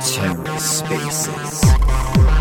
TerraSpaces. 0.00 1.60
Hello 1.64 2.35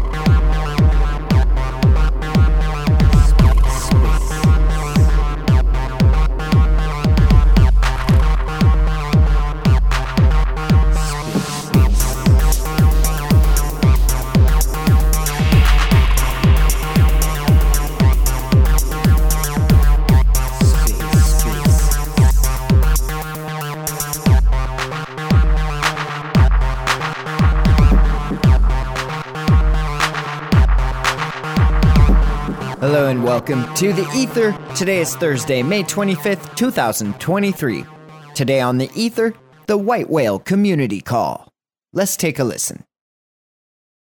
and 33.15 33.23
welcome 33.23 33.73
to 33.75 33.93
the 33.93 34.05
Ether. 34.13 34.51
Today 34.75 34.97
is 34.99 35.15
Thursday, 35.15 35.63
May 35.63 35.83
25th, 35.83 36.53
2023. 36.57 37.85
Today 38.33 38.59
on 38.59 38.77
the 38.77 38.91
Ether, 38.93 39.33
the 39.67 39.77
White 39.77 40.09
Whale 40.09 40.37
Community 40.37 40.99
Call. 40.99 41.47
Let's 41.93 42.17
take 42.17 42.39
a 42.39 42.43
listen. 42.43 42.83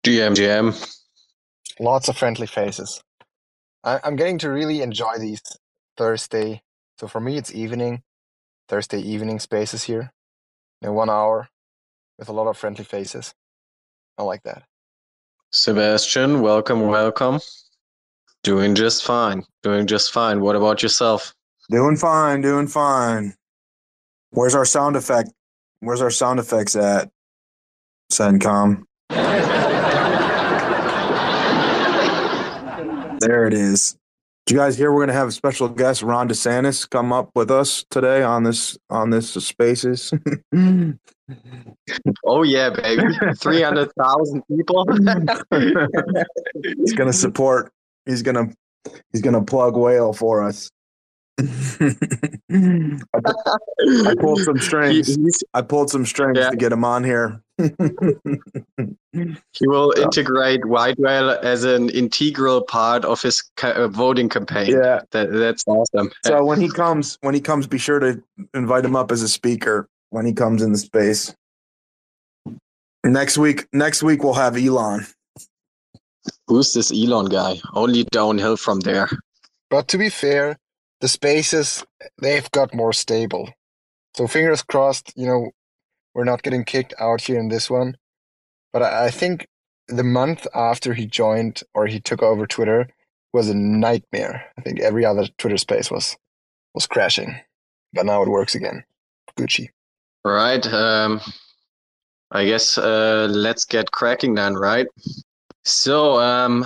GM, 0.05 0.35
GM. 0.35 0.97
Lots 1.79 2.09
of 2.09 2.17
friendly 2.17 2.45
faces. 2.45 3.01
I, 3.85 4.01
I'm 4.03 4.17
getting 4.17 4.37
to 4.39 4.51
really 4.51 4.81
enjoy 4.81 5.17
these 5.17 5.41
Thursday. 5.95 6.61
So 6.97 7.07
for 7.07 7.21
me, 7.21 7.37
it's 7.37 7.55
evening, 7.55 8.01
Thursday 8.67 8.99
evening 8.99 9.39
spaces 9.39 9.83
here. 9.83 10.11
In 10.81 10.93
one 10.93 11.09
hour 11.09 11.47
with 12.17 12.27
a 12.27 12.33
lot 12.33 12.47
of 12.47 12.57
friendly 12.57 12.83
faces. 12.83 13.33
I 14.17 14.23
like 14.23 14.43
that. 14.43 14.63
Sebastian, 15.51 16.41
welcome, 16.41 16.81
welcome. 16.87 17.39
Doing 18.43 18.75
just 18.75 19.03
fine. 19.03 19.43
Doing 19.63 19.85
just 19.87 20.13
fine. 20.13 20.39
What 20.41 20.55
about 20.55 20.81
yourself? 20.81 21.33
Doing 21.69 21.97
fine, 21.97 22.41
doing 22.41 22.67
fine. 22.67 23.33
Where's 24.31 24.55
our 24.55 24.65
sound 24.65 24.95
effect? 24.95 25.31
Where's 25.81 26.01
our 26.01 26.09
sound 26.09 26.39
effects 26.39 26.75
at? 26.75 27.09
Sencom. 28.11 28.83
There 33.19 33.45
it 33.45 33.53
is. 33.53 33.97
Did 34.45 34.53
you 34.53 34.59
guys 34.61 34.77
hear 34.77 34.91
we're 34.91 35.01
gonna 35.01 35.13
have 35.13 35.27
a 35.27 35.31
special 35.31 35.67
guest, 35.67 36.01
Ron 36.01 36.29
DeSantis, 36.29 36.89
come 36.89 37.11
up 37.13 37.29
with 37.35 37.51
us 37.51 37.85
today 37.91 38.23
on 38.23 38.43
this 38.43 38.77
on 38.89 39.09
this 39.09 39.31
spaces? 39.33 40.13
Oh 42.25 42.41
yeah, 42.41 42.71
baby. 42.71 43.03
Three 43.37 43.61
hundred 43.61 43.91
thousand 43.93 44.41
people. 44.47 44.83
he's 46.63 46.93
gonna 46.93 47.13
support 47.13 47.71
he's 48.05 48.21
gonna 48.21 48.49
he's 49.11 49.21
gonna 49.21 49.43
plug 49.43 49.75
whale 49.77 50.13
for 50.13 50.43
us. 50.43 50.69
I, 51.39 51.45
I 52.51 54.15
pulled 54.19 54.39
some 54.41 54.59
strings. 54.59 55.17
I 55.53 55.61
pulled 55.61 55.89
some 55.89 56.05
strings 56.05 56.37
Yeah. 56.37 56.49
to 56.49 56.57
get 56.57 56.71
him 56.71 56.83
on 56.83 57.03
here. 57.03 57.41
He 59.11 59.67
will 59.67 59.91
integrate 59.97 60.65
White 60.65 60.97
Whale 60.99 61.31
as 61.41 61.63
an 61.63 61.89
integral 61.89 62.61
part 62.61 63.03
of 63.03 63.21
his 63.21 63.43
uh, 63.63 63.87
voting 63.87 64.29
campaign. 64.29 64.67
yeah. 64.71 65.01
That, 65.11 65.31
that's 65.31 65.63
awesome. 65.67 66.11
So 66.23 66.45
when 66.45 66.61
he 66.61 66.69
comes, 66.69 67.17
when 67.21 67.33
he 67.33 67.41
comes, 67.41 67.65
be 67.67 67.79
sure 67.79 67.99
to 67.99 68.21
invite 68.53 68.85
him 68.85 68.95
up 68.95 69.11
as 69.11 69.21
a 69.23 69.27
speaker 69.27 69.89
when 70.11 70.25
he 70.27 70.33
comes 70.33 70.61
in 70.61 70.71
the 70.71 70.77
space. 70.77 71.33
Next 73.03 73.37
week, 73.39 73.67
next 73.73 74.03
week 74.03 74.23
we'll 74.23 74.33
have 74.35 74.55
Elon. 74.55 75.05
Who's 76.49 76.73
this 76.73 76.91
Elon 76.91 77.27
guy? 77.27 77.61
Only 77.75 78.05
downhill 78.05 78.57
from 78.57 78.79
there. 78.79 79.07
But 79.69 79.87
to 79.89 79.99
be 79.99 80.09
fair, 80.09 80.57
the 80.99 81.07
spaces, 81.07 81.85
they've 82.19 82.49
got 82.49 82.73
more 82.73 82.91
stable. 82.91 83.49
So 84.15 84.25
fingers 84.25 84.63
crossed, 84.63 85.13
you 85.15 85.27
know, 85.27 85.51
we're 86.15 86.23
not 86.23 86.41
getting 86.41 86.65
kicked 86.65 86.95
out 86.99 87.21
here 87.21 87.39
in 87.39 87.49
this 87.49 87.69
one. 87.69 87.97
But 88.73 88.81
I, 88.81 89.11
think 89.11 89.47
the 89.87 90.03
month 90.03 90.47
after 90.55 90.95
he 90.95 91.05
joined 91.05 91.61
or 91.75 91.85
he 91.85 91.99
took 91.99 92.23
over 92.23 92.47
Twitter 92.47 92.89
was 93.31 93.47
a 93.47 93.55
nightmare. 93.55 94.51
I 94.57 94.61
think 94.61 94.79
every 94.79 95.05
other 95.05 95.27
Twitter 95.37 95.57
space 95.57 95.91
was 95.91 96.17
was 96.73 96.87
crashing. 96.87 97.39
But 97.93 98.07
now 98.07 98.23
it 98.23 98.29
works 98.29 98.55
again. 98.55 98.83
Gucci. 99.37 99.69
Right. 100.25 100.65
Um, 100.65 101.21
I 102.31 102.45
guess 102.45 102.77
uh, 102.77 103.27
let's 103.29 103.65
get 103.65 103.91
cracking 103.91 104.33
then, 104.33 104.55
right? 104.55 104.87
So, 105.65 106.19
um, 106.19 106.65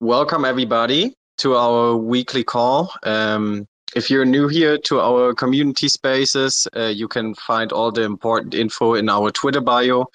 welcome 0.00 0.44
everybody 0.44 1.14
to 1.38 1.56
our 1.56 1.96
weekly 1.96 2.44
call. 2.44 2.92
Um, 3.04 3.66
if 3.96 4.10
you're 4.10 4.26
new 4.26 4.48
here 4.48 4.76
to 4.78 5.00
our 5.00 5.34
community 5.34 5.88
spaces, 5.88 6.68
uh, 6.76 6.86
you 6.86 7.08
can 7.08 7.34
find 7.34 7.72
all 7.72 7.90
the 7.90 8.02
important 8.02 8.54
info 8.54 8.94
in 8.94 9.08
our 9.08 9.30
Twitter 9.30 9.62
bio. 9.62 10.06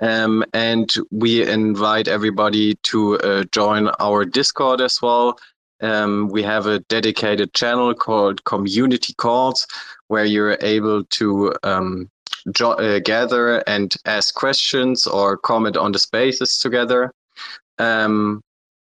Um, 0.00 0.44
and 0.52 0.92
we 1.10 1.48
invite 1.48 2.08
everybody 2.08 2.74
to 2.82 3.18
uh, 3.20 3.44
join 3.52 3.88
our 4.00 4.24
Discord 4.24 4.80
as 4.80 5.00
well. 5.00 5.38
Um, 5.80 6.28
we 6.28 6.42
have 6.42 6.66
a 6.66 6.80
dedicated 6.80 7.54
channel 7.54 7.94
called 7.94 8.44
Community 8.44 9.14
Calls 9.14 9.66
where 10.08 10.24
you're 10.24 10.58
able 10.60 11.04
to 11.04 11.54
um, 11.62 12.10
jo- 12.52 12.72
uh, 12.72 12.98
gather 12.98 13.58
and 13.68 13.94
ask 14.04 14.34
questions 14.34 15.06
or 15.06 15.36
comment 15.36 15.76
on 15.76 15.92
the 15.92 15.98
spaces 15.98 16.58
together. 16.58 17.12
Um, 17.78 18.42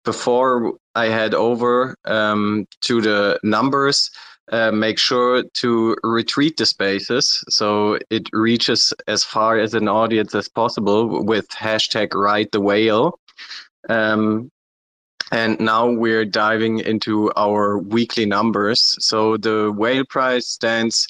before 0.05 0.75
I 0.95 1.07
head 1.07 1.35
over 1.35 1.95
um, 2.07 2.67
to 2.83 3.01
the 3.03 3.39
numbers, 3.43 4.11
uh, 4.51 4.73
make 4.73 4.99
sure 4.99 5.43
to 5.53 5.97
retweet 6.03 6.57
the 6.57 6.65
spaces 6.65 7.45
so 7.51 7.99
it 8.09 8.27
reaches 8.33 8.95
as 9.07 9.23
far 9.23 9.59
as 9.59 9.75
an 9.75 9.89
audience 9.89 10.35
as 10.35 10.49
possible 10.49 11.23
with 11.23 11.47
hashtag 11.51 12.15
ride 12.15 12.49
the 12.53 12.61
whale. 12.61 13.19
Um, 13.91 14.51
and 15.31 15.61
now 15.61 15.91
we're 15.91 16.25
diving 16.25 16.79
into 16.79 17.31
our 17.37 17.79
weekly 17.79 18.25
numbers. 18.25 18.97
So 19.01 19.37
the 19.37 19.71
whale 19.77 20.07
price 20.09 20.49
stands 20.49 21.07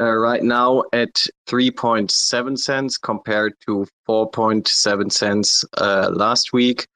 uh, 0.00 0.14
right 0.14 0.44
now 0.44 0.84
at 0.92 1.14
3.7 1.48 2.56
cents 2.58 2.96
compared 2.96 3.54
to 3.66 3.84
4.7 4.08 5.10
cents 5.10 5.64
uh, 5.76 6.10
last 6.14 6.52
week. 6.52 6.86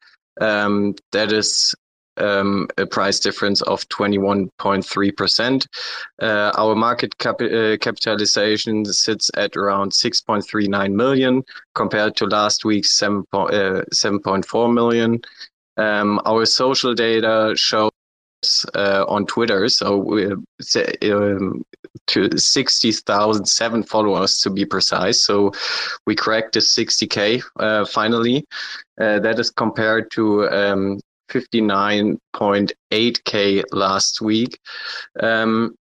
Um, 0.41 0.95
that 1.13 1.33
is 1.33 1.75
um, 2.17 2.69
a 2.79 2.87
price 2.87 3.19
difference 3.19 3.63
of 3.63 3.89
21.3%. 3.89 5.67
Uh, 6.21 6.53
our 6.57 6.75
market 6.75 7.17
cap- 7.19 7.41
uh, 7.41 7.77
capitalization 7.79 8.85
sits 8.85 9.31
at 9.37 9.57
around 9.57 9.93
6.39 9.93 10.93
million 10.93 11.43
compared 11.75 12.17
to 12.17 12.27
last 12.27 12.65
week's 12.65 12.99
7, 12.99 13.25
po- 13.33 13.47
uh, 13.49 13.85
7.4 13.95 14.73
million. 14.73 15.21
Um, 15.77 16.21
our 16.27 16.45
social 16.45 16.95
data 16.95 17.55
shows 17.57 17.91
uh, 18.75 19.05
on 19.09 19.27
Twitter, 19.27 19.69
so 19.69 20.37
um, 21.03 21.65
to 22.09 22.37
60,007 22.37 23.83
followers 23.85 24.41
to 24.41 24.51
be 24.51 24.65
precise. 24.65 25.25
So 25.25 25.53
we 26.07 26.15
cracked 26.15 26.55
the 26.55 26.61
60k 26.61 27.43
uh, 27.59 27.85
finally. 27.85 28.47
Uh, 29.01 29.21
that 29.21 29.39
is 29.39 29.51
compared 29.51 30.11
to 30.13 30.49
um, 30.49 31.01
59.8k 31.31 33.63
last 33.73 34.21
week. 34.21 34.59
Um, 35.21 35.75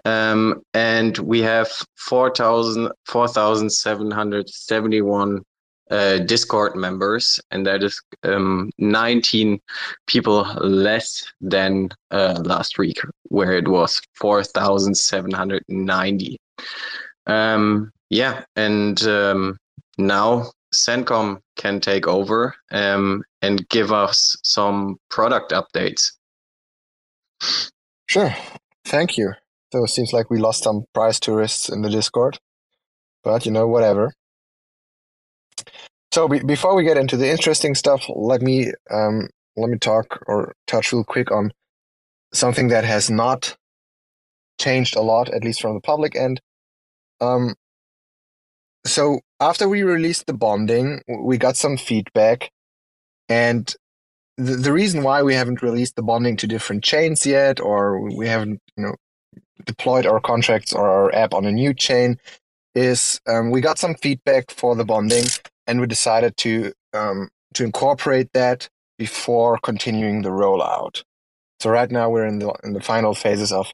Um, 0.04 0.62
and 0.74 1.16
we 1.18 1.40
have 1.40 1.68
4,000 1.96 2.92
4,771 3.06 5.42
uh, 5.90 6.18
Discord 6.18 6.76
members, 6.76 7.40
and 7.50 7.66
that 7.66 7.82
is 7.82 8.00
um, 8.22 8.70
19 8.78 9.58
people 10.06 10.44
less 10.60 11.26
than 11.40 11.88
uh, 12.10 12.40
last 12.44 12.78
week, 12.78 13.00
where 13.24 13.52
it 13.52 13.66
was 13.68 14.00
4,790. 14.14 16.38
Um, 17.26 17.90
yeah, 18.10 18.44
and 18.56 19.02
um, 19.06 19.56
now 19.98 20.50
Sencom 20.74 21.38
can 21.56 21.80
take 21.80 22.06
over 22.06 22.54
um, 22.70 23.22
and 23.42 23.68
give 23.68 23.92
us 23.92 24.36
some 24.42 24.96
product 25.10 25.52
updates. 25.52 26.12
Sure. 28.06 28.34
Thank 28.84 29.16
you. 29.16 29.32
So 29.74 29.82
it 29.82 29.88
seems 29.88 30.12
like 30.12 30.30
we 30.30 30.38
lost 30.38 30.62
some 30.62 30.84
prize 30.94 31.18
tourists 31.18 31.68
in 31.68 31.82
the 31.82 31.90
Discord. 31.90 32.38
But 33.24 33.44
you 33.44 33.50
know, 33.50 33.66
whatever. 33.66 34.12
So 36.12 36.28
be- 36.28 36.44
before 36.44 36.76
we 36.76 36.84
get 36.84 36.96
into 36.96 37.16
the 37.16 37.28
interesting 37.28 37.74
stuff, 37.74 38.04
let 38.08 38.40
me 38.40 38.70
um, 38.88 39.28
let 39.56 39.68
me 39.68 39.78
talk 39.78 40.22
or 40.28 40.54
touch 40.68 40.92
real 40.92 41.02
quick 41.02 41.32
on 41.32 41.50
something 42.32 42.68
that 42.68 42.84
has 42.84 43.10
not 43.10 43.56
changed 44.60 44.94
a 44.94 45.00
lot, 45.00 45.28
at 45.30 45.42
least 45.42 45.60
from 45.60 45.74
the 45.74 45.80
public 45.80 46.14
end. 46.14 46.40
Um, 47.20 47.56
so 48.86 49.22
after 49.40 49.68
we 49.68 49.82
released 49.82 50.26
the 50.26 50.34
bonding, 50.34 51.02
we 51.08 51.36
got 51.36 51.56
some 51.56 51.76
feedback, 51.76 52.52
and 53.28 53.74
the, 54.36 54.54
the 54.54 54.72
reason 54.72 55.02
why 55.02 55.24
we 55.24 55.34
haven't 55.34 55.62
released 55.62 55.96
the 55.96 56.02
bonding 56.04 56.36
to 56.36 56.46
different 56.46 56.84
chains 56.84 57.26
yet, 57.26 57.58
or 57.58 58.00
we 58.16 58.28
haven't, 58.28 58.60
you 58.76 58.84
know, 58.84 58.94
deployed 59.64 60.06
our 60.06 60.20
contracts 60.20 60.72
or 60.72 60.88
our 60.88 61.14
app 61.14 61.34
on 61.34 61.44
a 61.44 61.52
new 61.52 61.74
chain, 61.74 62.18
is 62.74 63.20
um, 63.28 63.50
we 63.50 63.60
got 63.60 63.78
some 63.78 63.94
feedback 63.94 64.50
for 64.50 64.74
the 64.74 64.84
bonding, 64.84 65.24
and 65.66 65.80
we 65.80 65.86
decided 65.86 66.36
to 66.38 66.72
um, 66.92 67.28
to 67.54 67.64
incorporate 67.64 68.32
that 68.32 68.68
before 68.98 69.58
continuing 69.58 70.22
the 70.22 70.30
rollout. 70.30 71.02
So 71.60 71.70
right 71.70 71.90
now 71.90 72.10
we're 72.10 72.26
in 72.26 72.38
the 72.40 72.52
in 72.64 72.72
the 72.72 72.80
final 72.80 73.14
phases 73.14 73.52
of 73.52 73.72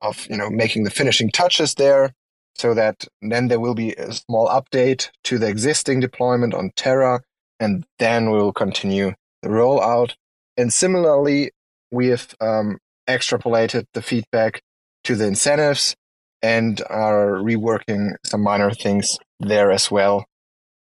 of 0.00 0.26
you 0.28 0.36
know 0.36 0.50
making 0.50 0.84
the 0.84 0.90
finishing 0.90 1.30
touches 1.30 1.74
there 1.74 2.12
so 2.58 2.74
that 2.74 3.06
then 3.22 3.48
there 3.48 3.60
will 3.60 3.74
be 3.74 3.92
a 3.94 4.12
small 4.12 4.48
update 4.48 5.10
to 5.24 5.38
the 5.38 5.48
existing 5.48 6.00
deployment 6.00 6.54
on 6.54 6.72
Terra, 6.76 7.20
and 7.60 7.84
then 7.98 8.30
we 8.30 8.38
will 8.38 8.52
continue 8.52 9.12
the 9.42 9.48
rollout. 9.48 10.14
And 10.56 10.72
similarly, 10.72 11.52
we 11.92 12.08
have 12.08 12.34
um, 12.40 12.78
extrapolated 13.08 13.84
the 13.94 14.02
feedback 14.02 14.60
to 15.08 15.16
the 15.16 15.26
incentives 15.26 15.96
and 16.42 16.82
are 16.90 17.38
reworking 17.40 18.12
some 18.26 18.42
minor 18.42 18.70
things 18.70 19.18
there 19.40 19.70
as 19.70 19.90
well. 19.90 20.26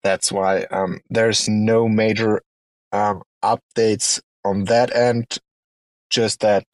That's 0.04 0.32
why 0.32 0.64
um, 0.72 1.00
there's 1.12 1.48
no 1.48 1.88
major 1.88 2.42
um, 2.92 3.22
updates 3.44 4.20
on 4.44 4.64
that 4.64 4.96
end. 4.96 5.38
Just 6.10 6.40
that 6.40 6.66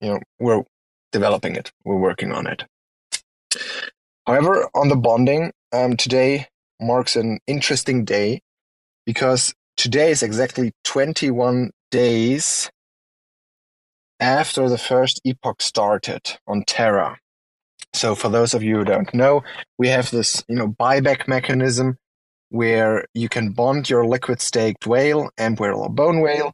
you 0.00 0.10
know 0.10 0.20
we're 0.38 0.62
developing 1.10 1.56
it, 1.56 1.72
we're 1.84 1.98
working 1.98 2.30
on 2.30 2.46
it. 2.46 2.62
However, 4.24 4.68
on 4.72 4.88
the 4.88 4.96
bonding, 4.96 5.50
um, 5.72 5.96
today 5.96 6.46
marks 6.80 7.16
an 7.16 7.40
interesting 7.48 8.04
day 8.04 8.40
because 9.06 9.52
today 9.76 10.12
is 10.12 10.22
exactly 10.22 10.70
21 10.84 11.72
days 11.90 12.70
after 14.22 14.68
the 14.68 14.78
first 14.78 15.20
epoch 15.24 15.60
started 15.60 16.38
on 16.46 16.62
Terra. 16.64 17.18
So 17.92 18.14
for 18.14 18.28
those 18.28 18.54
of 18.54 18.62
you 18.62 18.76
who 18.76 18.84
don't 18.84 19.12
know, 19.12 19.42
we 19.78 19.88
have 19.88 20.10
this, 20.10 20.44
you 20.48 20.54
know, 20.54 20.68
buyback 20.68 21.26
mechanism 21.26 21.98
where 22.48 23.04
you 23.14 23.28
can 23.28 23.50
bond 23.50 23.90
your 23.90 24.06
liquid 24.06 24.40
staked 24.40 24.86
whale, 24.86 25.28
amp 25.38 25.58
whale 25.58 25.80
or 25.80 25.90
bone 25.90 26.20
whale, 26.20 26.52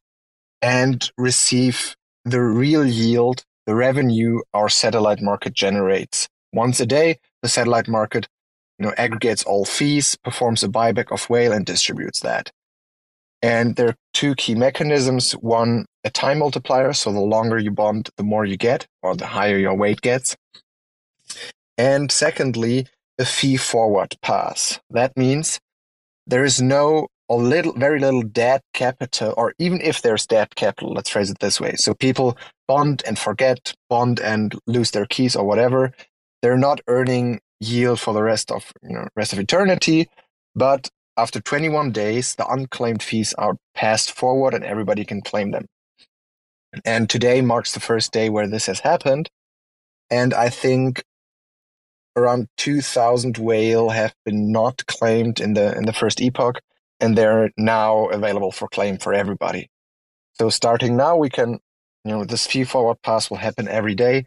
and 0.63 1.13
receive 1.19 1.95
the 2.25 2.41
real 2.41 2.87
yield, 2.87 3.45
the 3.67 3.75
revenue 3.75 4.41
our 4.55 4.71
satellite 4.71 5.21
market 5.21 5.53
generates. 5.53 6.27
Once 6.55 6.81
a 6.81 6.87
day, 6.87 7.19
the 7.43 7.49
satellite 7.49 7.87
market, 7.87 8.27
you 8.79 8.87
know, 8.87 8.95
aggregates 8.97 9.45
all 9.45 9.67
fees, 9.67 10.17
performs 10.25 10.63
a 10.63 10.69
buyback 10.69 11.13
of 11.13 11.29
whale, 11.29 11.53
and 11.53 11.67
distributes 11.67 12.21
that. 12.21 12.51
And 13.43 13.77
there 13.77 13.89
are 13.89 13.97
two 14.15 14.35
key 14.35 14.55
mechanisms. 14.55 15.33
One, 15.33 15.87
a 16.05 16.11
time 16.11 16.39
multiplier. 16.39 16.93
So 16.93 17.13
the 17.13 17.21
longer 17.21 17.59
you 17.59 17.71
bond, 17.71 18.11
the 18.17 18.25
more 18.25 18.45
you 18.45 18.57
get, 18.57 18.87
or 19.03 19.15
the 19.15 19.27
higher 19.27 19.59
your 19.59 19.75
weight 19.75 20.01
gets. 20.01 20.37
And 21.77 22.11
secondly, 22.11 22.87
a 23.19 23.25
fee 23.25 23.57
forward 23.57 24.17
pass. 24.23 24.81
That 24.91 25.17
means 25.17 25.61
there 26.27 26.45
is 26.45 26.61
no 26.61 27.09
or 27.29 27.43
little, 27.43 27.75
very 27.75 28.01
little 28.01 28.23
debt 28.23 28.63
capital, 28.73 29.35
or 29.37 29.55
even 29.59 29.81
if 29.83 30.01
there's 30.01 30.27
debt 30.27 30.55
capital, 30.55 30.95
let's 30.95 31.11
phrase 31.11 31.31
it 31.31 31.39
this 31.41 31.61
way. 31.61 31.75
So 31.75 31.93
people 31.95 32.39
bond 32.67 33.03
and 33.07 33.19
forget, 33.19 33.75
bond 33.91 34.19
and 34.19 34.55
lose 34.67 34.93
their 34.93 35.07
keys 35.07 35.37
or 35.37 35.45
whatever. 35.45 35.93
They're 36.41 36.57
not 36.57 36.81
earning 36.89 37.41
yield 37.61 38.01
for 38.01 38.15
the 38.15 38.23
rest 38.23 38.51
of 38.51 38.73
you 38.83 38.95
know 38.95 39.09
rest 39.17 39.33
of 39.33 39.39
eternity, 39.39 40.09
but 40.55 40.89
after 41.19 41.41
21 41.41 41.91
days, 41.91 42.37
the 42.37 42.47
unclaimed 42.47 43.03
fees 43.03 43.35
are 43.35 43.57
passed 43.75 44.13
forward 44.13 44.55
and 44.55 44.65
everybody 44.65 45.05
can 45.05 45.21
claim 45.21 45.51
them. 45.51 45.67
And 46.85 47.11
today 47.11 47.41
marks 47.41 47.73
the 47.73 47.81
first 47.81 48.13
day 48.13 48.31
where 48.31 48.47
this 48.47 48.67
has 48.67 48.81
happened. 48.81 49.29
And 50.11 50.33
I 50.33 50.49
think 50.49 51.03
around 52.17 52.47
2000 52.57 53.39
whale 53.39 53.91
have 53.91 54.15
been 54.25 54.53
not 54.53 54.87
claimed 54.87 55.41
in 55.41 55.55
the 55.55 55.77
in 55.77 55.85
the 55.87 55.93
first 55.93 56.21
epoch 56.21 56.61
and 57.01 57.17
they're 57.17 57.51
now 57.57 58.07
available 58.07 58.53
for 58.53 58.69
claim 58.69 58.99
for 58.99 59.13
everybody. 59.15 59.69
So 60.35 60.51
starting 60.51 60.97
now 60.97 61.17
we 61.17 61.31
can 61.31 61.59
you 62.05 62.13
know 62.13 62.25
this 62.25 62.47
fee 62.47 62.65
forward 62.65 63.03
pass 63.03 63.31
will 63.31 63.39
happen 63.39 63.69
every 63.69 63.95
day 63.95 64.27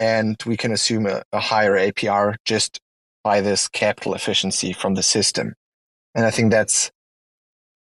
and 0.00 0.36
we 0.46 0.56
can 0.56 0.72
assume 0.72 1.06
a, 1.06 1.22
a 1.32 1.40
higher 1.40 1.76
APR 1.76 2.36
just 2.44 2.80
by 3.22 3.40
this 3.40 3.68
capital 3.68 4.14
efficiency 4.14 4.72
from 4.72 4.94
the 4.94 5.02
system. 5.02 5.54
And 6.14 6.26
I 6.26 6.30
think 6.30 6.50
that's 6.50 6.90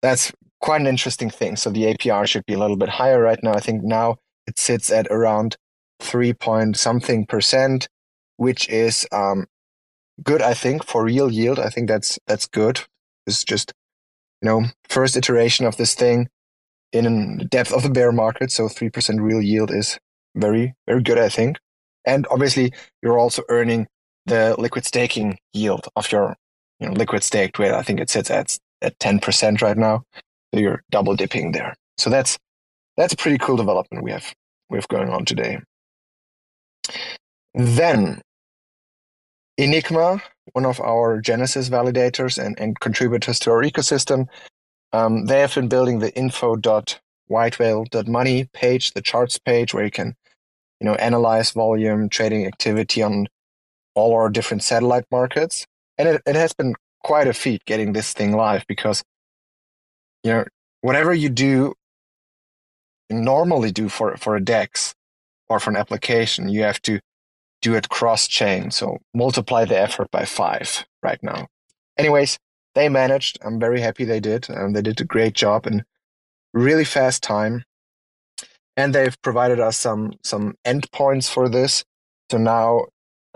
that's 0.02 0.32
quite 0.60 0.80
an 0.80 0.86
interesting 0.86 1.30
thing. 1.30 1.56
So 1.56 1.70
the 1.70 1.84
APR 1.84 2.26
should 2.28 2.46
be 2.46 2.54
a 2.54 2.58
little 2.58 2.76
bit 2.76 2.88
higher 2.88 3.20
right 3.20 3.38
now. 3.42 3.54
I 3.54 3.60
think 3.60 3.82
now 3.82 4.16
it 4.46 4.58
sits 4.58 4.90
at 4.90 5.06
around 5.10 5.56
three 6.00 6.32
point 6.32 6.76
something 6.76 7.26
percent, 7.26 7.88
which 8.36 8.68
is 8.68 9.06
um, 9.12 9.46
good. 10.22 10.42
I 10.42 10.54
think 10.54 10.84
for 10.84 11.04
real 11.04 11.30
yield, 11.30 11.58
I 11.58 11.68
think 11.68 11.88
that's 11.88 12.18
that's 12.26 12.46
good. 12.46 12.80
It's 13.26 13.44
just 13.44 13.72
you 14.42 14.48
know 14.48 14.64
first 14.88 15.16
iteration 15.16 15.66
of 15.66 15.76
this 15.76 15.94
thing 15.94 16.28
in 16.92 17.38
the 17.38 17.44
depth 17.44 17.72
of 17.72 17.82
the 17.82 17.90
bear 17.90 18.12
market. 18.12 18.50
So 18.50 18.68
three 18.68 18.90
percent 18.90 19.20
real 19.20 19.42
yield 19.42 19.70
is 19.70 19.98
very 20.34 20.74
very 20.86 21.02
good. 21.02 21.18
I 21.18 21.28
think, 21.28 21.58
and 22.04 22.26
obviously 22.30 22.72
you're 23.02 23.18
also 23.18 23.42
earning 23.48 23.86
the 24.26 24.54
liquid 24.58 24.84
staking 24.84 25.38
yield 25.52 25.86
of 25.94 26.10
your 26.10 26.36
you 26.80 26.88
know, 26.88 26.94
liquid 26.94 27.22
staked 27.22 27.58
whale. 27.58 27.74
I 27.74 27.82
think 27.82 28.00
it 28.00 28.10
sits 28.10 28.30
at 28.30 28.58
at 28.82 28.98
ten 28.98 29.18
percent 29.20 29.62
right 29.62 29.76
now. 29.76 30.02
So 30.54 30.60
you're 30.60 30.82
double 30.90 31.16
dipping 31.16 31.52
there. 31.52 31.74
So 31.98 32.10
that's 32.10 32.38
that's 32.96 33.12
a 33.12 33.16
pretty 33.16 33.38
cool 33.38 33.56
development 33.56 34.04
we 34.04 34.12
have 34.12 34.32
we 34.70 34.78
have 34.78 34.88
going 34.88 35.10
on 35.10 35.24
today. 35.24 35.58
Then 37.54 38.20
Enigma, 39.58 40.22
one 40.52 40.66
of 40.66 40.80
our 40.80 41.20
Genesis 41.20 41.68
validators 41.70 42.42
and, 42.42 42.58
and 42.60 42.78
contributors 42.80 43.38
to 43.40 43.50
our 43.50 43.62
ecosystem, 43.62 44.26
um, 44.92 45.26
they 45.26 45.40
have 45.40 45.54
been 45.54 45.68
building 45.68 45.98
the 46.00 46.12
info.whitewhale.money 46.14 48.48
page, 48.52 48.92
the 48.92 49.00
charts 49.00 49.38
page 49.38 49.72
where 49.72 49.84
you 49.84 49.90
can, 49.90 50.14
you 50.80 50.84
know, 50.84 50.94
analyze 50.96 51.52
volume, 51.52 52.10
trading 52.10 52.46
activity 52.46 53.02
on 53.02 53.28
all 53.94 54.12
our 54.14 54.28
different 54.28 54.62
satellite 54.62 55.06
markets 55.10 55.64
and 55.98 56.08
it, 56.08 56.22
it 56.26 56.36
has 56.36 56.52
been 56.52 56.74
quite 57.02 57.28
a 57.28 57.32
feat 57.32 57.64
getting 57.64 57.92
this 57.92 58.12
thing 58.12 58.32
live 58.36 58.64
because 58.66 59.02
you 60.22 60.32
know 60.32 60.44
whatever 60.80 61.12
you 61.14 61.28
do 61.28 61.74
normally 63.10 63.70
do 63.70 63.88
for 63.88 64.16
for 64.16 64.36
a 64.36 64.44
dex 64.44 64.94
or 65.48 65.60
for 65.60 65.70
an 65.70 65.76
application 65.76 66.48
you 66.48 66.62
have 66.62 66.82
to 66.82 66.98
do 67.62 67.74
it 67.74 67.88
cross 67.88 68.26
chain 68.26 68.70
so 68.70 68.98
multiply 69.14 69.64
the 69.64 69.78
effort 69.78 70.10
by 70.10 70.24
five 70.24 70.84
right 71.02 71.22
now. 71.22 71.46
Anyways 71.96 72.38
they 72.76 72.90
managed. 72.90 73.38
I'm 73.42 73.58
very 73.58 73.80
happy 73.80 74.04
they 74.04 74.20
did. 74.20 74.48
And 74.50 74.76
they 74.76 74.82
did 74.82 75.00
a 75.00 75.04
great 75.04 75.32
job 75.32 75.66
in 75.66 75.82
really 76.52 76.84
fast 76.84 77.22
time. 77.22 77.64
And 78.76 78.94
they've 78.94 79.20
provided 79.22 79.58
us 79.58 79.78
some 79.78 80.12
some 80.22 80.54
endpoints 80.64 81.28
for 81.28 81.48
this. 81.48 81.84
So 82.30 82.36
now 82.36 82.86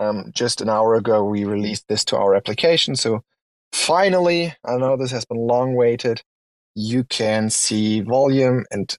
um, 0.01 0.31
just 0.33 0.61
an 0.61 0.69
hour 0.69 0.95
ago, 0.95 1.23
we 1.23 1.45
released 1.45 1.87
this 1.87 2.03
to 2.05 2.17
our 2.17 2.33
application. 2.33 2.95
So 2.95 3.23
finally, 3.71 4.53
I 4.65 4.77
know 4.77 4.97
this 4.97 5.11
has 5.11 5.25
been 5.25 5.37
long 5.37 5.75
waited. 5.75 6.23
You 6.73 7.03
can 7.03 7.51
see 7.51 8.01
volume 8.01 8.65
and 8.71 8.97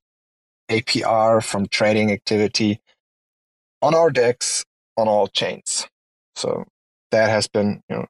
APR 0.70 1.42
from 1.44 1.66
trading 1.66 2.12
activity 2.12 2.80
on 3.82 3.94
our 3.94 4.10
DEX 4.10 4.64
on 4.96 5.08
all 5.08 5.26
chains. 5.26 5.88
So 6.36 6.64
that 7.10 7.28
has 7.28 7.48
been, 7.48 7.82
you 7.90 7.96
know, 7.96 8.06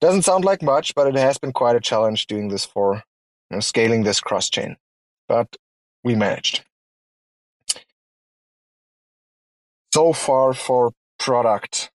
doesn't 0.00 0.22
sound 0.22 0.44
like 0.44 0.62
much, 0.62 0.94
but 0.94 1.08
it 1.08 1.16
has 1.16 1.36
been 1.36 1.52
quite 1.52 1.74
a 1.74 1.80
challenge 1.80 2.28
doing 2.28 2.46
this 2.48 2.64
for, 2.64 3.02
you 3.50 3.56
know, 3.56 3.60
scaling 3.60 4.04
this 4.04 4.20
cross 4.20 4.48
chain. 4.48 4.76
But 5.26 5.56
we 6.04 6.14
managed. 6.14 6.62
So 9.92 10.12
far 10.12 10.54
for 10.54 10.92
product 11.18 11.90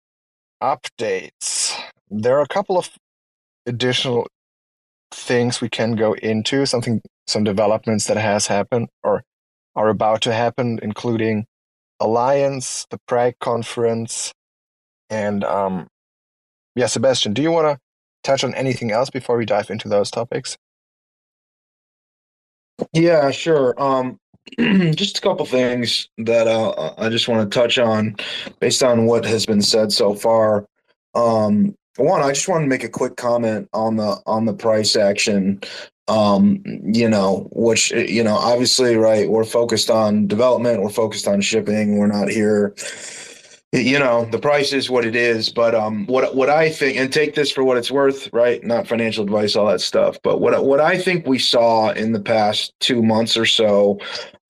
updates. 0.62 1.76
There 2.10 2.38
are 2.38 2.42
a 2.42 2.48
couple 2.48 2.78
of 2.78 2.90
additional 3.66 4.28
things 5.12 5.60
we 5.60 5.68
can 5.68 5.92
go 5.96 6.14
into, 6.14 6.66
something 6.66 7.02
some 7.26 7.44
developments 7.44 8.06
that 8.06 8.16
has 8.18 8.48
happened 8.48 8.88
or 9.04 9.22
are 9.76 9.88
about 9.88 10.22
to 10.22 10.34
happen, 10.34 10.80
including 10.82 11.46
Alliance, 12.00 12.86
the 12.90 12.98
Prague 13.08 13.34
conference, 13.40 14.32
and 15.10 15.44
um 15.44 15.88
yeah, 16.76 16.86
Sebastian, 16.86 17.34
do 17.34 17.42
you 17.42 17.52
wanna 17.52 17.78
touch 18.24 18.44
on 18.44 18.54
anything 18.54 18.92
else 18.92 19.10
before 19.10 19.36
we 19.38 19.46
dive 19.46 19.70
into 19.70 19.88
those 19.88 20.10
topics? 20.10 20.56
Yeah, 22.94 23.30
sure. 23.32 23.80
Um, 23.82 24.18
just 24.94 25.18
a 25.18 25.20
couple 25.20 25.46
things 25.46 26.08
that 26.18 26.46
uh, 26.46 26.94
I 26.98 27.08
just 27.08 27.28
want 27.28 27.50
to 27.50 27.58
touch 27.58 27.78
on 27.78 28.16
based 28.60 28.82
on 28.82 29.06
what 29.06 29.24
has 29.24 29.46
been 29.46 29.62
said 29.62 29.92
so 29.92 30.14
far. 30.14 30.66
Um, 31.14 31.74
one, 31.96 32.22
I 32.22 32.32
just 32.32 32.48
want 32.48 32.62
to 32.62 32.68
make 32.68 32.84
a 32.84 32.88
quick 32.88 33.16
comment 33.16 33.68
on 33.72 33.96
the 33.96 34.20
on 34.26 34.44
the 34.44 34.54
price 34.54 34.96
action. 34.96 35.60
Um, 36.06 36.62
you 36.84 37.08
know, 37.08 37.48
which 37.52 37.90
you 37.90 38.22
know, 38.22 38.36
obviously, 38.36 38.96
right? 38.96 39.28
We're 39.28 39.44
focused 39.44 39.90
on 39.90 40.26
development. 40.26 40.82
We're 40.82 40.90
focused 40.90 41.28
on 41.28 41.40
shipping. 41.40 41.98
We're 41.98 42.06
not 42.06 42.28
here 42.28 42.74
you 43.72 43.98
know 43.98 44.24
the 44.30 44.38
price 44.38 44.72
is 44.72 44.88
what 44.88 45.04
it 45.04 45.14
is 45.14 45.50
but 45.50 45.74
um 45.74 46.06
what 46.06 46.34
what 46.34 46.48
i 46.48 46.70
think 46.70 46.96
and 46.96 47.12
take 47.12 47.34
this 47.34 47.50
for 47.50 47.62
what 47.62 47.76
it's 47.76 47.90
worth 47.90 48.32
right 48.32 48.64
not 48.64 48.88
financial 48.88 49.22
advice 49.22 49.54
all 49.54 49.66
that 49.66 49.80
stuff 49.80 50.16
but 50.22 50.40
what 50.40 50.64
what 50.64 50.80
i 50.80 50.96
think 50.96 51.26
we 51.26 51.38
saw 51.38 51.90
in 51.90 52.12
the 52.12 52.20
past 52.20 52.72
2 52.80 53.02
months 53.02 53.36
or 53.36 53.44
so 53.44 53.98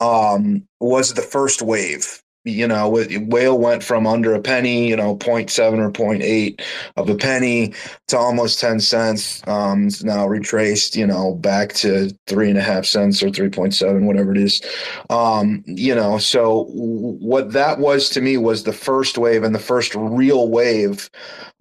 um 0.00 0.62
was 0.80 1.14
the 1.14 1.22
first 1.22 1.62
wave 1.62 2.22
you 2.48 2.66
know, 2.66 2.88
whale 2.88 3.58
went 3.58 3.82
from 3.82 4.06
under 4.06 4.34
a 4.34 4.40
penny, 4.40 4.88
you 4.88 4.96
know, 4.96 5.16
0.7 5.16 5.78
or 5.78 5.90
0.8 5.90 6.60
of 6.96 7.08
a 7.08 7.14
penny 7.14 7.74
to 8.08 8.16
almost 8.16 8.60
10 8.60 8.80
cents. 8.80 9.42
Um, 9.46 9.88
it's 9.88 10.02
now 10.02 10.26
retraced, 10.26 10.96
you 10.96 11.06
know, 11.06 11.34
back 11.34 11.74
to 11.74 12.10
three 12.26 12.48
and 12.48 12.58
a 12.58 12.62
half 12.62 12.86
cents 12.86 13.22
or 13.22 13.28
3.7, 13.28 14.04
whatever 14.04 14.32
it 14.32 14.38
is. 14.38 14.62
Um, 15.10 15.62
you 15.66 15.94
know, 15.94 16.18
so 16.18 16.66
what 16.70 17.52
that 17.52 17.78
was 17.78 18.08
to 18.10 18.20
me 18.20 18.36
was 18.36 18.62
the 18.62 18.72
first 18.72 19.18
wave 19.18 19.42
and 19.42 19.54
the 19.54 19.60
first 19.60 19.94
real 19.94 20.48
wave 20.48 21.10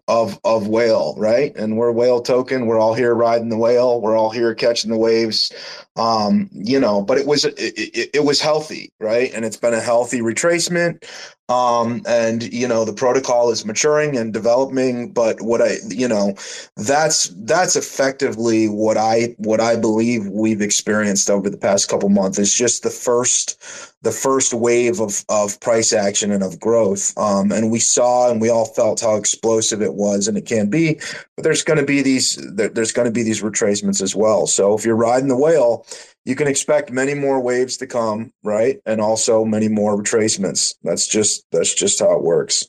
of 0.07 0.39
of 0.43 0.67
whale, 0.67 1.15
right? 1.17 1.55
And 1.55 1.77
we're 1.77 1.91
whale 1.91 2.21
token. 2.21 2.65
We're 2.65 2.79
all 2.79 2.93
here 2.93 3.13
riding 3.13 3.49
the 3.49 3.57
whale. 3.57 3.99
We're 3.99 4.17
all 4.17 4.29
here 4.29 4.55
catching 4.55 4.89
the 4.89 4.97
waves. 4.97 5.51
Um, 5.97 6.49
you 6.53 6.79
know, 6.79 7.01
but 7.01 7.17
it 7.17 7.25
was 7.25 7.43
it, 7.45 7.55
it, 7.57 8.09
it 8.13 8.23
was 8.23 8.39
healthy, 8.39 8.93
right? 8.99 9.31
And 9.33 9.43
it's 9.43 9.57
been 9.57 9.73
a 9.73 9.81
healthy 9.81 10.21
retracement. 10.21 11.03
Um, 11.49 12.01
and 12.07 12.43
you 12.53 12.67
know, 12.67 12.85
the 12.85 12.93
protocol 12.93 13.49
is 13.51 13.65
maturing 13.65 14.17
and 14.17 14.31
developing. 14.33 15.11
But 15.11 15.41
what 15.41 15.61
I, 15.61 15.77
you 15.89 16.07
know, 16.07 16.35
that's 16.77 17.29
that's 17.39 17.75
effectively 17.75 18.67
what 18.67 18.97
I 18.97 19.35
what 19.39 19.59
I 19.59 19.75
believe 19.75 20.27
we've 20.27 20.61
experienced 20.61 21.29
over 21.29 21.49
the 21.49 21.57
past 21.57 21.89
couple 21.89 22.09
months 22.09 22.39
is 22.39 22.53
just 22.53 22.83
the 22.83 22.89
first 22.89 23.61
the 24.07 24.13
first 24.13 24.53
wave 24.53 25.01
of 25.01 25.25
of 25.27 25.59
price 25.59 25.91
action 25.91 26.31
and 26.31 26.41
of 26.41 26.59
growth. 26.61 27.13
Um, 27.17 27.51
and 27.51 27.69
we 27.69 27.79
saw 27.79 28.31
and 28.31 28.39
we 28.39 28.49
all 28.49 28.65
felt 28.65 29.01
how 29.01 29.17
explosive 29.17 29.81
it 29.81 29.95
was 29.95 30.29
and 30.29 30.37
it 30.37 30.45
can 30.45 30.69
be. 30.69 31.01
But 31.35 31.43
there's 31.43 31.63
going 31.63 31.79
to 31.79 31.85
be 31.85 32.01
these 32.01 32.35
there, 32.55 32.69
there's 32.69 32.93
going 32.93 33.07
to 33.07 33.11
be 33.11 33.23
these 33.23 33.41
retracements 33.41 34.01
as 34.01 34.15
well. 34.15 34.47
So 34.47 34.73
if 34.75 34.85
you're 34.85 34.95
riding 34.95 35.27
the 35.27 35.35
whale 35.35 35.85
you 36.23 36.35
can 36.35 36.47
expect 36.47 36.91
many 36.91 37.13
more 37.13 37.39
waves 37.39 37.77
to 37.77 37.87
come, 37.87 38.33
right? 38.43 38.81
And 38.85 38.99
also 38.99 39.45
many 39.45 39.69
more 39.69 39.95
retracements. 39.97 40.75
That's 40.83 41.07
just 41.07 41.45
that's 41.51 41.73
just 41.73 41.99
how 41.99 42.17
it 42.17 42.23
works. 42.23 42.65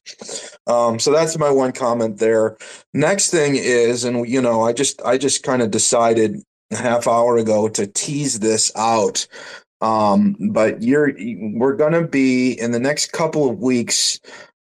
Um, 0.68 1.00
so 1.00 1.12
that's 1.12 1.38
my 1.38 1.50
one 1.50 1.72
comment 1.72 2.18
there. 2.18 2.56
Next 2.94 3.30
thing 3.30 3.56
is, 3.56 4.04
and 4.04 4.28
you 4.28 4.40
know, 4.40 4.62
I 4.62 4.72
just 4.72 5.02
I 5.02 5.18
just 5.18 5.42
kind 5.42 5.60
of 5.60 5.72
decided 5.72 6.36
a 6.70 6.76
half 6.76 7.08
hour 7.08 7.36
ago 7.36 7.68
to 7.68 7.86
tease 7.86 8.38
this 8.38 8.70
out. 8.76 9.26
Um, 9.80 10.36
but 10.52 10.82
you're 10.82 11.12
we're 11.54 11.76
gonna 11.76 12.06
be 12.06 12.52
in 12.52 12.72
the 12.72 12.80
next 12.80 13.12
couple 13.12 13.48
of 13.48 13.58
weeks. 13.58 14.20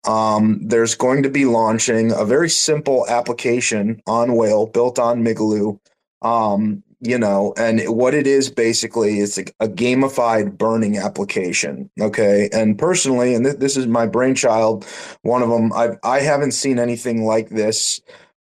Um, 0.07 0.61
there's 0.63 0.95
going 0.95 1.23
to 1.23 1.31
be 1.31 1.47
launching 1.47 2.13
a 2.13 2.25
very 2.25 2.51
simple 2.51 3.07
application 3.09 4.03
on 4.07 4.37
Whale 4.37 4.67
built 4.67 4.99
on 4.99 5.25
Migaloo. 5.25 5.79
Um, 6.23 6.83
you 7.05 7.19
know 7.19 7.53
and 7.57 7.83
what 7.87 8.15
it 8.15 8.27
is 8.27 8.51
basically 8.51 9.19
is 9.19 9.37
a, 9.39 9.43
a 9.61 9.69
gamified 9.69 10.57
burning 10.57 10.97
application 10.97 11.91
okay 12.01 12.49
and 12.53 12.79
personally 12.79 13.35
and 13.35 13.45
th- 13.45 13.59
this 13.59 13.77
is 13.77 13.87
my 13.87 14.07
brainchild 14.07 14.85
one 15.23 15.43
of 15.43 15.51
them 15.51 15.73
i 15.75 15.91
i 16.03 16.21
haven't 16.21 16.53
seen 16.53 16.79
anything 16.79 17.25
like 17.25 17.51
this 17.51 18.01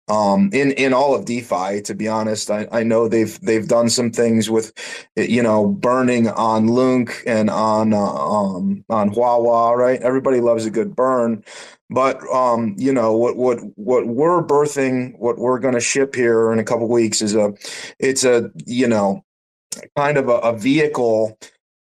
um 0.09 0.49
in 0.53 0.71
in 0.73 0.93
all 0.93 1.15
of 1.15 1.25
defi 1.25 1.81
to 1.81 1.95
be 1.95 2.07
honest. 2.07 2.51
I 2.51 2.67
i 2.71 2.83
know 2.83 3.07
they've 3.07 3.39
they've 3.41 3.67
done 3.67 3.89
some 3.89 4.11
things 4.11 4.49
with 4.49 4.73
you 5.15 5.41
know 5.41 5.67
burning 5.67 6.27
on 6.29 6.67
LUNC 6.67 7.23
and 7.25 7.49
on 7.49 7.93
uh, 7.93 7.97
um 7.97 8.83
on 8.89 9.09
huahua 9.11 9.75
right? 9.75 10.01
Everybody 10.01 10.41
loves 10.41 10.65
a 10.65 10.71
good 10.71 10.95
burn. 10.95 11.43
But 11.89 12.21
um, 12.33 12.75
you 12.77 12.91
know 12.91 13.15
what 13.15 13.37
what 13.37 13.59
what 13.75 14.07
we're 14.07 14.43
birthing, 14.43 15.15
what 15.19 15.37
we're 15.37 15.59
going 15.59 15.75
to 15.75 15.79
ship 15.79 16.15
here 16.15 16.51
in 16.51 16.57
a 16.57 16.63
couple 16.63 16.89
weeks 16.89 17.21
is 17.21 17.35
a, 17.35 17.53
it's 17.99 18.23
a 18.23 18.49
you 18.65 18.87
know, 18.87 19.23
kind 19.95 20.17
of 20.17 20.27
a, 20.27 20.37
a 20.39 20.57
vehicle 20.57 21.37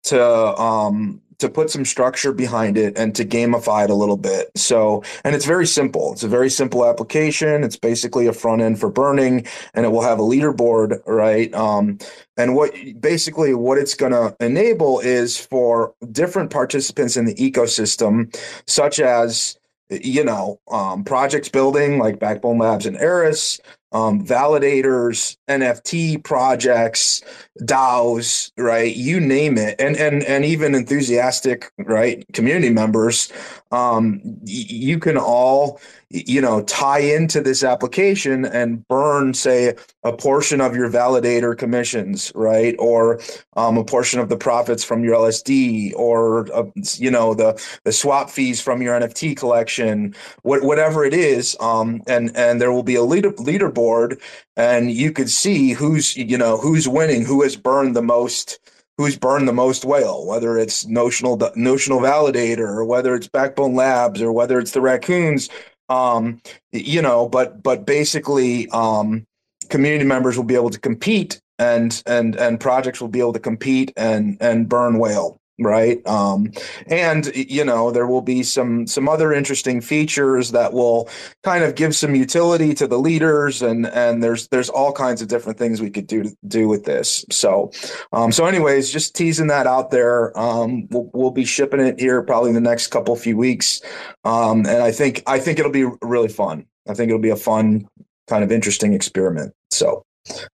to 0.04 0.24
um 0.58 1.20
to 1.38 1.48
put 1.48 1.70
some 1.70 1.84
structure 1.84 2.32
behind 2.32 2.76
it 2.76 2.96
and 2.98 3.14
to 3.14 3.24
gamify 3.24 3.84
it 3.84 3.90
a 3.90 3.94
little 3.94 4.16
bit. 4.16 4.50
So, 4.56 5.02
and 5.24 5.34
it's 5.34 5.44
very 5.44 5.66
simple. 5.66 6.12
It's 6.12 6.24
a 6.24 6.28
very 6.28 6.50
simple 6.50 6.84
application. 6.84 7.64
It's 7.64 7.76
basically 7.76 8.26
a 8.26 8.32
front 8.32 8.60
end 8.62 8.80
for 8.80 8.90
burning 8.90 9.46
and 9.74 9.86
it 9.86 9.90
will 9.90 10.02
have 10.02 10.18
a 10.18 10.22
leaderboard, 10.22 11.00
right? 11.06 11.52
Um, 11.54 11.98
and 12.36 12.54
what 12.54 12.72
basically 13.00 13.54
what 13.54 13.78
it's 13.78 13.94
going 13.94 14.12
to 14.12 14.36
enable 14.40 15.00
is 15.00 15.38
for 15.38 15.94
different 16.10 16.50
participants 16.50 17.16
in 17.16 17.24
the 17.24 17.34
ecosystem, 17.34 18.34
such 18.66 19.00
as 19.00 19.58
you 19.90 20.22
know, 20.22 20.60
um, 20.70 21.02
projects 21.02 21.48
building 21.48 21.98
like 21.98 22.18
Backbone 22.18 22.58
Labs 22.58 22.84
and 22.84 22.96
Eris, 22.98 23.58
um, 23.92 24.22
validators, 24.24 25.37
NFT 25.48 26.22
projects, 26.24 27.22
DAOs, 27.62 28.52
right? 28.56 28.94
You 28.94 29.20
name 29.20 29.58
it, 29.58 29.76
and 29.80 29.96
and 29.96 30.22
and 30.24 30.44
even 30.44 30.74
enthusiastic, 30.74 31.70
right? 31.78 32.24
Community 32.32 32.70
members, 32.70 33.32
um, 33.72 34.20
y- 34.24 34.66
you 34.68 34.98
can 34.98 35.16
all 35.16 35.80
you 36.10 36.40
know 36.40 36.62
tie 36.62 37.00
into 37.00 37.40
this 37.40 37.62
application 37.62 38.46
and 38.46 38.86
burn 38.88 39.34
say 39.34 39.74
a 40.04 40.12
portion 40.12 40.60
of 40.60 40.74
your 40.74 40.90
validator 40.90 41.56
commissions 41.56 42.32
right 42.34 42.74
or 42.78 43.20
um, 43.56 43.76
a 43.76 43.84
portion 43.84 44.18
of 44.18 44.30
the 44.30 44.36
profits 44.36 44.82
from 44.82 45.04
your 45.04 45.14
lsd 45.16 45.92
or 45.96 46.50
uh, 46.54 46.64
you 46.96 47.10
know 47.10 47.34
the 47.34 47.62
the 47.84 47.92
swap 47.92 48.30
fees 48.30 48.58
from 48.60 48.80
your 48.80 48.98
nft 48.98 49.36
collection 49.36 50.14
what, 50.42 50.62
whatever 50.62 51.04
it 51.04 51.12
is 51.12 51.54
um, 51.60 52.00
and 52.06 52.34
and 52.34 52.58
there 52.60 52.72
will 52.72 52.82
be 52.82 52.94
a 52.94 53.02
leader 53.02 53.32
leaderboard 53.32 54.18
and 54.56 54.90
you 54.90 55.12
could 55.12 55.28
see 55.38 55.72
who's 55.72 56.16
you 56.16 56.38
know 56.38 56.56
who's 56.58 56.88
winning 56.88 57.24
who 57.24 57.42
has 57.42 57.56
burned 57.56 57.94
the 57.94 58.02
most 58.02 58.58
who's 58.96 59.16
burned 59.16 59.46
the 59.46 59.52
most 59.52 59.84
whale, 59.84 60.26
whether 60.26 60.58
it's 60.58 60.86
notional 60.86 61.38
notional 61.54 62.00
validator 62.00 62.68
or 62.68 62.84
whether 62.84 63.14
it's 63.14 63.28
Backbone 63.28 63.74
Labs 63.74 64.20
or 64.20 64.32
whether 64.32 64.58
it's 64.58 64.72
the 64.72 64.80
raccoons 64.80 65.48
um, 65.88 66.40
you 66.72 67.00
know, 67.00 67.28
but 67.28 67.62
but 67.62 67.86
basically, 67.86 68.68
um, 68.70 69.24
community 69.68 70.04
members 70.04 70.36
will 70.36 70.44
be 70.44 70.54
able 70.54 70.70
to 70.70 70.78
compete, 70.78 71.40
and 71.58 72.02
and 72.06 72.36
and 72.36 72.60
projects 72.60 73.00
will 73.00 73.08
be 73.08 73.20
able 73.20 73.32
to 73.32 73.40
compete 73.40 73.92
and 73.96 74.36
and 74.40 74.68
burn 74.68 74.98
whale 74.98 75.37
right? 75.58 76.06
Um, 76.06 76.52
and 76.86 77.34
you 77.34 77.64
know 77.64 77.90
there 77.90 78.06
will 78.06 78.22
be 78.22 78.42
some 78.42 78.86
some 78.86 79.08
other 79.08 79.32
interesting 79.32 79.80
features 79.80 80.52
that 80.52 80.72
will 80.72 81.08
kind 81.42 81.64
of 81.64 81.74
give 81.74 81.94
some 81.94 82.14
utility 82.14 82.74
to 82.74 82.86
the 82.86 82.98
leaders 82.98 83.62
and 83.62 83.86
and 83.86 84.22
there's 84.22 84.48
there's 84.48 84.68
all 84.70 84.92
kinds 84.92 85.20
of 85.20 85.28
different 85.28 85.58
things 85.58 85.80
we 85.80 85.90
could 85.90 86.06
do 86.06 86.30
do 86.46 86.68
with 86.68 86.84
this. 86.84 87.24
So 87.30 87.72
um, 88.12 88.32
so 88.32 88.46
anyways 88.46 88.90
just 88.90 89.16
teasing 89.16 89.48
that 89.48 89.66
out 89.66 89.90
there. 89.90 90.38
Um, 90.38 90.88
we'll, 90.90 91.10
we'll 91.12 91.30
be 91.30 91.44
shipping 91.44 91.80
it 91.80 91.98
here 91.98 92.22
probably 92.22 92.50
in 92.50 92.54
the 92.54 92.60
next 92.60 92.88
couple 92.88 93.16
few 93.16 93.36
weeks. 93.36 93.80
Um, 94.24 94.66
and 94.66 94.82
i 94.82 94.90
think 94.90 95.22
i 95.26 95.38
think 95.38 95.58
it'll 95.58 95.72
be 95.72 95.86
really 96.02 96.28
fun. 96.28 96.66
I 96.88 96.94
think 96.94 97.08
it'll 97.08 97.20
be 97.20 97.30
a 97.30 97.36
fun 97.36 97.86
kind 98.28 98.44
of 98.44 98.52
interesting 98.52 98.92
experiment. 98.94 99.52
So 99.70 100.04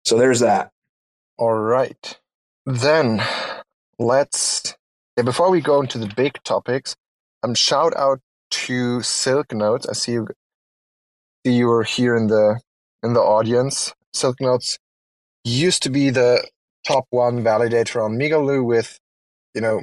so 0.06 0.18
there's 0.18 0.40
that. 0.40 0.72
All 1.38 1.54
right. 1.54 2.20
Then 2.66 3.22
let's 4.00 4.76
yeah, 5.18 5.24
before 5.24 5.52
we 5.52 5.62
go 5.62 5.82
into 5.82 5.98
the 5.98 6.12
big 6.16 6.42
topics, 6.44 6.96
um, 7.44 7.54
shout 7.56 7.96
out 7.96 8.20
to 8.52 9.02
Silk 9.02 9.54
Nodes. 9.54 9.88
I 9.88 9.94
see 9.94 10.14
you. 10.14 10.28
See 11.46 11.54
you 11.54 11.70
are 11.72 11.84
here 11.84 12.16
in 12.16 12.28
the 12.28 12.60
in 13.04 13.14
the 13.14 13.20
audience. 13.22 13.94
Silk 14.14 14.40
Nodes 14.40 14.80
used 15.44 15.84
to 15.84 15.90
be 15.90 16.10
the 16.10 16.48
top 16.86 17.06
one 17.10 17.44
validator 17.44 18.04
on 18.04 18.18
Migaloo 18.18 18.64
with, 18.64 19.00
you 19.54 19.62
know, 19.62 19.82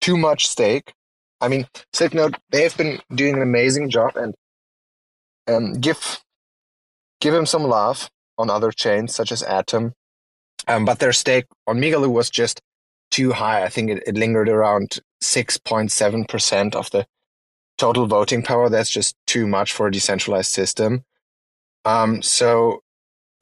too 0.00 0.16
much 0.16 0.46
stake. 0.46 0.92
I 1.40 1.48
mean, 1.48 1.66
Silknode 1.94 2.36
they've 2.50 2.76
been 2.76 3.00
doing 3.14 3.34
an 3.34 3.42
amazing 3.42 3.90
job, 3.90 4.16
and 4.16 4.34
um, 5.46 5.74
give 5.74 6.20
give 7.20 7.34
him 7.34 7.46
some 7.46 7.64
love 7.64 8.10
on 8.36 8.50
other 8.50 8.70
chains 8.72 9.14
such 9.14 9.32
as 9.32 9.42
Atom. 9.42 9.92
Um, 10.66 10.84
but 10.84 10.98
their 10.98 11.12
stake 11.12 11.46
on 11.66 11.78
Migaloo 11.80 12.10
was 12.10 12.30
just 12.30 12.60
too 13.18 13.32
high. 13.32 13.64
I 13.64 13.68
think 13.68 13.90
it, 13.90 14.02
it 14.06 14.14
lingered 14.14 14.48
around 14.48 15.00
6.7% 15.22 16.74
of 16.76 16.88
the 16.92 17.04
total 17.76 18.06
voting 18.06 18.44
power. 18.44 18.68
That's 18.68 18.90
just 18.90 19.16
too 19.26 19.48
much 19.48 19.72
for 19.72 19.88
a 19.88 19.90
decentralized 19.90 20.52
system. 20.52 21.04
Um, 21.84 22.22
so 22.22 22.80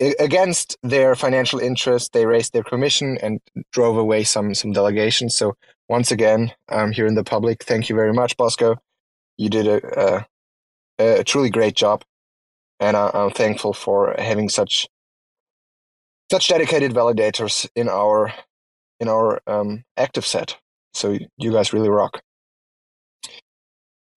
against 0.00 0.78
their 0.83 1.14
financial 1.14 1.59
interest, 1.59 2.14
they 2.14 2.25
raised 2.25 2.54
their 2.54 2.62
commission 2.62 3.18
and 3.23 3.40
drove 3.71 3.99
away 3.99 4.25
some 4.25 4.54
some 4.54 4.73
delegations. 4.73 5.37
So 5.37 5.56
once 5.88 6.11
again, 6.11 6.52
um, 6.71 6.92
here 6.92 7.06
in 7.06 7.14
the 7.14 7.25
public, 7.25 7.62
thank 7.64 7.90
you 7.90 7.95
very 7.97 8.14
much, 8.14 8.37
Bosco. 8.37 8.76
You 9.37 9.50
did 9.50 9.66
a, 9.66 10.26
a, 10.99 11.21
a 11.21 11.25
truly 11.25 11.50
great 11.50 11.76
job, 11.76 12.02
and 12.80 12.97
I, 12.97 13.11
I'm 13.12 13.30
thankful 13.30 13.75
for 13.75 14.14
having 14.18 14.49
such 14.49 14.88
such 16.30 16.49
dedicated 16.49 16.92
validators 16.92 17.68
in 17.76 17.88
our 17.88 18.33
in 19.00 19.08
our 19.08 19.40
um, 19.46 19.84
active 19.96 20.26
set. 20.26 20.56
So 20.94 21.18
you 21.36 21.52
guys 21.52 21.72
really 21.72 21.88
rock. 21.88 22.22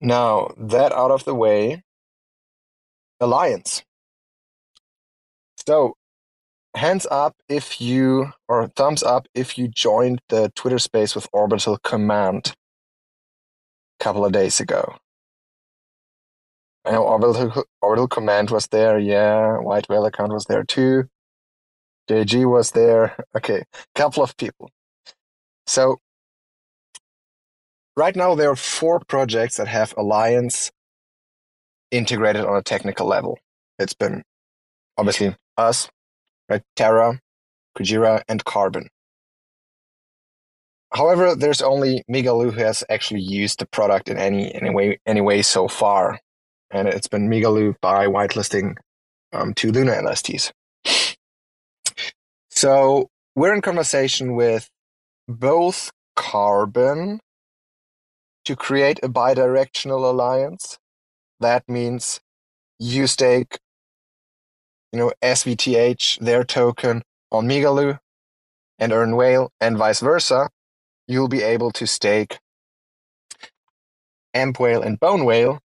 Now 0.00 0.50
that 0.56 0.92
out 0.92 1.10
of 1.10 1.24
the 1.24 1.34
way, 1.34 1.82
Alliance. 3.20 3.82
So 5.66 5.94
hands 6.74 7.06
up 7.10 7.36
if 7.48 7.80
you 7.80 8.32
or 8.48 8.68
thumbs 8.68 9.02
up 9.02 9.26
if 9.34 9.58
you 9.58 9.68
joined 9.68 10.20
the 10.28 10.50
Twitter 10.54 10.78
space 10.78 11.14
with 11.14 11.28
Orbital 11.32 11.78
Command 11.78 12.54
a 14.00 14.04
couple 14.04 14.24
of 14.24 14.32
days 14.32 14.60
ago. 14.60 14.96
I 16.84 16.92
know 16.92 17.04
Orbital, 17.04 17.64
Orbital 17.82 18.08
Command 18.08 18.50
was 18.50 18.68
there, 18.68 18.98
yeah. 18.98 19.58
White 19.58 19.88
Whale 19.88 20.06
account 20.06 20.32
was 20.32 20.46
there 20.46 20.64
too. 20.64 21.04
JG 22.10 22.50
was 22.50 22.72
there. 22.72 23.16
Okay, 23.36 23.60
a 23.60 23.64
couple 23.94 24.22
of 24.22 24.36
people. 24.36 24.70
So 25.66 25.98
right 27.96 28.16
now 28.16 28.34
there 28.34 28.50
are 28.50 28.56
four 28.56 29.00
projects 29.06 29.56
that 29.58 29.68
have 29.68 29.94
Alliance 29.96 30.72
integrated 31.92 32.44
on 32.44 32.56
a 32.56 32.62
technical 32.62 33.06
level. 33.06 33.38
It's 33.78 33.94
been 33.94 34.24
obviously 34.98 35.36
us, 35.56 35.88
right? 36.48 36.62
Terra, 36.74 37.20
Kujira, 37.78 38.22
and 38.28 38.44
Carbon. 38.44 38.88
However, 40.92 41.36
there's 41.36 41.62
only 41.62 42.02
Migaloo 42.10 42.52
who 42.52 42.60
has 42.64 42.82
actually 42.90 43.20
used 43.20 43.60
the 43.60 43.66
product 43.66 44.08
in 44.08 44.18
any 44.18 44.52
any 44.52 44.70
way 44.70 44.98
any 45.06 45.20
way 45.20 45.42
so 45.42 45.68
far, 45.68 46.18
and 46.72 46.88
it's 46.88 47.06
been 47.06 47.28
Migaloo 47.28 47.76
by 47.80 48.08
whitelisting 48.08 48.74
um, 49.32 49.54
two 49.54 49.70
Luna 49.70 49.92
LSTs. 49.92 50.50
So 52.50 53.08
we're 53.34 53.54
in 53.54 53.62
conversation 53.62 54.34
with 54.34 54.68
both 55.28 55.90
Carbon 56.16 57.20
to 58.44 58.56
create 58.56 58.98
a 59.02 59.08
bidirectional 59.08 60.08
alliance. 60.10 60.78
That 61.38 61.68
means 61.68 62.20
you 62.78 63.06
stake, 63.06 63.58
you 64.92 64.98
know, 64.98 65.12
SWTH, 65.22 66.18
their 66.18 66.44
token, 66.44 67.02
on 67.30 67.46
Migaloo 67.46 67.98
and 68.78 68.92
earn 68.92 69.14
whale, 69.14 69.52
and 69.60 69.76
vice 69.76 70.00
versa. 70.00 70.48
You'll 71.06 71.28
be 71.28 71.42
able 71.42 71.70
to 71.72 71.86
stake 71.86 72.38
AMP 74.34 74.58
whale 74.58 74.82
and 74.82 74.98
bone 74.98 75.24
whale 75.24 75.60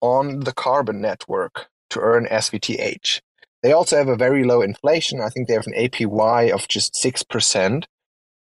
on 0.00 0.40
the 0.40 0.52
carbon 0.52 1.00
network 1.00 1.68
to 1.90 2.00
earn 2.00 2.26
SWTH. 2.26 3.20
They 3.62 3.72
also 3.72 3.96
have 3.96 4.08
a 4.08 4.16
very 4.16 4.44
low 4.44 4.62
inflation. 4.62 5.20
I 5.20 5.28
think 5.28 5.46
they 5.48 5.54
have 5.54 5.66
an 5.66 5.74
APY 5.74 6.50
of 6.50 6.66
just 6.68 6.94
6%. 6.94 7.84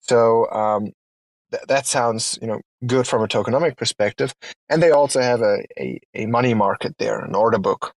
So 0.01 0.51
um, 0.51 0.93
th- 1.51 1.65
that 1.69 1.87
sounds, 1.87 2.39
you 2.41 2.49
know, 2.49 2.61
good 2.87 3.07
from 3.07 3.23
a 3.23 3.29
tokenomic 3.29 3.77
perspective. 3.77 4.35
And 4.69 4.83
they 4.83 4.91
also 4.91 5.21
have 5.21 5.43
a, 5.43 5.59
a, 5.79 6.01
a 6.15 6.27
money 6.27 6.55
market 6.55 6.97
there, 6.99 7.21
an 7.21 7.35
order 7.35 7.59
book. 7.59 7.93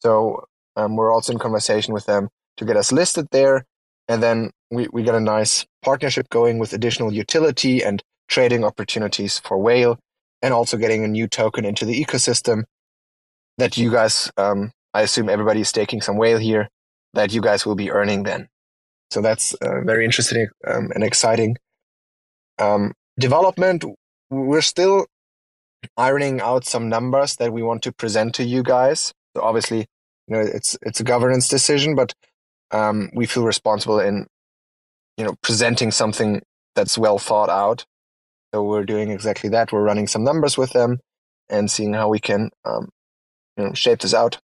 So 0.00 0.44
um, 0.76 0.96
we're 0.96 1.12
also 1.12 1.32
in 1.32 1.38
conversation 1.38 1.94
with 1.94 2.06
them 2.06 2.28
to 2.56 2.64
get 2.64 2.76
us 2.76 2.92
listed 2.92 3.28
there. 3.30 3.64
And 4.08 4.22
then 4.22 4.50
we, 4.70 4.88
we 4.92 5.02
get 5.02 5.14
a 5.14 5.20
nice 5.20 5.64
partnership 5.82 6.28
going 6.28 6.58
with 6.58 6.72
additional 6.72 7.12
utility 7.12 7.82
and 7.82 8.02
trading 8.28 8.64
opportunities 8.64 9.38
for 9.38 9.58
Whale 9.58 9.98
and 10.42 10.52
also 10.52 10.76
getting 10.76 11.04
a 11.04 11.08
new 11.08 11.26
token 11.26 11.64
into 11.64 11.84
the 11.84 12.04
ecosystem 12.04 12.64
that 13.58 13.76
you 13.76 13.90
guys, 13.90 14.30
um, 14.36 14.70
I 14.96 15.02
assume 15.02 15.28
everybody 15.28 15.60
is 15.60 15.68
staking 15.68 16.00
some 16.00 16.16
Whale 16.16 16.38
here, 16.38 16.68
that 17.12 17.32
you 17.34 17.42
guys 17.42 17.66
will 17.66 17.74
be 17.74 17.90
earning 17.90 18.22
then. 18.22 18.48
So 19.10 19.20
that's 19.20 19.54
uh, 19.54 19.80
very 19.84 20.04
interesting 20.04 20.48
um, 20.66 20.90
and 20.94 21.04
exciting. 21.04 21.56
Um, 22.58 22.92
development, 23.18 23.84
we're 24.30 24.62
still 24.62 25.06
ironing 25.96 26.40
out 26.40 26.64
some 26.64 26.88
numbers 26.88 27.36
that 27.36 27.52
we 27.52 27.62
want 27.62 27.82
to 27.82 27.92
present 27.92 28.34
to 28.36 28.44
you 28.44 28.62
guys. 28.62 29.12
So 29.36 29.42
obviously, 29.42 29.80
you 30.26 30.32
know, 30.34 30.40
it's 30.40 30.78
it's 30.82 31.00
a 31.00 31.04
governance 31.04 31.46
decision, 31.48 31.94
but 31.94 32.14
um, 32.70 33.10
we 33.14 33.26
feel 33.26 33.44
responsible 33.44 34.00
in, 34.00 34.26
you 35.18 35.24
know, 35.24 35.34
presenting 35.42 35.90
something 35.92 36.40
that's 36.74 36.98
well 36.98 37.18
thought 37.18 37.50
out. 37.50 37.84
So 38.52 38.64
we're 38.64 38.84
doing 38.84 39.10
exactly 39.10 39.50
that. 39.50 39.72
We're 39.72 39.88
running 39.90 40.08
some 40.08 40.24
numbers 40.24 40.56
with 40.56 40.72
them 40.72 40.98
and 41.48 41.70
seeing 41.70 41.92
how 41.92 42.08
we 42.08 42.18
can, 42.18 42.50
um, 42.64 42.88
you 43.56 43.64
know, 43.64 43.74
shape 43.74 44.00
this 44.00 44.14
out. 44.14 44.40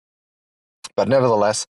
But 0.96 1.08
nevertheless, 1.08 1.66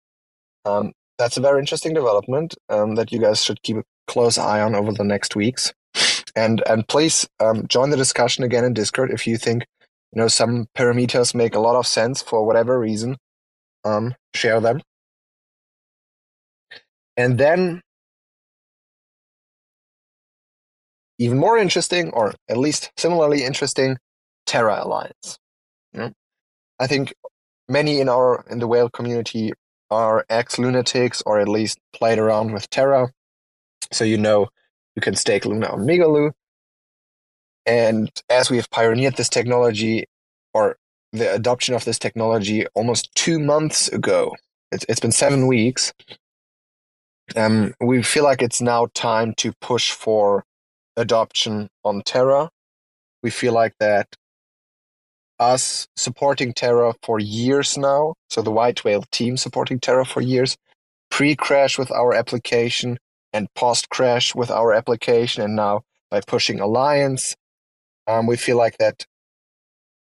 um, 0.65 0.93
that's 1.17 1.37
a 1.37 1.41
very 1.41 1.59
interesting 1.59 1.93
development 1.93 2.55
um, 2.69 2.95
that 2.95 3.11
you 3.11 3.19
guys 3.19 3.43
should 3.43 3.61
keep 3.63 3.77
a 3.77 3.83
close 4.07 4.37
eye 4.37 4.61
on 4.61 4.75
over 4.75 4.91
the 4.91 5.03
next 5.03 5.35
weeks. 5.35 5.73
And 6.35 6.61
and 6.67 6.87
please 6.87 7.27
um, 7.39 7.67
join 7.67 7.89
the 7.89 7.97
discussion 7.97 8.43
again 8.43 8.63
in 8.63 8.73
Discord 8.73 9.11
if 9.11 9.25
you 9.25 9.37
think 9.37 9.65
you 10.13 10.21
know 10.21 10.27
some 10.27 10.67
parameters 10.77 11.33
make 11.33 11.55
a 11.55 11.59
lot 11.59 11.75
of 11.75 11.87
sense 11.87 12.21
for 12.21 12.45
whatever 12.45 12.79
reason. 12.79 13.17
Um, 13.83 14.15
share 14.35 14.59
them. 14.59 14.81
And 17.15 17.39
then, 17.39 17.81
even 21.17 21.39
more 21.39 21.57
interesting, 21.57 22.11
or 22.11 22.35
at 22.47 22.57
least 22.57 22.91
similarly 22.97 23.43
interesting, 23.43 23.97
Terra 24.45 24.83
Alliance. 24.83 25.39
I 26.79 26.87
think 26.87 27.13
many 27.69 27.99
in 27.99 28.09
our 28.09 28.45
in 28.49 28.59
the 28.59 28.67
whale 28.67 28.89
community 28.89 29.53
are 29.89 30.25
ex 30.29 30.59
lunatics 30.59 31.21
or 31.25 31.39
at 31.39 31.47
least 31.47 31.79
played 31.93 32.19
around 32.19 32.53
with 32.53 32.69
Terra. 32.69 33.09
So 33.91 34.03
you 34.03 34.17
know 34.17 34.49
you 34.95 35.01
can 35.01 35.15
stake 35.15 35.45
Luna 35.45 35.67
on 35.67 35.81
Migaloo. 35.81 36.31
And 37.65 38.09
as 38.29 38.49
we 38.49 38.57
have 38.57 38.69
pioneered 38.69 39.17
this 39.17 39.29
technology 39.29 40.05
or 40.53 40.77
the 41.11 41.33
adoption 41.33 41.75
of 41.75 41.85
this 41.85 41.99
technology 41.99 42.65
almost 42.73 43.13
two 43.15 43.39
months 43.39 43.89
ago, 43.89 44.35
it's, 44.71 44.85
it's 44.89 44.99
been 44.99 45.11
seven 45.11 45.47
weeks. 45.47 45.93
Um, 47.35 47.73
we 47.81 48.01
feel 48.03 48.23
like 48.23 48.41
it's 48.41 48.61
now 48.61 48.87
time 48.93 49.33
to 49.35 49.53
push 49.59 49.91
for 49.91 50.43
adoption 50.95 51.69
on 51.83 52.01
Terra. 52.03 52.49
We 53.21 53.29
feel 53.29 53.53
like 53.53 53.73
that 53.79 54.07
us 55.39 55.87
supporting 55.95 56.53
Terra 56.53 56.93
for 57.03 57.19
years 57.19 57.77
now, 57.77 58.15
so 58.29 58.41
the 58.41 58.51
White 58.51 58.83
Whale 58.83 59.03
team 59.11 59.37
supporting 59.37 59.79
Terra 59.79 60.05
for 60.05 60.21
years, 60.21 60.57
pre 61.09 61.35
crash 61.35 61.77
with 61.77 61.91
our 61.91 62.13
application 62.13 62.97
and 63.33 63.53
post 63.53 63.89
crash 63.89 64.33
with 64.33 64.49
our 64.49 64.73
application, 64.73 65.43
and 65.43 65.55
now 65.55 65.81
by 66.09 66.21
pushing 66.21 66.59
Alliance, 66.59 67.35
um, 68.07 68.25
we 68.25 68.37
feel 68.37 68.57
like 68.57 68.77
that 68.77 69.05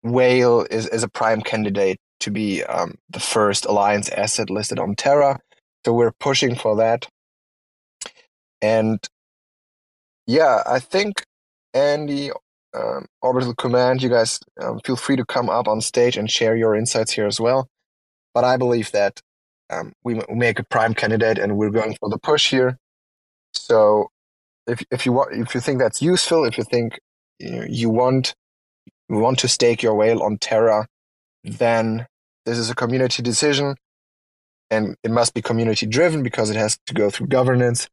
Whale 0.03 0.66
is, 0.71 0.88
is 0.88 1.03
a 1.03 1.09
prime 1.09 1.40
candidate 1.40 1.99
to 2.21 2.31
be 2.31 2.62
um, 2.64 2.97
the 3.11 3.21
first 3.21 3.64
Alliance 3.64 4.09
asset 4.11 4.51
listed 4.51 4.79
on 4.79 4.95
Terra. 4.95 5.38
So 5.85 5.92
we're 5.92 6.12
pushing 6.12 6.55
for 6.55 6.77
that. 6.77 7.09
And 8.61 8.99
yeah, 10.27 10.62
I 10.66 10.79
think 10.79 11.25
Andy 11.75 12.31
um, 12.74 13.06
orbital 13.20 13.54
command, 13.54 14.02
you 14.02 14.08
guys 14.08 14.40
um, 14.61 14.80
feel 14.85 14.96
free 14.96 15.16
to 15.16 15.24
come 15.24 15.50
up 15.50 15.68
on 15.68 15.80
stage 15.80 16.16
and 16.16 16.30
share 16.30 16.56
your 16.56 16.74
insights 16.74 17.12
here 17.12 17.26
as 17.26 17.40
well. 17.40 17.68
But 18.35 18.44
I 18.44 18.56
believe 18.56 18.92
that 18.92 19.20
um, 19.70 19.92
we, 20.04 20.20
make 20.28 20.58
a 20.58 20.64
prime 20.64 20.94
candidate, 20.94 21.38
and 21.38 21.56
we're 21.56 21.70
going 21.70 21.96
for 22.00 22.08
the 22.08 22.18
push 22.18 22.50
here. 22.50 22.78
So, 23.54 24.08
if 24.66 24.82
if 24.90 25.06
you 25.06 25.12
want, 25.12 25.35
if 25.35 25.54
you 25.54 25.61
think 25.61 25.78
that's 25.78 26.00
useful, 26.00 26.44
if 26.44 26.56
you 26.56 26.64
think 26.64 26.98
you, 27.38 27.50
know, 27.50 27.66
you 27.68 27.90
want 27.90 28.35
you 29.08 29.16
want 29.16 29.38
to 29.40 29.48
stake 29.48 29.82
your 29.82 29.94
whale 29.94 30.22
on 30.22 30.38
Terra, 30.38 30.87
then 31.44 32.06
this 32.46 32.58
is 32.58 32.70
a 32.70 32.74
community 32.74 33.22
decision, 33.22 33.76
and 34.70 34.96
it 35.02 35.11
must 35.11 35.35
be 35.35 35.42
community 35.42 35.87
driven 35.87 36.22
because 36.22 36.50
it 36.50 36.56
has 36.56 36.78
to 36.87 36.94
go 36.94 37.11
through 37.11 37.26
governance. 37.28 37.88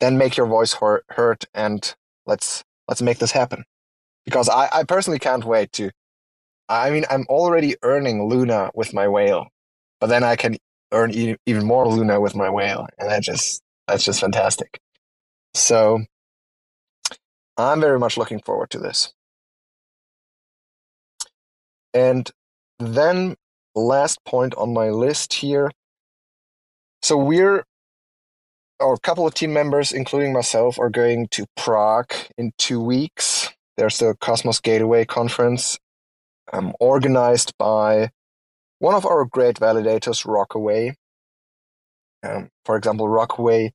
Then 0.00 0.18
make 0.18 0.36
your 0.36 0.46
voice 0.46 0.74
heard, 1.08 1.44
and 1.54 1.94
let's 2.26 2.64
let's 2.88 3.02
make 3.02 3.18
this 3.18 3.32
happen 3.32 3.64
because 4.24 4.48
I, 4.48 4.68
I 4.72 4.84
personally 4.84 5.18
can't 5.20 5.44
wait 5.44 5.72
to. 5.74 5.90
I 6.68 6.90
mean, 6.90 7.04
I'm 7.10 7.26
already 7.28 7.76
earning 7.82 8.28
Luna 8.28 8.70
with 8.74 8.94
my 8.94 9.08
whale, 9.08 9.48
but 10.00 10.08
then 10.08 10.24
I 10.24 10.36
can 10.36 10.58
earn 10.92 11.12
e- 11.12 11.36
even 11.46 11.66
more 11.66 11.88
Luna 11.88 12.20
with 12.20 12.36
my 12.36 12.50
whale, 12.50 12.88
and 12.98 13.10
that 13.10 13.22
just 13.22 13.62
that's 13.88 14.04
just 14.04 14.20
fantastic. 14.20 14.80
So 15.54 16.00
I'm 17.58 17.80
very 17.80 17.98
much 17.98 18.16
looking 18.18 18.40
forward 18.40 18.70
to 18.70 18.78
this. 18.78 19.12
And 21.94 22.30
then 22.80 23.36
last 23.74 24.24
point 24.24 24.54
on 24.56 24.74
my 24.74 24.90
list 24.90 25.34
here, 25.34 25.70
so 27.02 27.16
we're 27.18 27.64
or 28.80 28.94
a 28.94 29.00
couple 29.00 29.26
of 29.26 29.34
team 29.34 29.52
members, 29.52 29.92
including 29.92 30.32
myself, 30.32 30.78
are 30.78 30.90
going 30.90 31.28
to 31.30 31.46
Prague 31.56 32.12
in 32.38 32.52
two 32.58 32.80
weeks. 32.80 33.50
There's 33.76 33.98
the 33.98 34.14
Cosmos 34.20 34.60
Gateway 34.60 35.04
conference 35.04 35.78
um, 36.52 36.74
organized 36.80 37.52
by 37.58 38.10
one 38.78 38.94
of 38.94 39.06
our 39.06 39.24
great 39.24 39.56
validators, 39.56 40.26
Rockaway. 40.26 40.94
Um, 42.22 42.50
for 42.64 42.76
example, 42.76 43.08
Rockaway 43.08 43.72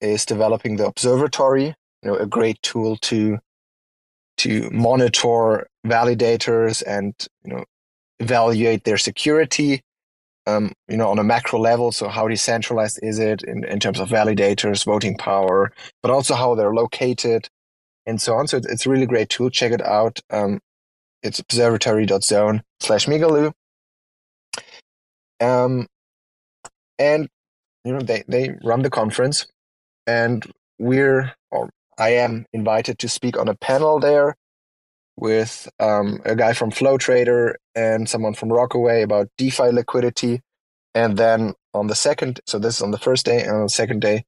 is 0.00 0.24
developing 0.24 0.76
the 0.76 0.86
observatory, 0.86 1.74
you 2.02 2.10
know, 2.10 2.16
a 2.16 2.26
great 2.26 2.60
tool 2.62 2.96
to 2.98 3.38
to 4.36 4.68
monitor 4.70 5.68
validators 5.86 6.82
and 6.86 7.14
you 7.44 7.52
know 7.52 7.64
evaluate 8.18 8.84
their 8.84 8.98
security 8.98 9.80
um, 10.46 10.72
you 10.88 10.96
know, 10.96 11.10
on 11.10 11.18
a 11.18 11.24
macro 11.24 11.58
level. 11.58 11.92
So 11.92 12.08
how 12.08 12.28
decentralized 12.28 13.00
is 13.02 13.18
it 13.18 13.42
in, 13.42 13.64
in 13.64 13.80
terms 13.80 14.00
of 14.00 14.08
validators, 14.08 14.84
voting 14.84 15.16
power, 15.16 15.72
but 16.02 16.10
also 16.10 16.34
how 16.34 16.54
they're 16.54 16.74
located 16.74 17.48
and 18.06 18.20
so 18.20 18.34
on. 18.34 18.46
So 18.46 18.58
it's 18.58 18.86
a 18.86 18.90
really 18.90 19.06
great 19.06 19.28
tool. 19.28 19.50
Check 19.50 19.72
it 19.72 19.82
out. 19.82 20.20
Um, 20.30 20.60
it's 21.22 21.38
observatory.zone 21.38 22.62
slash 22.80 23.06
Migaloo. 23.06 23.52
Um, 25.40 25.86
and, 26.98 27.28
you 27.84 27.92
know, 27.92 28.00
they, 28.00 28.24
they 28.28 28.54
run 28.62 28.82
the 28.82 28.90
conference 28.90 29.46
and 30.06 30.44
we're, 30.78 31.32
or 31.50 31.70
I 31.98 32.10
am 32.10 32.46
invited 32.52 32.98
to 33.00 33.08
speak 33.08 33.38
on 33.38 33.48
a 33.48 33.54
panel 33.54 34.00
there 34.00 34.36
with 35.16 35.68
um, 35.80 36.20
a 36.24 36.34
guy 36.34 36.52
from 36.52 36.70
Flow 36.70 36.98
Trader 36.98 37.56
and 37.74 38.08
someone 38.08 38.34
from 38.34 38.52
Rockaway 38.52 39.02
about 39.02 39.28
DeFi 39.38 39.70
liquidity. 39.70 40.40
And 40.94 41.16
then 41.16 41.54
on 41.72 41.86
the 41.86 41.94
second, 41.94 42.40
so 42.46 42.58
this 42.58 42.76
is 42.76 42.82
on 42.82 42.90
the 42.90 42.98
first 42.98 43.24
day, 43.24 43.42
and 43.42 43.50
on 43.50 43.62
the 43.62 43.68
second 43.68 44.00
day, 44.00 44.24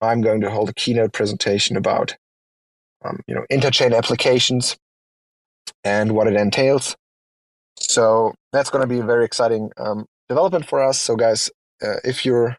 I'm 0.00 0.20
going 0.20 0.40
to 0.40 0.50
hold 0.50 0.68
a 0.68 0.74
keynote 0.74 1.12
presentation 1.12 1.76
about, 1.76 2.16
um, 3.04 3.20
you 3.26 3.34
know, 3.34 3.44
interchain 3.50 3.96
applications 3.96 4.76
and 5.84 6.12
what 6.12 6.26
it 6.26 6.34
entails. 6.34 6.96
So 7.78 8.34
that's 8.52 8.70
going 8.70 8.82
to 8.82 8.88
be 8.88 9.00
a 9.00 9.04
very 9.04 9.24
exciting 9.24 9.70
um, 9.76 10.06
development 10.28 10.66
for 10.66 10.82
us. 10.82 11.00
So 11.00 11.16
guys, 11.16 11.50
uh, 11.82 11.96
if 12.04 12.24
you're 12.24 12.56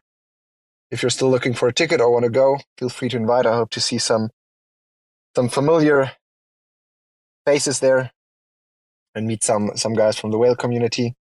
if 0.90 1.02
you're 1.02 1.10
still 1.10 1.30
looking 1.30 1.54
for 1.54 1.68
a 1.68 1.72
ticket 1.72 2.00
or 2.00 2.10
want 2.10 2.24
to 2.24 2.30
go, 2.30 2.58
feel 2.78 2.88
free 2.88 3.08
to 3.10 3.16
invite. 3.16 3.46
I 3.46 3.54
hope 3.54 3.70
to 3.70 3.80
see 3.80 3.98
some 3.98 4.30
some 5.36 5.48
familiar 5.48 6.12
faces 7.46 7.80
there 7.80 8.10
and 9.14 9.26
meet 9.26 9.44
some 9.44 9.72
some 9.76 9.94
guys 9.94 10.18
from 10.18 10.30
the 10.30 10.38
whale 10.38 10.56
community. 10.56 11.14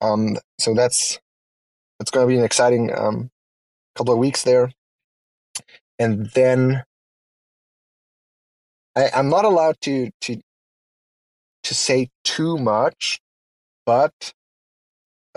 Um, 0.00 0.36
so 0.58 0.74
that's 0.74 1.18
it's 2.00 2.10
going 2.10 2.26
to 2.26 2.32
be 2.32 2.38
an 2.38 2.44
exciting 2.44 2.92
um, 2.96 3.30
couple 3.94 4.12
of 4.12 4.18
weeks 4.18 4.42
there, 4.42 4.70
and 5.98 6.26
then 6.34 6.84
I, 8.96 9.10
I'm 9.14 9.30
not 9.30 9.46
allowed 9.46 9.76
to 9.82 10.10
to 10.22 10.38
to 11.64 11.74
say 11.74 12.10
too 12.24 12.58
much, 12.58 13.20
but 13.86 14.12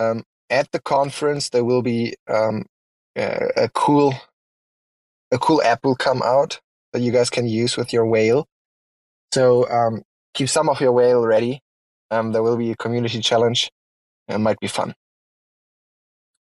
um, 0.00 0.24
at 0.50 0.70
the 0.72 0.80
conference 0.80 1.50
there 1.50 1.64
will 1.64 1.82
be 1.82 2.14
um, 2.28 2.66
a, 3.16 3.48
cool 3.74 4.14
a 5.32 5.38
cool 5.38 5.62
app 5.62 5.84
will 5.84 5.96
come 5.96 6.22
out 6.22 6.60
that 6.92 7.02
you 7.02 7.12
guys 7.12 7.30
can 7.30 7.48
use 7.48 7.76
with 7.76 7.92
your 7.92 8.06
whale 8.06 8.44
so 9.32 9.68
um, 9.70 10.02
keep 10.34 10.48
some 10.48 10.68
of 10.68 10.80
your 10.80 10.92
whale 10.92 11.24
ready. 11.26 11.60
Um, 12.10 12.32
there 12.32 12.42
will 12.42 12.56
be 12.56 12.70
a 12.70 12.76
community 12.76 13.20
challenge. 13.20 13.70
It 14.28 14.38
might 14.38 14.60
be 14.60 14.68
fun. 14.68 14.94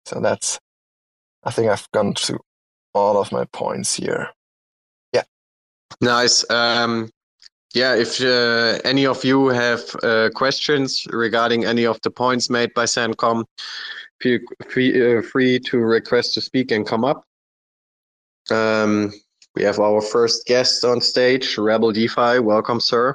So 0.05 0.21
that's, 0.21 0.59
I 1.43 1.51
think 1.51 1.69
I've 1.69 1.89
gone 1.93 2.15
through 2.15 2.41
all 2.93 3.17
of 3.19 3.31
my 3.31 3.45
points 3.53 3.95
here. 3.95 4.29
Nice. 6.01 6.49
Um, 6.49 7.09
yeah, 7.73 7.95
if 7.95 8.21
uh, 8.21 8.79
any 8.83 9.05
of 9.05 9.23
you 9.23 9.47
have 9.47 9.81
uh, 10.01 10.29
questions 10.33 11.05
regarding 11.11 11.65
any 11.65 11.85
of 11.85 11.99
the 12.01 12.09
points 12.09 12.49
made 12.49 12.73
by 12.73 12.85
Sencom, 12.85 13.45
feel 14.21 14.39
free, 14.69 15.17
uh, 15.17 15.21
free 15.21 15.59
to 15.59 15.77
request 15.77 16.33
to 16.33 16.41
speak 16.41 16.71
and 16.71 16.87
come 16.87 17.05
up. 17.05 17.23
Um, 18.49 19.13
we 19.55 19.63
have 19.63 19.79
our 19.79 20.01
first 20.01 20.45
guest 20.45 20.83
on 20.83 21.01
stage, 21.01 21.57
Rebel 21.57 21.91
DeFi. 21.91 22.39
Welcome, 22.39 22.79
sir. 22.79 23.13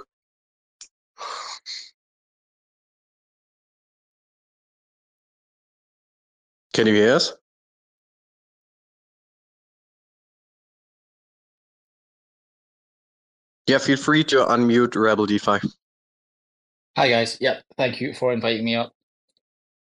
Can 6.74 6.86
you 6.86 6.94
hear 6.94 7.14
us? 7.14 7.32
Yeah, 13.66 13.78
feel 13.78 13.96
free 13.96 14.24
to 14.24 14.44
unmute 14.44 14.94
Rebel 14.94 15.26
DeFi. 15.26 15.66
Hi 16.96 17.08
guys. 17.08 17.38
Yeah, 17.40 17.60
thank 17.78 18.00
you 18.00 18.12
for 18.12 18.32
inviting 18.32 18.64
me 18.64 18.76
up. 18.76 18.92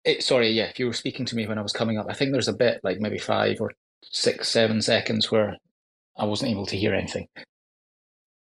It, 0.04 0.22
sorry, 0.22 0.50
yeah, 0.50 0.64
if 0.64 0.78
you 0.78 0.86
were 0.86 0.92
speaking 0.92 1.26
to 1.26 1.36
me 1.36 1.46
when 1.46 1.58
I 1.58 1.62
was 1.62 1.72
coming 1.72 1.98
up, 1.98 2.06
I 2.08 2.14
think 2.14 2.32
there's 2.32 2.48
a 2.48 2.52
bit 2.52 2.80
like 2.84 3.00
maybe 3.00 3.18
five 3.18 3.60
or 3.60 3.72
six, 4.04 4.48
seven 4.48 4.82
seconds 4.82 5.30
where 5.30 5.56
I 6.16 6.24
wasn't 6.24 6.52
able 6.52 6.66
to 6.66 6.76
hear 6.76 6.94
anything. 6.94 7.28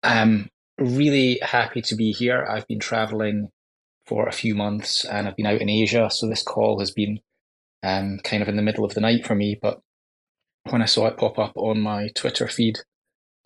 I'm 0.02 0.48
really 0.78 1.38
happy 1.42 1.82
to 1.82 1.96
be 1.96 2.12
here. 2.12 2.46
I've 2.48 2.66
been 2.66 2.78
traveling 2.78 3.48
for 4.06 4.28
a 4.28 4.32
few 4.32 4.54
months 4.54 5.04
and 5.04 5.26
I've 5.26 5.36
been 5.36 5.46
out 5.46 5.60
in 5.60 5.70
Asia, 5.70 6.10
so 6.10 6.28
this 6.28 6.42
call 6.42 6.80
has 6.80 6.90
been 6.90 7.20
um, 7.82 8.18
kind 8.24 8.42
of 8.42 8.48
in 8.48 8.56
the 8.56 8.62
middle 8.62 8.84
of 8.84 8.94
the 8.94 9.00
night 9.00 9.26
for 9.26 9.34
me. 9.34 9.58
But 9.60 9.80
when 10.68 10.82
I 10.82 10.86
saw 10.86 11.06
it 11.06 11.16
pop 11.16 11.38
up 11.38 11.52
on 11.56 11.80
my 11.80 12.08
Twitter 12.14 12.46
feed, 12.46 12.80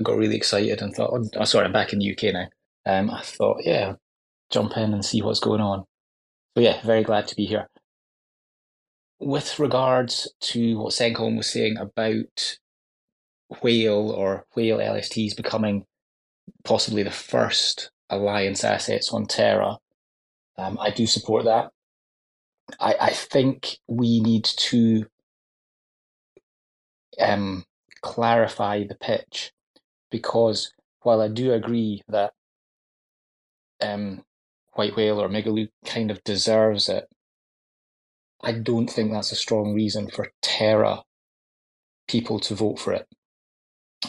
got 0.02 0.16
really 0.16 0.36
excited 0.36 0.82
and 0.82 0.94
thought, 0.94 1.10
oh, 1.12 1.28
oh 1.36 1.44
sorry, 1.44 1.66
I'm 1.66 1.72
back 1.72 1.92
in 1.92 1.98
the 1.98 2.12
UK 2.12 2.34
now. 2.34 2.48
Um, 2.86 3.10
I 3.10 3.22
thought, 3.22 3.62
yeah, 3.64 3.94
jump 4.50 4.76
in 4.76 4.92
and 4.92 5.04
see 5.04 5.22
what's 5.22 5.40
going 5.40 5.60
on. 5.60 5.84
So 6.56 6.62
yeah, 6.62 6.84
very 6.84 7.02
glad 7.02 7.28
to 7.28 7.36
be 7.36 7.46
here. 7.46 7.68
With 9.20 9.58
regards 9.58 10.32
to 10.40 10.78
what 10.78 10.92
Sencom 10.92 11.36
was 11.36 11.50
saying 11.50 11.76
about 11.78 12.58
Whale 13.62 14.10
or 14.10 14.46
Whale 14.54 14.78
LSTs 14.78 15.36
becoming 15.36 15.86
possibly 16.64 17.02
the 17.02 17.10
first 17.10 17.90
alliance 18.10 18.64
assets 18.64 19.12
on 19.12 19.26
Terra. 19.26 19.78
Um, 20.56 20.78
I 20.80 20.90
do 20.90 21.06
support 21.06 21.44
that. 21.44 21.70
I, 22.80 22.94
I 23.00 23.10
think 23.10 23.78
we 23.86 24.20
need 24.20 24.44
to 24.44 25.06
um, 27.20 27.64
clarify 28.02 28.84
the 28.86 28.94
pitch 28.94 29.52
because 30.14 30.72
while 31.02 31.20
I 31.20 31.26
do 31.26 31.52
agree 31.52 32.02
that 32.06 32.30
um, 33.82 34.22
White 34.74 34.94
Whale 34.94 35.20
or 35.20 35.28
Migaloo 35.28 35.70
kind 35.84 36.12
of 36.12 36.22
deserves 36.22 36.88
it, 36.88 37.08
I 38.40 38.52
don't 38.52 38.86
think 38.86 39.10
that's 39.10 39.32
a 39.32 39.36
strong 39.36 39.74
reason 39.74 40.08
for 40.08 40.30
Terra 40.40 41.02
people 42.06 42.38
to 42.38 42.54
vote 42.54 42.78
for 42.78 42.92
it. 42.92 43.08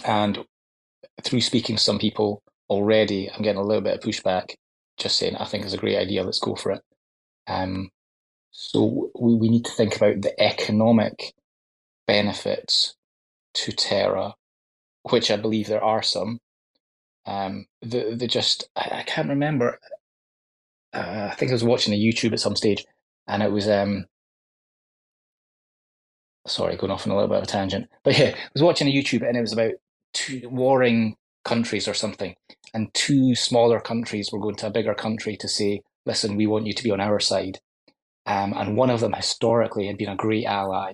And 0.05 0.45
through 1.23 1.41
speaking 1.41 1.77
to 1.77 1.81
some 1.81 1.97
people 1.97 2.43
already, 2.69 3.31
I'm 3.31 3.41
getting 3.41 3.59
a 3.59 3.65
little 3.65 3.81
bit 3.81 3.95
of 3.95 4.03
pushback, 4.03 4.53
just 4.99 5.17
saying, 5.17 5.37
I 5.37 5.45
think 5.45 5.63
it's 5.63 5.73
a 5.73 5.77
great 5.77 5.97
idea, 5.97 6.23
let's 6.23 6.37
go 6.37 6.53
for 6.53 6.73
it. 6.73 6.83
Um, 7.47 7.89
so 8.51 9.09
we, 9.19 9.33
we 9.33 9.49
need 9.49 9.65
to 9.65 9.71
think 9.71 9.95
about 9.95 10.21
the 10.21 10.39
economic 10.39 11.33
benefits 12.05 12.93
to 13.55 13.71
Terra, 13.71 14.35
which 15.09 15.31
I 15.31 15.37
believe 15.37 15.67
there 15.67 15.83
are 15.83 16.03
some. 16.03 16.39
Um, 17.25 17.65
the, 17.81 18.15
the 18.15 18.27
just, 18.27 18.69
I, 18.75 18.99
I 18.99 19.03
can't 19.03 19.29
remember. 19.29 19.79
Uh, 20.93 21.29
I 21.31 21.35
think 21.35 21.51
I 21.51 21.55
was 21.55 21.63
watching 21.63 21.93
a 21.93 21.97
YouTube 21.97 22.33
at 22.33 22.39
some 22.39 22.55
stage, 22.55 22.85
and 23.27 23.43
it 23.43 23.51
was 23.51 23.67
um, 23.67 24.05
sorry, 26.47 26.75
going 26.75 26.91
off 26.91 27.05
on 27.05 27.11
a 27.11 27.15
little 27.15 27.29
bit 27.29 27.37
of 27.37 27.43
a 27.43 27.47
tangent. 27.47 27.87
But 28.03 28.17
yeah, 28.19 28.33
I 28.35 28.49
was 28.53 28.63
watching 28.63 28.87
a 28.87 28.93
YouTube 28.93 29.27
and 29.27 29.37
it 29.37 29.41
was 29.41 29.53
about 29.53 29.73
two 30.13 30.47
warring 30.49 31.15
countries 31.43 31.87
or 31.87 31.93
something, 31.93 32.35
and 32.73 32.93
two 32.93 33.35
smaller 33.35 33.79
countries 33.79 34.29
were 34.31 34.39
going 34.39 34.55
to 34.55 34.67
a 34.67 34.71
bigger 34.71 34.95
country 34.95 35.37
to 35.37 35.47
say, 35.47 35.81
"Listen, 36.05 36.35
we 36.35 36.47
want 36.47 36.67
you 36.67 36.73
to 36.73 36.83
be 36.83 36.91
on 36.91 37.01
our 37.01 37.19
side." 37.19 37.59
Um, 38.25 38.53
and 38.55 38.75
one 38.75 38.89
of 38.89 39.01
them 39.01 39.13
historically 39.13 39.87
had 39.87 39.97
been 39.97 40.09
a 40.09 40.15
great 40.15 40.45
ally, 40.45 40.93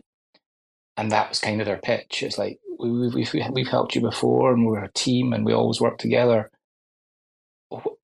and 0.98 1.12
that 1.12 1.30
was 1.30 1.40
kind 1.40 1.62
of 1.62 1.66
their 1.66 1.78
pitch. 1.78 2.24
It's 2.24 2.38
like 2.38 2.60
we, 2.82 3.10
we've 3.10 3.34
we've 3.52 3.68
helped 3.68 3.96
you 3.96 4.02
before, 4.02 4.54
and 4.54 4.66
we're 4.66 4.84
a 4.84 4.92
team, 4.94 5.34
and 5.34 5.46
we 5.46 5.54
always 5.54 5.82
work 5.82 5.98
together. 5.98 6.50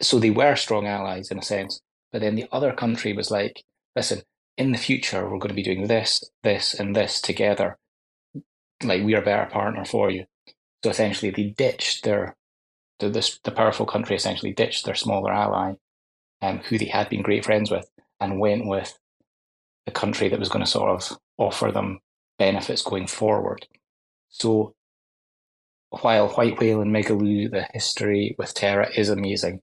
So 0.01 0.19
they 0.19 0.29
were 0.29 0.55
strong 0.55 0.87
allies 0.87 1.31
in 1.31 1.39
a 1.39 1.43
sense. 1.43 1.81
But 2.11 2.21
then 2.21 2.35
the 2.35 2.47
other 2.51 2.73
country 2.73 3.13
was 3.13 3.31
like, 3.31 3.63
"Listen, 3.95 4.21
in 4.57 4.71
the 4.71 4.77
future, 4.77 5.23
we're 5.23 5.39
going 5.39 5.49
to 5.49 5.55
be 5.55 5.63
doing 5.63 5.87
this, 5.87 6.23
this, 6.43 6.73
and 6.73 6.95
this 6.95 7.21
together. 7.21 7.77
Like 8.83 9.03
we 9.03 9.15
are 9.15 9.21
a 9.21 9.25
better 9.25 9.49
partner 9.49 9.85
for 9.85 10.09
you." 10.11 10.25
So 10.83 10.91
essentially, 10.91 11.31
they 11.31 11.49
ditched 11.49 12.03
their 12.03 12.35
the, 12.99 13.09
the, 13.09 13.37
the 13.43 13.51
powerful 13.51 13.85
country 13.85 14.15
essentially 14.15 14.53
ditched 14.53 14.85
their 14.85 14.95
smaller 14.95 15.31
ally, 15.31 15.73
um, 16.41 16.59
who 16.59 16.77
they 16.77 16.85
had 16.85 17.09
been 17.09 17.21
great 17.21 17.45
friends 17.45 17.69
with, 17.69 17.89
and 18.19 18.39
went 18.39 18.67
with 18.67 18.97
the 19.85 19.91
country 19.91 20.29
that 20.29 20.39
was 20.39 20.49
going 20.49 20.63
to 20.63 20.69
sort 20.69 20.89
of 20.89 21.17
offer 21.37 21.71
them 21.71 21.99
benefits 22.39 22.81
going 22.81 23.07
forward. 23.07 23.67
So 24.29 24.75
while 25.89 26.29
White 26.29 26.59
Whale 26.59 26.81
and 26.81 26.93
Migaloo, 26.93 27.49
the 27.49 27.67
history 27.73 28.35
with 28.37 28.53
Terra 28.53 28.89
is 28.95 29.09
amazing, 29.09 29.61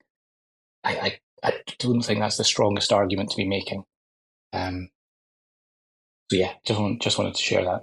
I, 0.82 1.18
I, 1.42 1.48
I 1.48 1.52
don't 1.78 2.02
think 2.02 2.20
that's 2.20 2.36
the 2.36 2.44
strongest 2.44 2.92
argument 2.92 3.30
to 3.30 3.36
be 3.36 3.46
making. 3.46 3.84
Um, 4.52 4.90
so 6.30 6.36
yeah, 6.38 6.52
just 6.66 6.80
want, 6.80 7.02
just 7.02 7.18
wanted 7.18 7.34
to 7.34 7.42
share 7.42 7.64
that. 7.64 7.82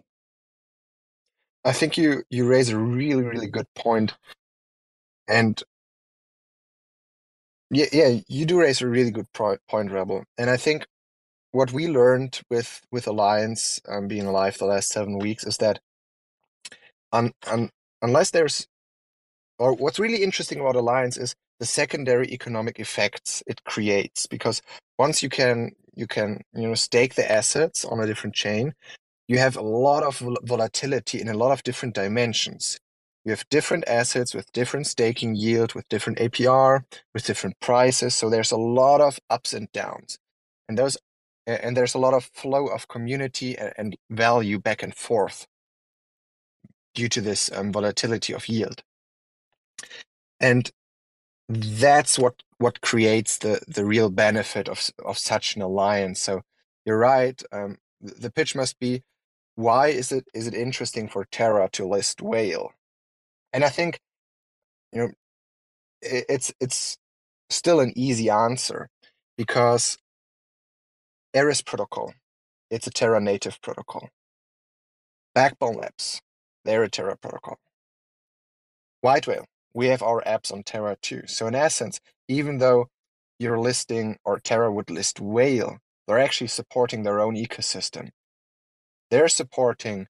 I 1.64 1.74
think 1.74 1.98
you 1.98 2.24
you 2.30 2.48
raise 2.48 2.70
a 2.70 2.78
really 2.78 3.24
really 3.24 3.48
good 3.48 3.68
point, 3.76 4.16
and 5.28 5.62
yeah 7.70 7.86
yeah 7.94 8.20
you 8.28 8.46
do 8.46 8.60
raise 8.60 8.82
a 8.82 8.88
really 8.88 9.12
good 9.12 9.32
point, 9.34 9.92
Rebel. 9.92 10.24
And 10.38 10.50
I 10.50 10.58
think 10.58 10.88
what 11.52 11.72
we 11.74 11.88
learned 11.88 12.42
with 12.50 12.82
with 12.92 13.08
Alliance 13.08 13.80
um, 13.88 14.08
being 14.08 14.26
alive 14.26 14.58
the 14.58 14.66
last 14.66 14.90
seven 14.90 15.20
weeks 15.20 15.46
is 15.46 15.58
that 15.58 15.80
un, 17.14 17.32
un, 17.48 17.70
unless 18.02 18.32
there's 18.32 18.68
or 19.60 19.74
what's 19.74 20.00
really 20.00 20.24
interesting 20.24 20.60
about 20.60 20.76
Alliance 20.76 21.18
is 21.18 21.36
the 21.60 21.66
secondary 21.66 22.28
economic 22.28 22.80
effects 22.80 23.44
it 23.48 23.64
creates 23.66 24.28
because 24.28 24.62
once 25.00 25.24
you 25.24 25.30
can 25.30 25.72
you 25.96 26.08
can 26.08 26.42
you 26.54 26.68
know 26.68 26.76
stake 26.76 27.16
the 27.16 27.32
assets 27.32 27.86
on 27.86 28.00
a 28.00 28.08
different 28.08 28.36
chain 28.36 28.74
you 29.28 29.40
have 29.40 29.58
a 29.58 29.64
lot 29.64 30.04
of 30.04 30.20
volatility 30.44 31.22
in 31.22 31.30
a 31.30 31.36
lot 31.38 31.54
of 31.54 31.64
different 31.64 31.96
dimensions. 31.96 32.80
You 33.26 33.32
have 33.32 33.50
different 33.50 33.86
assets 33.90 34.36
with 34.36 34.54
different 34.54 34.88
staking 34.88 35.36
yield 35.36 35.76
with 35.76 35.90
different 35.90 36.20
apr 36.20 36.86
with 37.16 37.26
different 37.26 37.60
prices 37.62 38.16
so 38.16 38.30
there's 38.30 38.54
a 38.54 38.58
lot 38.58 39.02
of 39.02 39.20
ups 39.32 39.54
and 39.54 39.72
downs. 39.74 40.20
And 40.70 40.78
those 40.78 40.98
and 41.48 41.78
there's 41.78 41.96
a 41.96 42.00
lot 42.00 42.16
of 42.16 42.26
flow 42.36 42.68
of 42.68 42.88
community 42.90 43.58
and 43.58 43.98
value 44.12 44.60
back 44.60 44.84
and 44.84 44.96
forth 44.96 45.48
due 46.96 47.10
to 47.10 47.22
this 47.22 47.52
um, 47.54 47.72
volatility 47.72 48.34
of 48.34 48.50
yield. 48.50 48.84
And 50.40 50.72
that's 51.50 52.20
what 52.20 52.44
what 52.60 52.82
creates 52.82 53.40
the 53.40 53.62
the 53.68 53.86
real 53.86 54.10
benefit 54.10 54.70
of 54.70 54.90
of 55.06 55.18
such 55.18 55.56
an 55.56 55.62
alliance. 55.64 56.22
So 56.22 56.42
you're 56.86 56.98
right 57.00 57.42
um, 57.52 57.78
the 58.02 58.32
pitch 58.32 58.56
must 58.56 58.80
be 58.80 59.04
why 59.56 59.90
is 59.90 60.12
it 60.12 60.26
is 60.34 60.48
it 60.48 60.56
interesting 60.56 61.10
for 61.10 61.26
terra 61.26 61.70
to 61.74 61.88
list 61.88 62.22
whale? 62.22 62.74
And 63.54 63.64
i 63.66 63.70
think 63.70 64.00
you 64.94 65.00
know 65.02 65.10
it, 66.02 66.26
it's 66.30 66.54
it's 66.62 66.98
still 67.50 67.80
an 67.82 67.94
easy 67.98 68.30
answer 68.30 68.90
because 69.38 69.98
eris 71.34 71.62
protocol 71.64 72.14
it's 72.70 72.88
a 72.88 72.92
terra 72.92 73.22
native 73.22 73.62
protocol. 73.62 74.10
Backbone 75.36 75.78
labs 75.78 76.22
they're 76.66 76.84
a 76.84 76.90
terra 76.90 77.18
protocol 77.18 77.58
white 79.02 79.28
whale 79.28 79.46
we 79.74 79.88
have 79.88 80.02
our 80.02 80.22
apps 80.24 80.52
on 80.52 80.64
Terra 80.64 80.98
too. 81.02 81.24
So 81.28 81.48
in 81.48 81.56
essence, 81.56 82.00
even 82.28 82.58
though 82.58 82.88
you're 83.40 83.60
listing 83.60 84.18
or 84.24 84.40
Terra 84.40 84.72
would 84.72 84.90
list 84.90 85.20
Whale, 85.20 85.78
they're 86.08 86.20
actually 86.20 86.48
supporting 86.48 87.04
their 87.04 87.20
own 87.20 87.36
ecosystem. 87.36 88.10
They're 89.10 89.28
supporting 89.28 90.08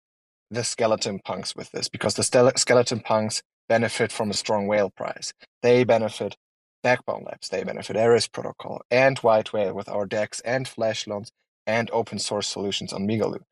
the 0.50 0.64
skeleton 0.64 1.20
punks 1.24 1.56
with 1.56 1.70
this 1.72 1.88
because 1.88 2.14
the 2.14 2.52
skeleton 2.56 3.00
punks 3.00 3.42
benefit 3.68 4.12
from 4.12 4.30
a 4.30 4.34
strong 4.34 4.66
whale 4.66 4.90
price. 4.90 5.32
They 5.62 5.84
benefit 5.84 6.36
Backbone 6.82 7.24
Labs, 7.24 7.48
they 7.48 7.64
benefit 7.64 7.96
Eris 7.96 8.28
Protocol 8.28 8.82
and 8.90 9.18
White 9.18 9.52
Whale 9.52 9.74
with 9.74 9.88
our 9.88 10.06
DEX 10.06 10.38
and 10.40 10.68
flash 10.68 11.06
loans 11.06 11.32
and 11.66 11.90
open 11.90 12.20
source 12.20 12.46
solutions 12.46 12.92
on 12.92 13.08
Migaloo. 13.08 13.42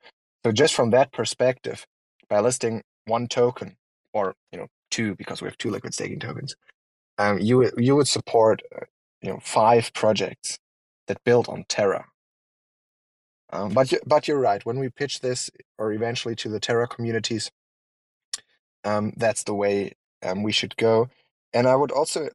So 0.45 0.53
just 0.53 0.75
from 0.75 0.91
that 0.91 1.11
perspective, 1.11 1.85
by 2.29 2.41
listing 2.41 2.83
one 3.07 3.29
token 3.29 3.77
or 4.13 4.35
you 4.53 4.59
know 4.59 4.69
two 4.91 5.15
because 5.17 5.43
we 5.43 5.49
have 5.49 5.59
two 5.59 5.71
liquid 5.71 5.95
staking 5.95 6.21
tokens. 6.21 6.57
Um, 7.19 7.39
you 7.41 7.71
you 7.77 7.97
would 7.97 8.09
support 8.09 8.63
uh, 8.75 8.87
you 9.23 9.31
know 9.31 9.41
five 9.43 9.93
projects 9.95 10.59
that 11.09 11.25
build 11.25 11.49
on 11.49 11.65
Terra. 11.69 12.07
Um, 13.53 13.73
but 13.73 13.93
you, 13.93 14.01
but 14.07 14.29
you're 14.29 14.41
right. 14.41 14.65
When 14.67 14.79
we 14.79 14.89
pitch 14.91 15.21
this, 15.21 15.51
or 15.79 15.93
eventually 15.93 16.35
to 16.37 16.49
the 16.49 16.61
Terra 16.61 16.89
communities, 16.89 17.51
um, 18.85 19.13
that's 19.17 19.45
the 19.45 19.55
way 19.55 19.93
um, 20.23 20.43
we 20.43 20.53
should 20.53 20.77
go. 20.77 21.09
And 21.53 21.67
I 21.69 21.77
would 21.77 21.93
also 21.93 22.31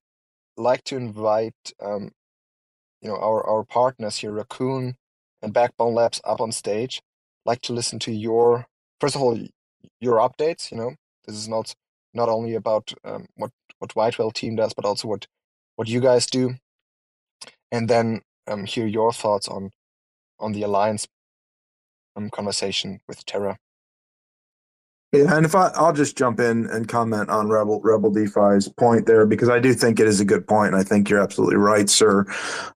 like 0.58 0.84
to 0.86 0.97
invite 0.97 1.56
um, 1.82 2.12
you 3.02 3.10
know 3.10 3.17
our 3.17 3.45
our 3.47 3.63
partners 3.63 4.17
here, 4.17 4.32
Raccoon 4.32 4.95
and 5.41 5.54
Backbone 5.54 5.95
Labs, 5.95 6.21
up 6.23 6.41
on 6.41 6.52
stage. 6.52 7.02
Like 7.45 7.62
to 7.63 7.73
listen 7.73 7.99
to 7.99 8.12
your 8.12 8.67
first 9.02 9.15
of 9.15 9.21
all 9.21 9.38
your 10.00 10.18
updates. 10.18 10.72
You 10.72 10.78
know, 10.78 10.96
this 11.26 11.36
is 11.36 11.48
not 11.48 11.74
not 12.13 12.30
only 12.30 12.56
about 12.56 12.94
um, 13.04 13.28
what 13.36 13.52
what 13.80 13.96
White 13.96 14.18
Whale 14.18 14.32
team 14.32 14.56
does, 14.56 14.74
but 14.74 14.86
also 14.86 15.08
what 15.08 15.28
what 15.76 15.88
you 15.88 16.00
guys 16.00 16.26
do, 16.26 16.56
and 17.72 17.89
then 17.89 18.22
um, 18.48 18.65
hear 18.65 18.88
your 18.88 19.13
thoughts 19.13 19.48
on 19.48 19.72
on 20.39 20.54
the 20.54 20.63
alliance 20.63 21.08
um, 22.15 22.30
conversation 22.30 23.00
with 23.08 23.26
Terra. 23.26 23.58
Yeah, 25.12 25.36
and 25.36 25.44
if 25.44 25.56
I, 25.56 25.72
I'll 25.74 25.94
just 25.94 26.15
jump 26.15 26.39
in 26.39 26.68
and 26.68 26.88
comment 26.88 27.30
on 27.30 27.50
Rebel 27.50 27.82
Rebel 27.82 28.12
DeFi's 28.12 28.70
point 28.70 29.08
there 29.08 29.26
because 29.26 29.50
I 29.50 29.60
do 29.60 29.74
think 29.74 30.00
it 30.00 30.08
is 30.08 30.20
a 30.20 30.26
good 30.26 30.48
point, 30.48 30.74
and 30.74 30.80
I 30.80 30.84
think 30.84 31.10
you're 31.10 31.22
absolutely 31.22 31.56
right, 31.56 31.89
sir. 31.89 32.26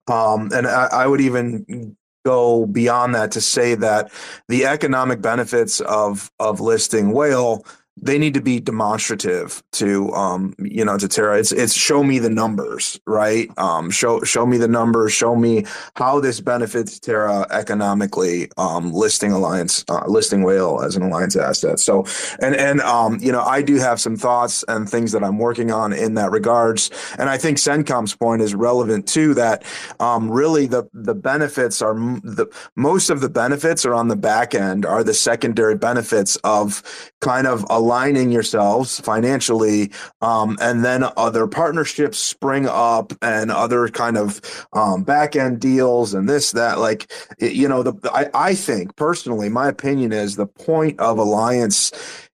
Um, 0.07 0.49
and 0.51 0.65
I, 0.65 0.87
I 0.91 1.07
would 1.07 1.21
even 1.21 1.95
go 2.23 2.65
beyond 2.65 3.13
that 3.15 3.31
to 3.31 3.41
say 3.41 3.75
that 3.75 4.11
the 4.47 4.65
economic 4.65 5.21
benefits 5.21 5.81
of 5.81 6.31
of 6.39 6.59
listing 6.59 7.11
whale 7.11 7.65
they 8.01 8.17
need 8.17 8.33
to 8.33 8.41
be 8.41 8.59
demonstrative 8.59 9.61
to 9.73 10.11
um 10.13 10.53
you 10.59 10.83
know 10.83 10.97
to 10.97 11.07
Terra. 11.07 11.37
It's 11.37 11.51
it's 11.51 11.73
show 11.73 12.03
me 12.03 12.19
the 12.19 12.29
numbers, 12.29 12.99
right? 13.05 13.49
Um 13.57 13.91
show 13.91 14.21
show 14.23 14.45
me 14.45 14.57
the 14.57 14.67
numbers, 14.67 15.13
show 15.13 15.35
me 15.35 15.65
how 15.95 16.19
this 16.19 16.41
benefits 16.41 16.99
Terra 16.99 17.45
economically, 17.51 18.49
um 18.57 18.91
listing 18.91 19.31
alliance 19.31 19.85
uh, 19.89 20.03
listing 20.07 20.41
whale 20.43 20.81
as 20.83 20.95
an 20.95 21.03
alliance 21.03 21.35
asset. 21.35 21.79
So 21.79 22.05
and 22.41 22.55
and 22.55 22.81
um 22.81 23.19
you 23.21 23.31
know 23.31 23.43
I 23.43 23.61
do 23.61 23.75
have 23.75 24.01
some 24.01 24.17
thoughts 24.17 24.63
and 24.67 24.89
things 24.89 25.11
that 25.11 25.23
I'm 25.23 25.37
working 25.37 25.71
on 25.71 25.93
in 25.93 26.15
that 26.15 26.31
regards. 26.31 26.89
And 27.19 27.29
I 27.29 27.37
think 27.37 27.57
Sencom's 27.57 28.15
point 28.15 28.41
is 28.41 28.55
relevant 28.55 29.07
too 29.07 29.35
that 29.35 29.63
um 29.99 30.31
really 30.31 30.65
the 30.65 30.89
the 30.93 31.15
benefits 31.15 31.81
are 31.81 31.93
the 31.93 32.47
most 32.75 33.11
of 33.11 33.21
the 33.21 33.29
benefits 33.29 33.85
are 33.85 33.93
on 33.93 34.07
the 34.07 34.15
back 34.15 34.55
end 34.55 34.83
are 34.85 35.03
the 35.03 35.13
secondary 35.13 35.75
benefits 35.75 36.37
of 36.37 36.81
kind 37.21 37.45
of 37.45 37.63
a 37.69 37.82
aligning 37.83 38.31
yourselves 38.31 38.99
financially, 38.99 39.91
um, 40.21 40.57
and 40.61 40.83
then 40.83 41.03
other 41.17 41.47
partnerships 41.47 42.17
spring 42.17 42.67
up 42.67 43.13
and 43.21 43.51
other 43.51 43.87
kind 43.89 44.17
of 44.17 44.41
um, 44.73 45.03
back 45.03 45.35
end 45.35 45.59
deals 45.59 46.13
and 46.13 46.29
this 46.29 46.51
that. 46.51 46.79
Like 46.79 47.11
you 47.39 47.67
know, 47.67 47.83
the 47.83 47.93
I, 48.11 48.29
I 48.33 48.55
think 48.55 48.95
personally, 48.95 49.49
my 49.49 49.67
opinion 49.67 50.11
is 50.13 50.35
the 50.35 50.47
point 50.47 50.99
of 50.99 51.17
alliance 51.17 51.91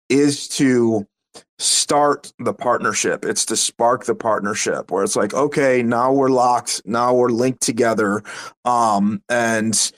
is 0.09 0.47
to 0.47 1.07
start 1.59 2.31
the 2.39 2.53
partnership. 2.53 3.25
It's 3.25 3.45
to 3.45 3.55
spark 3.55 4.05
the 4.05 4.15
partnership 4.15 4.91
where 4.91 5.03
it's 5.03 5.15
like, 5.15 5.33
okay, 5.33 5.81
now 5.81 6.13
we're 6.13 6.29
locked, 6.29 6.81
now 6.85 7.13
we're 7.13 7.29
linked 7.29 7.61
together. 7.61 8.21
Um, 8.63 9.21
and 9.29 9.91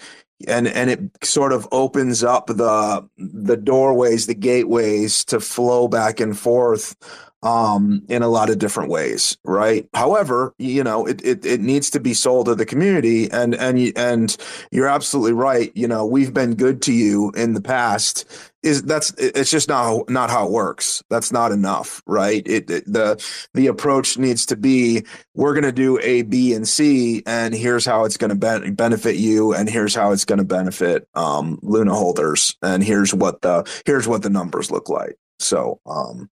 and 0.47 0.67
and 0.67 0.89
it 0.89 1.01
sort 1.23 1.51
of 1.51 1.67
opens 1.71 2.23
up 2.23 2.47
the 2.47 3.07
the 3.17 3.57
doorways 3.57 4.25
the 4.27 4.33
gateways 4.33 5.25
to 5.25 5.39
flow 5.39 5.87
back 5.87 6.19
and 6.19 6.37
forth 6.37 6.95
um, 7.41 8.01
in 8.09 8.21
a 8.21 8.27
lot 8.27 8.49
of 8.49 8.59
different 8.59 8.89
ways, 8.89 9.37
right? 9.45 9.87
However, 9.93 10.53
you 10.57 10.83
know, 10.83 11.05
it, 11.05 11.23
it 11.23 11.45
it 11.45 11.61
needs 11.61 11.89
to 11.91 11.99
be 11.99 12.13
sold 12.13 12.47
to 12.47 12.55
the 12.55 12.65
community, 12.65 13.31
and 13.31 13.55
and 13.55 13.91
and 13.95 14.35
you're 14.71 14.87
absolutely 14.87 15.33
right. 15.33 15.71
You 15.75 15.87
know, 15.87 16.05
we've 16.05 16.33
been 16.33 16.55
good 16.55 16.81
to 16.83 16.93
you 16.93 17.31
in 17.35 17.53
the 17.53 17.61
past. 17.61 18.25
Is 18.61 18.83
that's 18.83 19.13
it's 19.17 19.49
just 19.49 19.69
not 19.69 20.09
not 20.09 20.29
how 20.29 20.45
it 20.45 20.51
works. 20.51 21.01
That's 21.09 21.31
not 21.31 21.53
enough, 21.53 22.01
right? 22.05 22.45
It, 22.45 22.69
it 22.69 22.85
the 22.85 23.23
the 23.53 23.67
approach 23.67 24.17
needs 24.17 24.45
to 24.47 24.57
be 24.57 25.05
we're 25.33 25.53
going 25.53 25.63
to 25.63 25.71
do 25.71 25.97
A, 26.01 26.23
B, 26.23 26.53
and 26.53 26.67
C, 26.67 27.23
and 27.25 27.53
here's 27.53 27.85
how 27.85 28.03
it's 28.03 28.17
going 28.17 28.37
to 28.37 28.59
be- 28.59 28.71
benefit 28.71 29.15
you, 29.15 29.53
and 29.53 29.69
here's 29.69 29.95
how 29.95 30.11
it's 30.11 30.25
going 30.25 30.39
to 30.39 30.45
benefit 30.45 31.07
um, 31.15 31.57
Luna 31.61 31.93
holders, 31.93 32.57
and 32.61 32.83
here's 32.83 33.13
what 33.13 33.41
the 33.41 33.65
here's 33.85 34.09
what 34.09 34.23
the 34.23 34.29
numbers 34.29 34.69
look 34.71 34.89
like. 34.89 35.15
So, 35.39 35.79
um, 35.85 36.29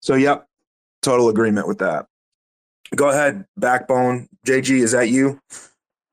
so 0.00 0.16
yep, 0.16 0.47
total 1.08 1.30
agreement 1.30 1.66
with 1.66 1.78
that. 1.78 2.04
Go 2.94 3.08
ahead, 3.08 3.46
Backbone. 3.56 4.28
JG, 4.46 4.82
is 4.84 4.92
that 4.92 5.08
you? 5.08 5.40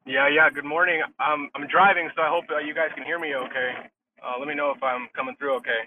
Yeah, 0.05 0.29
yeah. 0.29 0.49
Good 0.49 0.63
morning. 0.63 1.01
Um, 1.19 1.49
I'm 1.53 1.67
driving, 1.67 2.09
so 2.15 2.21
I 2.21 2.29
hope 2.29 2.45
uh, 2.49 2.59
you 2.59 2.73
guys 2.73 2.91
can 2.95 3.03
hear 3.03 3.19
me 3.19 3.35
okay. 3.35 3.91
Uh, 4.23 4.39
let 4.39 4.47
me 4.47 4.55
know 4.55 4.71
if 4.71 4.81
I'm 4.81 5.09
coming 5.13 5.35
through 5.35 5.55
okay. 5.57 5.83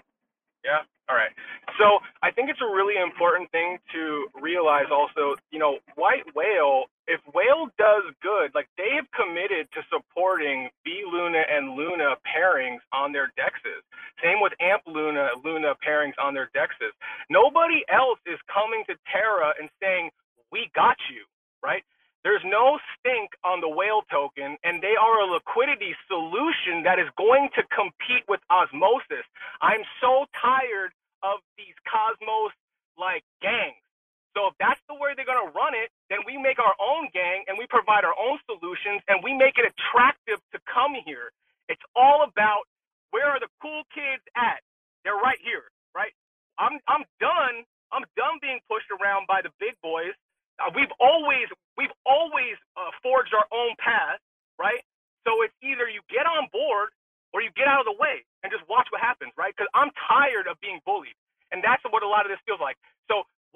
Yeah? 0.63 0.85
All 1.09 1.15
right. 1.15 1.31
So 1.79 2.05
I 2.21 2.29
think 2.29 2.51
it's 2.51 2.61
a 2.61 2.69
really 2.69 3.01
important 3.01 3.49
thing 3.49 3.79
to 3.93 4.27
realize 4.39 4.85
also, 4.91 5.35
you 5.49 5.57
know, 5.57 5.79
White 5.95 6.29
Whale 6.35 6.85
if 7.09 7.19
Whale 7.33 7.67
does 7.77 8.05
good, 8.21 8.53
like 8.53 8.69
they 8.77 8.93
have 8.95 9.09
committed 9.11 9.67
to 9.73 9.81
supporting 9.89 10.69
V 10.85 11.03
Luna 11.11 11.41
and 11.49 11.75
Luna 11.75 12.15
pairings 12.21 12.79
on 12.93 13.11
their 13.11 13.33
dexes. 13.33 13.81
Same 14.23 14.39
with 14.41 14.53
Amp 14.61 14.83
Luna, 14.85 15.29
Luna 15.43 15.73
pairings 15.81 16.13
on 16.21 16.35
their 16.35 16.49
dexes. 16.55 16.93
Nobody 17.29 17.83
else 17.91 18.19
is 18.27 18.39
coming 18.53 18.85
to 18.87 18.95
Terra 19.11 19.53
and 19.59 19.69
saying, 19.81 20.11
we 20.51 20.69
got 20.75 20.97
you, 21.09 21.25
right? 21.65 21.83
There's 22.23 22.43
no 22.45 22.79
stink 22.99 23.31
on 23.43 23.61
the 23.61 23.69
whale 23.69 24.03
token, 24.11 24.57
and 24.63 24.83
they 24.83 24.95
are 24.99 25.21
a 25.21 25.31
liquidity 25.33 25.95
solution 26.07 26.83
that 26.83 26.99
is 26.99 27.09
going 27.17 27.49
to 27.55 27.63
compete 27.73 28.27
with 28.29 28.41
osmosis. 28.51 29.25
I'm 29.61 29.81
so 30.01 30.25
tired 30.35 30.91
of 31.23 31.39
these 31.57 31.75
Cosmos 31.89 32.53
like 32.99 33.23
gangs. 33.41 33.88
So 34.37 34.47
if 34.51 34.55
that's 34.59 34.81
the 34.89 34.95
way 34.95 35.13
they're 35.17 35.29
going 35.29 35.41
to 35.43 35.53
run 35.53 35.73
it, 35.75 35.89
then 36.09 36.21
we 36.27 36.37
make 36.37 36.59
our 36.59 36.75
own 36.79 37.09
gang 37.13 37.45
and 37.47 37.57
we 37.57 37.67
provide 37.67 38.05
our 38.05 38.15
own 38.17 38.39
solutions 38.49 39.01
and 39.09 39.21
we 39.23 39.33
make 39.35 39.57
it 39.57 39.65
attractive 39.67 40.39
to 40.53 40.59
come 40.69 40.95
here. 41.05 41.31
It's 41.69 41.83
all 41.95 42.23
about 42.27 42.67
where 43.11 43.27
are 43.29 43.39
the 43.41 43.49
cool 43.61 43.83
kids 43.93 44.23
at? 44.37 44.61
They're 45.05 45.17
right 45.19 45.39
here, 45.41 45.67
right? 45.95 46.13
I'm 46.59 46.79
I'm 46.87 47.05
done. 47.19 47.65
I'm 47.93 48.05
done 48.17 48.37
being 48.41 48.59
pushed 48.69 48.89
around 48.91 49.27
by 49.27 49.41
the 49.43 49.51
big 49.59 49.75
boys 49.83 50.13
uh, 50.59 50.71
we've 50.75 50.91
always 50.99 51.47
we've 51.77 51.93
always 52.05 52.55
uh, 52.79 52.91
forged 53.03 53.33
our 53.35 53.47
own 53.51 53.75
path, 53.79 54.19
right? 54.59 54.79
So 55.27 55.43
it's 55.43 55.55
either 55.63 55.89
you 55.89 55.99
get 56.07 56.25
on 56.25 56.47
board 56.53 56.95
or 57.33 57.41
you 57.43 57.51
get 57.57 57.67
out 57.67 57.83
of 57.83 57.87
the 57.91 57.97
way 57.99 58.23
and 58.43 58.51
just 58.53 58.63
watch 58.69 58.87
what 58.91 59.01
happens, 59.01 59.33
right? 59.35 59.51
Because 59.51 59.67
I'm 59.75 59.91
tired 60.07 60.47
of 60.47 60.55
being 60.63 60.79
bullied, 60.87 61.17
and 61.51 61.59
that's 61.59 61.83
what 61.91 62.03
a 62.03 62.09
lot 62.09 62.23
of 62.23 62.31
this 62.31 62.39
feels 62.47 62.61
like. 62.63 62.77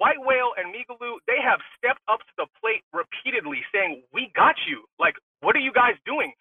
White 0.04 0.20
Whale 0.20 0.52
and 0.60 0.68
Migaloo, 0.68 1.16
they 1.24 1.40
have 1.40 1.64
stepped 1.80 2.04
up 2.12 2.20
to 2.20 2.34
the 2.44 2.48
plate 2.60 2.84
repeatedly, 2.92 3.64
saying, 3.72 4.04
"We 4.12 4.28
got 4.36 4.56
you." 4.68 4.84
Like, 5.00 5.16
what 5.40 5.56
are 5.56 5.64
you 5.64 5.72
guys 5.72 5.96
doing? 6.04 6.34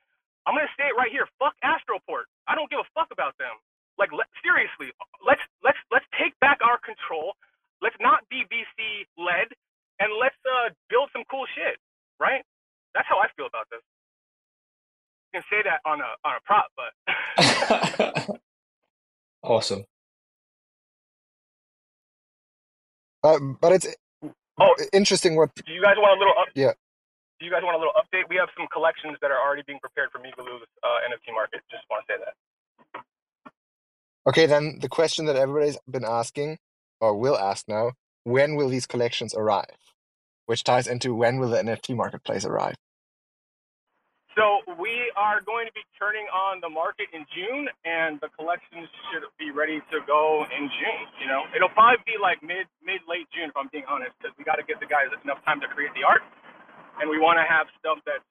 I'm 0.46 0.56
gonna 0.56 0.68
say 0.76 0.92
it 0.92 0.98
right 1.00 1.12
here. 1.12 1.30
Fuck 1.40 1.56
Astroport. 1.64 2.28
I 2.52 2.56
don't 2.60 2.70
give 2.70 2.82
a 2.84 2.90
fuck 2.94 3.08
about 3.16 3.40
them. 3.40 3.56
Like, 3.98 4.12
le- 4.12 4.28
seriously, 4.44 4.92
let's 5.26 5.42
let's 5.64 5.80
let's 5.96 6.06
take 6.20 6.36
back 6.44 6.60
our 6.62 6.80
control. 6.84 7.36
Let's 7.82 7.96
not 8.04 8.28
be 8.30 8.44
VC 8.52 9.08
led 9.18 9.48
and 10.04 10.12
let's 10.20 10.36
uh, 10.44 10.72
build 10.92 11.10
some 11.14 11.24
cool 11.32 11.48
shit, 11.56 11.80
right? 12.20 12.44
That's 12.96 13.08
how 13.08 13.20
I 13.20 13.30
feel 13.38 13.48
about 13.48 13.70
this. 13.72 13.82
You 15.34 15.42
can 15.42 15.46
say 15.52 15.64
that 15.64 15.82
on 15.86 16.02
a 16.02 16.12
on 16.28 16.36
a 16.38 16.42
prop, 16.46 16.68
but 16.76 16.94
awesome. 19.44 19.86
Uh, 23.24 23.40
but 23.64 23.72
it's 23.72 23.88
oh 24.60 24.76
interesting. 24.92 25.38
What 25.38 25.52
do 25.56 25.72
you 25.74 25.82
guys 25.82 25.96
want 25.98 26.18
a 26.18 26.20
little? 26.20 26.36
Up- 26.38 26.50
yeah. 26.54 26.74
Do 27.40 27.46
you 27.46 27.52
guys 27.52 27.64
want 27.64 27.76
a 27.76 27.80
little 27.80 27.94
update? 27.96 28.30
We 28.30 28.36
have 28.36 28.50
some 28.58 28.68
collections 28.72 29.18
that 29.22 29.32
are 29.32 29.40
already 29.40 29.64
being 29.66 29.80
prepared 29.80 30.12
for 30.12 30.20
Migaloo's 30.20 30.68
uh, 30.84 31.08
NFT 31.08 31.34
market. 31.34 31.62
Just 31.72 31.84
want 31.90 32.06
to 32.08 32.14
say 32.14 32.20
that. 32.20 32.36
Okay, 34.28 34.46
then 34.48 34.80
the 34.82 34.90
question 34.90 35.26
that 35.26 35.38
everybody's 35.38 35.78
been 35.90 36.06
asking, 36.06 36.58
or 37.02 37.18
will 37.18 37.38
ask 37.38 37.68
now, 37.70 37.94
when 38.26 38.56
will 38.56 38.70
these 38.70 38.86
collections 38.88 39.34
arrive? 39.34 39.78
Which 40.46 40.64
ties 40.66 40.88
into 40.88 41.16
when 41.16 41.40
will 41.40 41.50
the 41.50 41.58
NFT 41.58 41.96
marketplace 41.96 42.46
arrive? 42.46 42.76
So 44.34 44.66
we 44.82 45.14
are 45.18 45.42
going 45.46 45.70
to 45.70 45.76
be 45.78 45.86
turning 45.98 46.26
on 46.34 46.62
the 46.62 46.70
market 46.70 47.10
in 47.14 47.26
June, 47.34 47.70
and 47.86 48.18
the 48.22 48.30
collections 48.34 48.90
should 49.10 49.26
be 49.38 49.54
ready 49.54 49.82
to 49.94 49.98
go 50.10 50.46
in 50.50 50.70
June. 50.70 51.04
You 51.22 51.28
know, 51.30 51.46
it'll 51.54 51.74
probably 51.74 52.02
be 52.06 52.18
like 52.18 52.42
mid, 52.42 52.66
mid, 52.82 53.02
late 53.06 53.30
June 53.34 53.54
if 53.54 53.58
I'm 53.58 53.70
being 53.70 53.86
honest, 53.86 54.18
because 54.18 54.34
we 54.38 54.46
got 54.46 54.58
to 54.58 54.66
give 54.66 54.82
the 54.82 54.90
guys 54.90 55.14
enough 55.22 55.42
time 55.46 55.62
to 55.62 55.70
create 55.70 55.94
the 55.94 56.06
art, 56.06 56.26
and 57.02 57.10
we 57.10 57.22
want 57.22 57.38
to 57.38 57.46
have 57.48 57.70
stuff 57.80 58.02
that's 58.06 58.26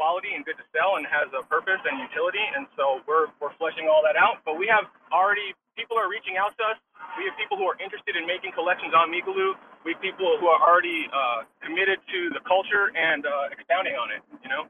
quality 0.00 0.32
and 0.36 0.44
good 0.44 0.56
to 0.60 0.66
sell 0.76 0.96
and 1.00 1.06
has 1.08 1.28
a 1.32 1.44
purpose 1.48 1.80
and 1.84 2.00
utility. 2.00 2.42
And 2.56 2.66
so 2.76 3.00
we're 3.08 3.32
we're 3.40 3.54
fleshing 3.60 3.88
all 3.88 4.02
that 4.04 4.16
out. 4.16 4.44
But 4.44 4.56
we 4.60 4.68
have 4.68 4.88
already 5.12 5.54
people 5.76 5.96
are 6.00 6.08
reaching 6.10 6.36
out 6.40 6.56
to 6.60 6.64
us 6.76 6.78
we 7.16 7.24
have 7.24 7.36
people 7.40 7.56
who 7.56 7.64
are 7.64 7.78
interested 7.80 8.16
in 8.16 8.26
making 8.28 8.52
collections 8.52 8.92
on 8.92 9.08
Migaloo. 9.08 9.56
We 9.86 9.94
have 9.96 10.02
people 10.02 10.36
who 10.40 10.48
are 10.52 10.60
already 10.60 11.08
uh, 11.12 11.48
committed 11.64 12.00
to 12.12 12.18
the 12.34 12.42
culture 12.44 12.92
and 12.92 13.24
uh, 13.24 13.54
expounding 13.54 13.96
on 13.96 14.12
it. 14.12 14.22
You 14.44 14.50
know. 14.50 14.64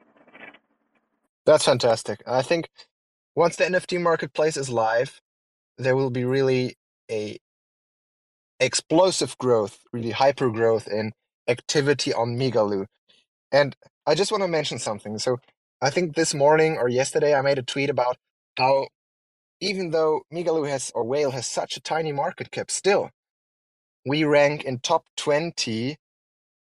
That's 1.47 1.65
fantastic. 1.65 2.23
I 2.27 2.43
think 2.43 2.69
once 3.37 3.57
the 3.57 3.65
NFT 3.65 4.01
marketplace 4.03 4.57
is 4.57 4.71
live, 4.71 5.21
there 5.79 5.97
will 5.97 6.11
be 6.11 6.25
really 6.25 6.77
a 7.11 7.39
explosive 8.61 9.37
growth, 9.39 9.81
really 9.93 10.13
hyper 10.13 10.51
growth 10.51 10.89
in 10.89 11.13
activity 11.49 12.13
on 12.13 12.37
Migaloo. 12.39 12.87
And 13.53 13.77
I 14.07 14.15
just 14.15 14.33
want 14.33 14.43
to 14.43 14.49
mention 14.49 14.79
something. 14.79 15.19
So 15.19 15.39
I 15.83 15.91
think 15.91 16.17
this 16.17 16.35
morning 16.35 16.79
or 16.79 16.89
yesterday 16.89 17.35
I 17.35 17.43
made 17.43 17.59
a 17.59 17.63
tweet 17.63 17.91
about 17.91 18.17
how 18.59 18.89
even 19.61 19.91
though 19.91 20.23
Migaloo 20.33 20.69
has 20.69 20.93
or 20.95 21.05
Whale 21.05 21.33
has 21.33 21.47
such 21.47 21.77
a 21.77 21.81
tiny 21.81 22.13
market 22.13 22.51
cap, 22.51 22.71
still 22.71 23.11
we 24.07 24.25
rank 24.25 24.65
in 24.65 24.79
top 24.81 25.05
20 25.17 25.97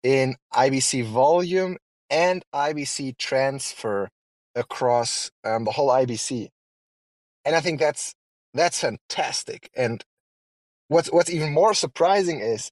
in 0.03 0.37
IBC 0.55 1.05
volume 1.05 1.79
and 2.11 2.45
IBC 2.55 3.19
transfer 3.19 4.09
across 4.57 5.33
um, 5.45 5.65
the 5.67 5.73
whole 5.73 5.91
IBC. 5.91 6.51
And 7.45 7.57
I 7.57 7.61
think 7.61 7.81
that's 7.81 8.15
that's 8.55 8.81
fantastic. 8.81 9.71
And 9.77 10.05
what's 10.89 11.13
what's 11.13 11.31
even 11.31 11.53
more 11.55 11.75
surprising 11.75 12.41
is 12.41 12.71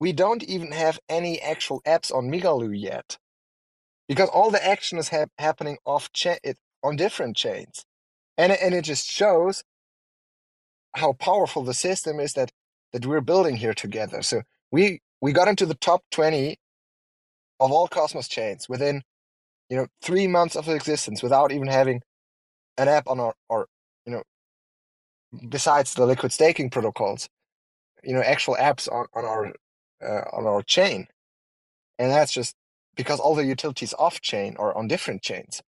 we 0.00 0.12
don't 0.12 0.44
even 0.44 0.72
have 0.72 1.00
any 1.08 1.40
actual 1.40 1.82
apps 1.86 2.14
on 2.14 2.30
Migaloo 2.30 2.78
yet, 2.78 3.18
because 4.08 4.28
all 4.30 4.50
the 4.50 4.64
action 4.66 4.98
is 4.98 5.10
ha- 5.10 5.26
happening 5.38 5.78
off 5.86 6.12
cha- 6.12 6.38
on 6.84 6.96
different 6.96 7.36
chains 7.36 7.84
and 8.36 8.52
and 8.52 8.74
it 8.74 8.82
just 8.82 9.10
shows 9.10 9.62
how 10.96 11.12
powerful 11.14 11.62
the 11.64 11.74
system 11.74 12.20
is 12.20 12.34
that 12.34 12.52
that 12.92 13.06
we're 13.06 13.20
building 13.20 13.56
here 13.56 13.74
together. 13.74 14.22
So 14.22 14.42
we 14.72 15.00
we 15.20 15.32
got 15.32 15.48
into 15.48 15.66
the 15.66 15.74
top 15.74 16.02
20 16.12 16.58
of 17.60 17.72
all 17.72 17.88
Cosmos 17.88 18.28
chains 18.28 18.68
within 18.68 19.02
you 19.70 19.76
know 19.76 19.86
three 20.02 20.26
months 20.26 20.56
of 20.56 20.68
existence 20.68 21.22
without 21.22 21.52
even 21.52 21.68
having 21.68 22.02
an 22.76 22.88
app 22.88 23.06
on 23.08 23.20
our 23.20 23.34
or 23.48 23.66
you 24.06 24.12
know 24.12 24.22
besides 25.48 25.94
the 25.94 26.06
liquid 26.06 26.32
staking 26.32 26.70
protocols 26.70 27.28
you 28.02 28.14
know 28.14 28.22
actual 28.22 28.56
apps 28.58 28.90
on, 28.90 29.06
on 29.14 29.24
our 29.24 29.52
uh, 30.04 30.24
on 30.32 30.46
our 30.46 30.62
chain. 30.62 31.06
And 31.98 32.10
that's 32.10 32.32
just 32.32 32.54
because 32.96 33.20
all 33.20 33.34
the 33.34 33.44
utilities 33.44 33.94
off 33.98 34.20
chain 34.20 34.56
are 34.58 34.76
on 34.76 34.88
different 34.88 35.22
chains. 35.22 35.62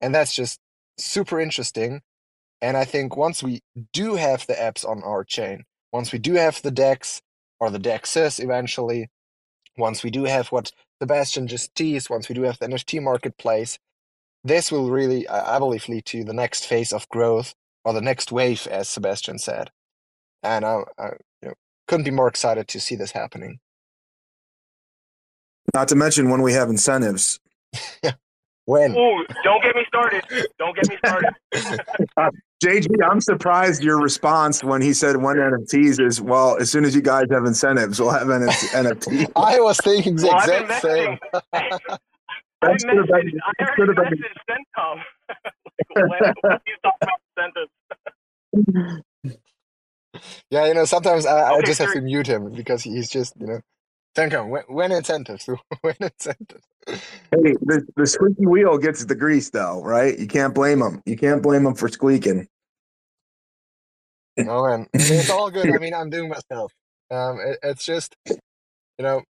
And 0.00 0.14
that's 0.14 0.34
just 0.34 0.58
super 0.98 1.40
interesting. 1.40 2.02
And 2.60 2.76
I 2.76 2.84
think 2.84 3.16
once 3.16 3.42
we 3.42 3.60
do 3.92 4.16
have 4.16 4.46
the 4.46 4.54
apps 4.54 4.88
on 4.88 5.02
our 5.02 5.24
chain, 5.24 5.64
once 5.92 6.12
we 6.12 6.18
do 6.18 6.34
have 6.34 6.62
the 6.62 6.70
DEX 6.70 7.20
or 7.60 7.70
the 7.70 7.78
DEXs 7.78 8.42
eventually, 8.42 9.08
once 9.76 10.02
we 10.02 10.10
do 10.10 10.24
have 10.24 10.48
what 10.48 10.72
Sebastian 11.00 11.46
just 11.46 11.74
teased, 11.74 12.10
once 12.10 12.28
we 12.28 12.34
do 12.34 12.42
have 12.42 12.58
the 12.58 12.66
NFT 12.66 13.02
marketplace, 13.02 13.78
this 14.44 14.70
will 14.70 14.90
really, 14.90 15.28
I 15.28 15.58
believe, 15.58 15.88
lead 15.88 16.06
to 16.06 16.24
the 16.24 16.32
next 16.32 16.66
phase 16.66 16.92
of 16.92 17.08
growth 17.08 17.54
or 17.84 17.92
the 17.92 18.00
next 18.00 18.32
wave, 18.32 18.66
as 18.70 18.88
Sebastian 18.88 19.38
said. 19.38 19.70
And 20.42 20.64
I, 20.64 20.82
I 20.98 21.06
you 21.42 21.48
know, 21.48 21.54
couldn't 21.88 22.04
be 22.04 22.10
more 22.10 22.28
excited 22.28 22.68
to 22.68 22.80
see 22.80 22.96
this 22.96 23.12
happening. 23.12 23.58
Not 25.74 25.88
to 25.88 25.96
mention 25.96 26.30
when 26.30 26.42
we 26.42 26.52
have 26.52 26.70
incentives. 26.70 27.40
when? 28.66 28.96
Ooh, 28.96 29.24
don't 29.42 29.62
get 29.62 29.74
me 29.74 29.84
started. 29.88 30.22
Don't 30.58 30.76
get 30.76 30.88
me 30.88 30.96
started. 30.98 31.34
uh, 32.16 32.30
JG, 32.62 32.88
I'm 33.08 33.20
surprised 33.20 33.82
your 33.82 34.00
response 34.00 34.62
when 34.62 34.82
he 34.82 34.92
said 34.92 35.16
when 35.16 35.36
NFTs 35.36 36.04
is 36.04 36.20
well, 36.20 36.56
as 36.58 36.70
soon 36.70 36.84
as 36.84 36.94
you 36.94 37.02
guys 37.02 37.24
have 37.30 37.44
incentives, 37.44 38.00
we'll 38.00 38.10
have 38.10 38.26
NFTs. 38.26 39.30
I 39.36 39.60
was 39.60 39.78
thinking 39.78 40.16
the 40.16 40.26
well, 40.26 40.38
exact 40.38 40.82
same. 40.82 41.18
I 42.62 42.68
messaged, 42.68 42.86
been, 42.86 43.40
I 43.44 43.64
already 43.78 43.92
messaged 43.92 44.32
Sencom 44.50 45.02
when, 45.94 46.34
when 46.40 46.58
he's 46.64 46.76
talking 46.82 46.98
about 47.02 47.20
incentives. 48.56 49.02
yeah, 50.50 50.66
you 50.66 50.74
know, 50.74 50.86
sometimes 50.86 51.26
I, 51.26 51.50
okay, 51.50 51.58
I 51.58 51.60
just 51.60 51.78
sure. 51.78 51.86
have 51.86 51.94
to 51.94 52.00
mute 52.00 52.26
him 52.26 52.52
because 52.52 52.82
he's 52.82 53.10
just, 53.10 53.34
you 53.38 53.46
know, 53.46 53.60
Sencom, 54.16 54.48
when, 54.48 54.62
when 54.68 54.92
incentives, 54.92 55.48
when 55.82 55.96
incentives. 56.00 56.64
Hey, 56.86 57.54
the, 57.62 57.86
the 57.96 58.06
squeaky 58.06 58.46
wheel 58.46 58.78
gets 58.78 59.04
the 59.04 59.14
grease, 59.14 59.50
though, 59.50 59.82
right? 59.82 60.18
You 60.18 60.26
can't 60.26 60.54
blame 60.54 60.80
them. 60.80 61.02
You 61.06 61.16
can't 61.16 61.42
blame 61.42 61.64
them 61.64 61.74
for 61.74 61.88
squeaking. 61.88 62.48
No, 64.38 64.66
man, 64.66 64.86
it's 64.94 65.30
all 65.30 65.50
good. 65.50 65.72
I 65.72 65.78
mean, 65.78 65.94
I'm 65.94 66.10
doing 66.10 66.28
myself. 66.28 66.72
Um, 67.10 67.38
it, 67.40 67.58
it's 67.62 67.84
just, 67.84 68.16
you 68.26 68.36
know, 69.04 69.22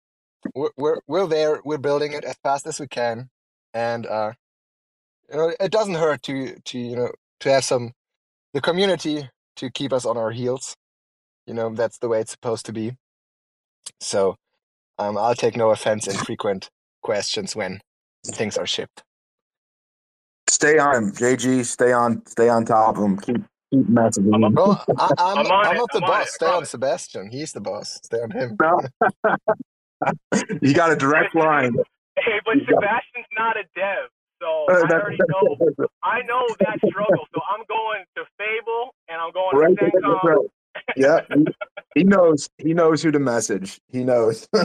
we're, 0.55 0.70
we're 0.76 0.97
we're 1.09 1.26
there. 1.26 1.61
We're 1.64 1.78
building 1.78 2.12
it 2.12 2.24
as 2.24 2.37
fast 2.43 2.66
as 2.66 2.80
we 2.80 2.89
can, 2.89 3.28
and 3.74 4.07
uh, 4.07 4.32
you 5.30 5.37
know, 5.37 5.53
it 5.61 5.70
doesn't 5.72 5.95
hurt 5.95 6.22
to 6.24 6.57
to 6.64 6.78
you 6.78 6.97
know 6.97 7.11
to 7.41 7.51
have 7.51 7.64
some 7.64 7.93
the 8.55 8.61
community 8.61 9.28
to 9.57 9.70
keep 9.70 9.93
us 9.93 10.05
on 10.07 10.16
our 10.16 10.30
heels. 10.30 10.76
You 11.47 11.55
know, 11.55 11.70
that's 11.74 11.99
the 11.99 12.09
way 12.09 12.20
it's 12.20 12.32
supposed 12.32 12.66
to 12.66 12.72
be. 12.72 12.97
So, 14.01 14.37
um, 14.99 15.18
I'll 15.18 15.34
take 15.34 15.57
no 15.57 15.70
offense 15.70 16.07
in 16.09 16.16
frequent 16.16 16.70
questions 17.03 17.57
when 17.57 17.80
things 18.26 18.57
are 18.57 18.66
shipped. 18.66 19.03
Stay 20.49 20.78
on 20.78 20.97
him, 20.97 21.12
JG. 21.12 21.64
Stay 21.64 21.92
on. 21.92 22.24
Stay 22.26 22.49
on 22.49 22.64
top 22.64 22.97
of 22.97 23.05
him. 23.05 23.18
Keep 23.18 23.36
keep 23.72 23.86
messaging 23.88 24.34
him. 24.47 24.55
Well, 24.55 24.84
I, 24.99 25.11
I'm, 25.18 25.38
I'm 25.38 25.47
on 25.47 25.66
I'm 25.66 25.76
not 25.76 25.92
the 25.92 25.99
I'm 25.99 26.05
on 26.05 26.11
boss. 26.20 26.30
Stay 26.32 26.47
on. 26.47 26.64
Sebastian. 26.66 27.30
He's 27.30 27.53
the 27.53 27.61
boss. 27.61 28.01
Stay 28.05 28.18
on 28.18 28.30
him. 28.30 28.57
No. 28.61 28.80
you 30.62 30.74
got 30.74 30.92
a 30.92 30.97
direct 30.97 31.34
line. 31.34 31.74
Hey, 32.16 32.40
but 32.44 32.57
Sebastian's 32.66 33.26
not 33.36 33.57
a 33.57 33.64
dev, 33.74 34.09
so 34.40 34.66
I 34.70 34.92
already 34.94 35.18
know. 35.28 35.86
I 36.03 36.22
know 36.22 36.47
that 36.61 36.78
struggle, 36.88 37.26
so 37.34 37.40
I'm 37.51 37.64
going 37.68 38.05
to 38.16 38.24
Fable 38.38 38.94
and 39.09 39.20
I'm 39.20 39.32
going 39.32 39.57
Right, 39.57 39.76
to 39.76 39.82
that's 39.82 39.97
Sencom. 39.97 40.24
right. 40.24 40.47
Yeah, 40.97 41.20
he, 41.33 41.47
he 41.95 42.05
knows. 42.05 42.49
He 42.59 42.74
knows 42.74 43.03
who 43.03 43.12
to 43.12 43.18
message. 43.20 43.81
He 43.89 44.05
knows. 44.05 44.49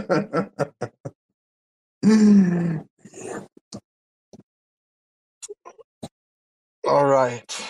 All 6.88 7.06
right. 7.06 7.66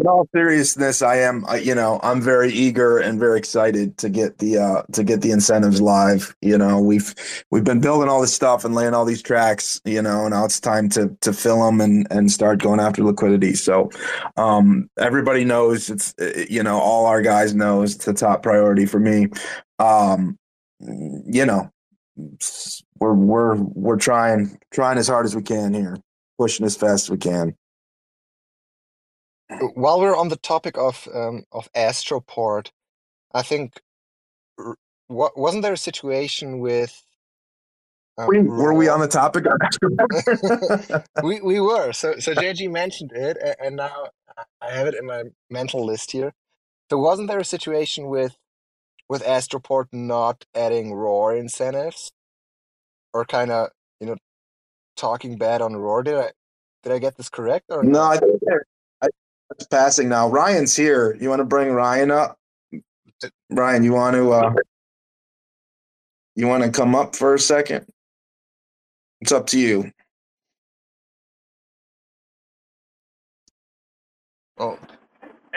In 0.00 0.06
all 0.06 0.28
seriousness, 0.32 1.02
I 1.02 1.16
am. 1.16 1.44
You 1.60 1.74
know, 1.74 1.98
I'm 2.04 2.20
very 2.20 2.52
eager 2.52 2.98
and 2.98 3.18
very 3.18 3.36
excited 3.36 3.98
to 3.98 4.08
get 4.08 4.38
the 4.38 4.58
uh, 4.58 4.82
to 4.92 5.02
get 5.02 5.22
the 5.22 5.32
incentives 5.32 5.80
live. 5.80 6.36
You 6.40 6.56
know, 6.56 6.80
we've 6.80 7.12
we've 7.50 7.64
been 7.64 7.80
building 7.80 8.08
all 8.08 8.20
this 8.20 8.32
stuff 8.32 8.64
and 8.64 8.76
laying 8.76 8.94
all 8.94 9.04
these 9.04 9.22
tracks. 9.22 9.80
You 9.84 10.00
know, 10.00 10.28
now 10.28 10.44
it's 10.44 10.60
time 10.60 10.88
to 10.90 11.16
to 11.22 11.32
fill 11.32 11.64
them 11.64 11.80
and 11.80 12.06
and 12.12 12.30
start 12.30 12.62
going 12.62 12.78
after 12.78 13.02
liquidity. 13.02 13.54
So, 13.54 13.90
um, 14.36 14.88
everybody 15.00 15.44
knows 15.44 15.90
it's 15.90 16.14
uh, 16.20 16.44
you 16.48 16.62
know 16.62 16.78
all 16.78 17.06
our 17.06 17.20
guys 17.20 17.52
know 17.52 17.82
it's 17.82 17.96
the 17.96 18.14
top 18.14 18.44
priority 18.44 18.86
for 18.86 19.00
me. 19.00 19.26
Um, 19.80 20.38
you 20.78 21.44
know, 21.44 21.72
we're 23.00 23.14
we're 23.14 23.56
we're 23.56 23.96
trying 23.96 24.60
trying 24.70 24.98
as 24.98 25.08
hard 25.08 25.26
as 25.26 25.34
we 25.34 25.42
can 25.42 25.74
here, 25.74 25.96
pushing 26.38 26.66
as 26.66 26.76
fast 26.76 27.06
as 27.06 27.10
we 27.10 27.18
can. 27.18 27.56
While 29.74 30.00
we're 30.00 30.16
on 30.16 30.28
the 30.28 30.36
topic 30.36 30.78
of 30.78 31.08
um, 31.14 31.44
of 31.52 31.68
Astroport, 31.74 32.70
I 33.34 33.42
think 33.42 33.80
r- 34.58 34.76
wasn't 35.36 35.62
there 35.62 35.74
a 35.74 35.78
situation 35.78 36.60
with 36.60 37.02
um, 38.18 38.28
We, 38.28 38.40
were 38.42 38.74
we 38.74 38.88
on 38.88 39.00
the 39.00 39.08
topic 39.08 39.46
of 39.46 39.54
Astroport? 39.60 41.04
we 41.22 41.40
we 41.40 41.60
were 41.60 41.92
so 41.92 42.18
so 42.18 42.34
JG 42.36 42.70
mentioned 42.70 43.12
it 43.14 43.38
and 43.60 43.76
now 43.76 44.08
I- 44.62 44.72
have 44.72 44.88
it 44.88 44.94
in 44.94 45.06
my 45.06 45.24
mental 45.50 45.84
list 45.84 46.12
here. 46.12 46.32
So 46.90 46.98
wasn't 46.98 47.28
there 47.28 47.40
a 47.40 47.44
situation 47.44 48.08
with 48.08 48.36
with 49.08 49.22
Astroport 49.24 49.86
not 49.92 50.46
adding 50.54 50.94
Roar 50.94 51.36
incentives 51.36 52.12
or 53.14 53.24
kind 53.24 53.50
of 53.50 53.70
you 54.00 54.06
know 54.08 54.16
talking 54.96 55.38
bad 55.38 55.62
on 55.62 55.76
Roar? 55.76 56.02
Did 56.02 56.16
I 56.16 56.32
did 56.84 56.92
I 56.92 56.98
get 56.98 57.16
this 57.16 57.28
correct 57.30 57.66
or 57.70 57.84
no? 57.84 58.02
I 58.04 58.18
think 58.18 58.40
they're 58.42 58.66
passing 59.70 60.08
now. 60.08 60.28
Ryan's 60.28 60.76
here. 60.76 61.16
You 61.20 61.28
want 61.28 61.40
to 61.40 61.44
bring 61.44 61.70
Ryan 61.70 62.10
up? 62.10 62.38
Ryan, 63.50 63.82
you 63.82 63.92
want 63.92 64.14
to 64.14 64.32
uh, 64.32 64.52
you 66.36 66.46
want 66.46 66.62
to 66.64 66.70
come 66.70 66.94
up 66.94 67.16
for 67.16 67.34
a 67.34 67.38
second? 67.38 67.86
It's 69.20 69.32
up 69.32 69.46
to 69.48 69.58
you. 69.58 69.90
Oh, 74.58 74.78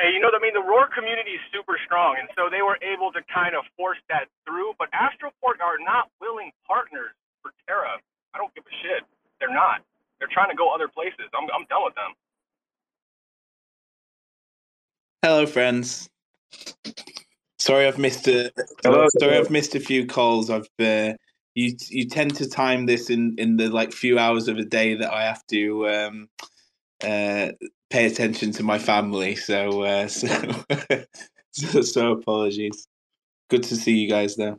Hey, 0.01 0.17
you 0.17 0.19
know, 0.23 0.33
I 0.33 0.41
mean, 0.41 0.57
the 0.57 0.65
Roar 0.65 0.89
community 0.89 1.37
is 1.37 1.43
super 1.53 1.77
strong, 1.85 2.17
and 2.17 2.25
so 2.33 2.49
they 2.49 2.65
were 2.65 2.81
able 2.81 3.13
to 3.13 3.21
kind 3.29 3.53
of 3.53 3.61
force 3.77 4.01
that 4.09 4.25
through. 4.49 4.73
But 4.81 4.89
Astroport 4.97 5.61
are 5.61 5.77
not 5.77 6.09
willing 6.17 6.49
partners 6.65 7.13
for 7.45 7.53
Terra. 7.69 8.01
I 8.33 8.41
don't 8.41 8.49
give 8.57 8.65
a 8.65 8.75
shit. 8.81 9.05
They're 9.37 9.53
not. 9.53 9.85
They're 10.17 10.31
trying 10.33 10.49
to 10.49 10.57
go 10.57 10.73
other 10.73 10.89
places. 10.89 11.29
I'm, 11.37 11.45
I'm 11.53 11.69
done 11.69 11.85
with 11.85 11.93
them. 11.93 12.17
Hello, 15.23 15.45
friends. 15.45 16.09
Sorry, 17.59 17.85
I've 17.85 17.99
missed 17.99 18.27
a. 18.27 18.51
Hello. 18.83 19.07
Sorry, 19.19 19.37
I've 19.37 19.51
missed 19.51 19.75
a 19.75 19.79
few 19.79 20.07
calls. 20.07 20.49
I've 20.49 20.67
uh, 20.79 21.13
you 21.53 21.75
you 21.89 22.09
tend 22.09 22.35
to 22.37 22.49
time 22.49 22.87
this 22.87 23.11
in 23.11 23.35
in 23.37 23.55
the 23.55 23.69
like 23.69 23.93
few 23.93 24.17
hours 24.17 24.47
of 24.47 24.57
a 24.57 24.65
day 24.65 24.95
that 24.95 25.13
I 25.13 25.21
have 25.25 25.45
to 25.47 25.87
um, 25.89 26.29
uh, 27.03 27.49
pay 27.91 28.07
attention 28.07 28.51
to 28.53 28.63
my 28.63 28.79
family. 28.79 29.35
So 29.35 29.83
uh, 29.83 30.07
so, 30.07 30.27
so 31.51 31.81
so 31.81 32.11
apologies. 32.13 32.87
Good 33.51 33.61
to 33.63 33.75
see 33.75 33.97
you 33.97 34.09
guys 34.09 34.35
though. 34.37 34.57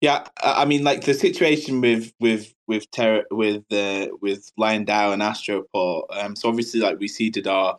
Yeah, 0.00 0.24
I 0.42 0.64
mean, 0.64 0.84
like 0.84 1.04
the 1.04 1.12
situation 1.12 1.82
with 1.82 2.14
with 2.18 2.54
with 2.66 2.90
Terra 2.92 3.24
with 3.30 3.64
uh, 3.70 4.08
with 4.22 4.50
Lion 4.56 4.86
DAO 4.86 5.12
and 5.12 5.20
Astroport. 5.20 6.04
Um, 6.10 6.34
so 6.34 6.48
obviously, 6.48 6.80
like 6.80 6.98
we 6.98 7.08
seeded 7.08 7.46
our 7.46 7.78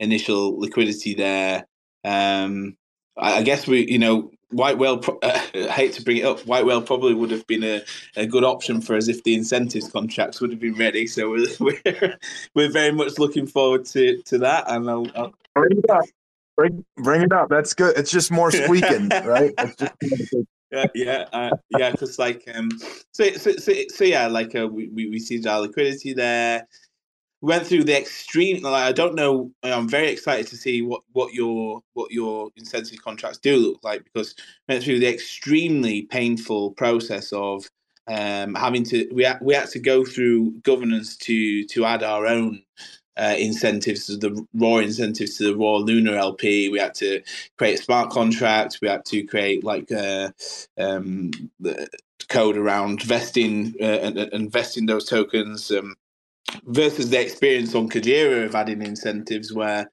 initial 0.00 0.58
liquidity 0.58 1.14
there. 1.14 1.66
Um, 2.04 2.76
I, 3.16 3.38
I 3.38 3.42
guess 3.42 3.66
we, 3.66 3.88
you 3.90 3.98
know, 3.98 4.30
White 4.50 4.78
Whale. 4.78 4.98
Pro- 4.98 5.20
I 5.22 5.38
hate 5.68 5.92
to 5.92 6.02
bring 6.02 6.16
it 6.16 6.24
up. 6.24 6.40
White 6.40 6.66
Whale 6.66 6.82
probably 6.82 7.14
would 7.14 7.30
have 7.30 7.46
been 7.46 7.62
a, 7.62 7.82
a 8.16 8.26
good 8.26 8.42
option 8.42 8.80
for 8.80 8.96
us 8.96 9.06
if 9.06 9.22
the 9.22 9.34
incentives 9.34 9.88
contracts 9.88 10.40
would 10.40 10.50
have 10.50 10.60
been 10.60 10.74
ready. 10.74 11.06
So 11.06 11.30
we're 11.30 11.46
we're, 11.60 12.18
we're 12.54 12.70
very 12.70 12.92
much 12.92 13.18
looking 13.18 13.46
forward 13.46 13.84
to 13.86 14.20
to 14.22 14.38
that. 14.38 14.64
And 14.66 14.90
I'll, 14.90 15.06
I'll 15.14 15.34
Bring 15.54 15.78
it 15.78 15.90
up. 15.90 16.04
Bring, 16.56 16.84
bring 16.96 17.22
it 17.22 17.32
up. 17.32 17.48
That's 17.48 17.74
good. 17.74 17.96
It's 17.96 18.10
just 18.10 18.30
more 18.30 18.50
squeaking, 18.50 19.08
right? 19.08 19.52
Just, 19.78 19.94
yeah, 20.70 20.86
yeah, 20.94 21.24
uh, 21.32 21.50
yeah. 21.70 21.90
Because 21.90 22.18
like, 22.18 22.44
um, 22.54 22.70
so, 23.12 23.30
so, 23.32 23.52
so, 23.52 23.72
so 23.88 24.04
yeah, 24.04 24.26
like 24.26 24.54
uh, 24.54 24.68
we 24.68 24.88
we 24.88 25.08
we 25.08 25.18
seized 25.18 25.46
our 25.46 25.60
liquidity 25.60 26.12
there. 26.12 26.66
Went 27.40 27.68
through 27.68 27.84
the 27.84 27.96
extreme. 27.96 28.64
Like, 28.64 28.84
I 28.84 28.92
don't 28.92 29.14
know. 29.14 29.52
I'm 29.62 29.88
very 29.88 30.08
excited 30.08 30.48
to 30.48 30.56
see 30.56 30.82
what 30.82 31.02
what 31.12 31.34
your 31.34 31.82
what 31.94 32.10
your 32.10 32.50
incentive 32.56 33.00
contracts 33.04 33.38
do 33.38 33.56
look 33.58 33.78
like 33.84 34.04
because 34.04 34.34
went 34.68 34.82
through 34.82 34.98
the 34.98 35.08
extremely 35.08 36.02
painful 36.02 36.72
process 36.72 37.32
of 37.32 37.70
um, 38.08 38.56
having 38.56 38.84
to 38.86 39.08
we 39.14 39.24
had, 39.24 39.38
we 39.40 39.54
had 39.54 39.70
to 39.70 39.78
go 39.78 40.04
through 40.04 40.52
governance 40.62 41.16
to 41.18 41.64
to 41.66 41.84
add 41.84 42.02
our 42.02 42.26
own 42.26 42.64
uh, 43.16 43.36
incentives 43.38 44.06
to 44.08 44.18
the 44.18 44.46
Roar 44.54 44.82
incentives 44.82 45.38
to 45.38 45.44
the 45.52 45.56
Roar 45.56 45.80
lunar 45.80 46.16
LP. 46.16 46.70
We 46.70 46.80
had 46.80 46.96
to 46.96 47.22
create 47.58 47.78
smart 47.80 48.10
contracts. 48.10 48.80
We 48.82 48.88
had 48.88 49.06
to 49.06 49.24
create 49.24 49.64
like 49.64 49.92
uh, 49.92 50.32
um, 50.78 51.30
the 51.60 51.88
code 52.28 52.58
around 52.58 53.04
vesting 53.04 53.76
uh, 53.80 53.84
and, 53.84 54.18
and 54.18 54.52
vesting 54.52 54.86
those 54.86 55.06
tokens 55.06 55.70
um, 55.72 55.96
versus 56.64 57.10
the 57.10 57.20
experience 57.20 57.74
on 57.74 57.88
Kujira 57.88 58.44
of 58.44 58.54
adding 58.54 58.82
incentives 58.82 59.52
where 59.52 59.90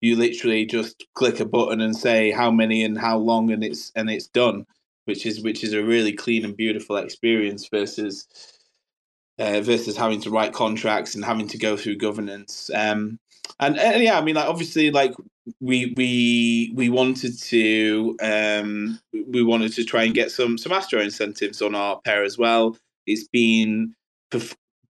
you 0.00 0.16
literally 0.16 0.66
just 0.66 1.04
click 1.14 1.40
a 1.40 1.44
button 1.44 1.80
and 1.80 1.96
say 1.96 2.30
how 2.30 2.50
many 2.50 2.84
and 2.84 2.98
how 2.98 3.16
long 3.16 3.50
and 3.50 3.64
it's 3.64 3.90
and 3.94 4.10
it's 4.10 4.26
done 4.26 4.66
which 5.06 5.26
is 5.26 5.42
which 5.42 5.64
is 5.64 5.72
a 5.72 5.82
really 5.82 6.12
clean 6.12 6.44
and 6.44 6.56
beautiful 6.56 6.96
experience 6.96 7.68
versus 7.68 8.26
uh, 9.38 9.60
versus 9.60 9.96
having 9.96 10.20
to 10.20 10.30
write 10.30 10.52
contracts 10.52 11.14
and 11.14 11.24
having 11.24 11.48
to 11.48 11.58
go 11.58 11.76
through 11.76 11.96
governance. 11.96 12.70
Um 12.74 13.18
and, 13.60 13.78
and 13.78 14.02
yeah 14.02 14.18
i 14.18 14.22
mean 14.22 14.36
like 14.36 14.48
obviously 14.48 14.90
like 14.90 15.12
we 15.60 15.92
we 15.96 16.72
we 16.74 16.88
wanted 16.88 17.38
to 17.38 18.16
um 18.22 18.98
we 19.12 19.42
wanted 19.42 19.72
to 19.72 19.84
try 19.84 20.04
and 20.04 20.14
get 20.14 20.30
some 20.30 20.56
some 20.56 20.72
astro 20.72 21.00
incentives 21.00 21.60
on 21.60 21.74
our 21.74 22.00
pair 22.02 22.24
as 22.24 22.38
well. 22.38 22.76
It's 23.06 23.28
been 23.28 23.94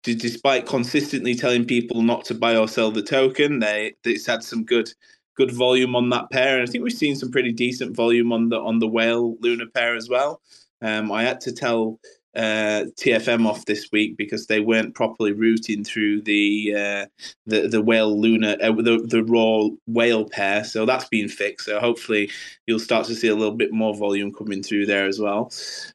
despite 0.05 0.66
consistently 0.66 1.34
telling 1.34 1.64
people 1.64 2.02
not 2.02 2.24
to 2.24 2.34
buy 2.34 2.57
or 2.57 2.68
sell 2.68 2.90
the 2.90 3.02
token 3.02 3.59
they 3.59 3.94
it's 4.05 4.26
had 4.26 4.42
some 4.42 4.64
good 4.64 4.92
good 5.36 5.50
volume 5.50 5.96
on 5.96 6.11
that 6.11 6.30
pair 6.30 6.59
and 6.59 6.68
i 6.68 6.70
think 6.70 6.84
we've 6.84 6.92
seen 6.92 7.16
some 7.16 7.30
pretty 7.30 7.52
decent 7.52 7.96
volume 7.96 8.32
on 8.32 8.48
the 8.50 8.61
on 8.61 8.78
the 8.78 8.88
whale 8.88 9.36
lunar 9.40 9.66
pair 9.74 9.96
as 9.96 10.09
well 10.09 10.40
um 10.82 11.11
i 11.11 11.22
had 11.22 11.40
to 11.40 11.52
tell 11.52 11.98
uh, 12.36 12.84
TFM 12.96 13.46
off 13.46 13.64
this 13.64 13.90
week 13.92 14.16
because 14.16 14.46
they 14.46 14.61
weren't 14.61 14.94
properly 14.94 15.32
routing 15.32 15.84
through 15.84 16.22
the 16.22 16.74
uh, 16.76 17.07
the 17.46 17.68
the 17.68 17.82
whale 17.82 18.20
lunar 18.20 18.57
uh, 18.61 18.72
the 18.72 19.05
the 19.07 19.22
Roar 19.24 19.70
whale 19.86 20.28
pair. 20.28 20.64
So 20.64 20.84
that's 20.84 21.09
been 21.09 21.28
fixed. 21.28 21.66
So 21.66 21.78
hopefully 21.78 22.30
you'll 22.66 22.80
start 22.80 23.07
to 23.07 23.14
see 23.14 23.28
a 23.28 23.36
little 23.36 23.55
bit 23.55 23.72
more 23.72 23.94
volume 23.94 24.32
coming 24.32 24.62
through 24.62 24.86
there 24.86 25.07
as 25.07 25.20
well. 25.20 25.52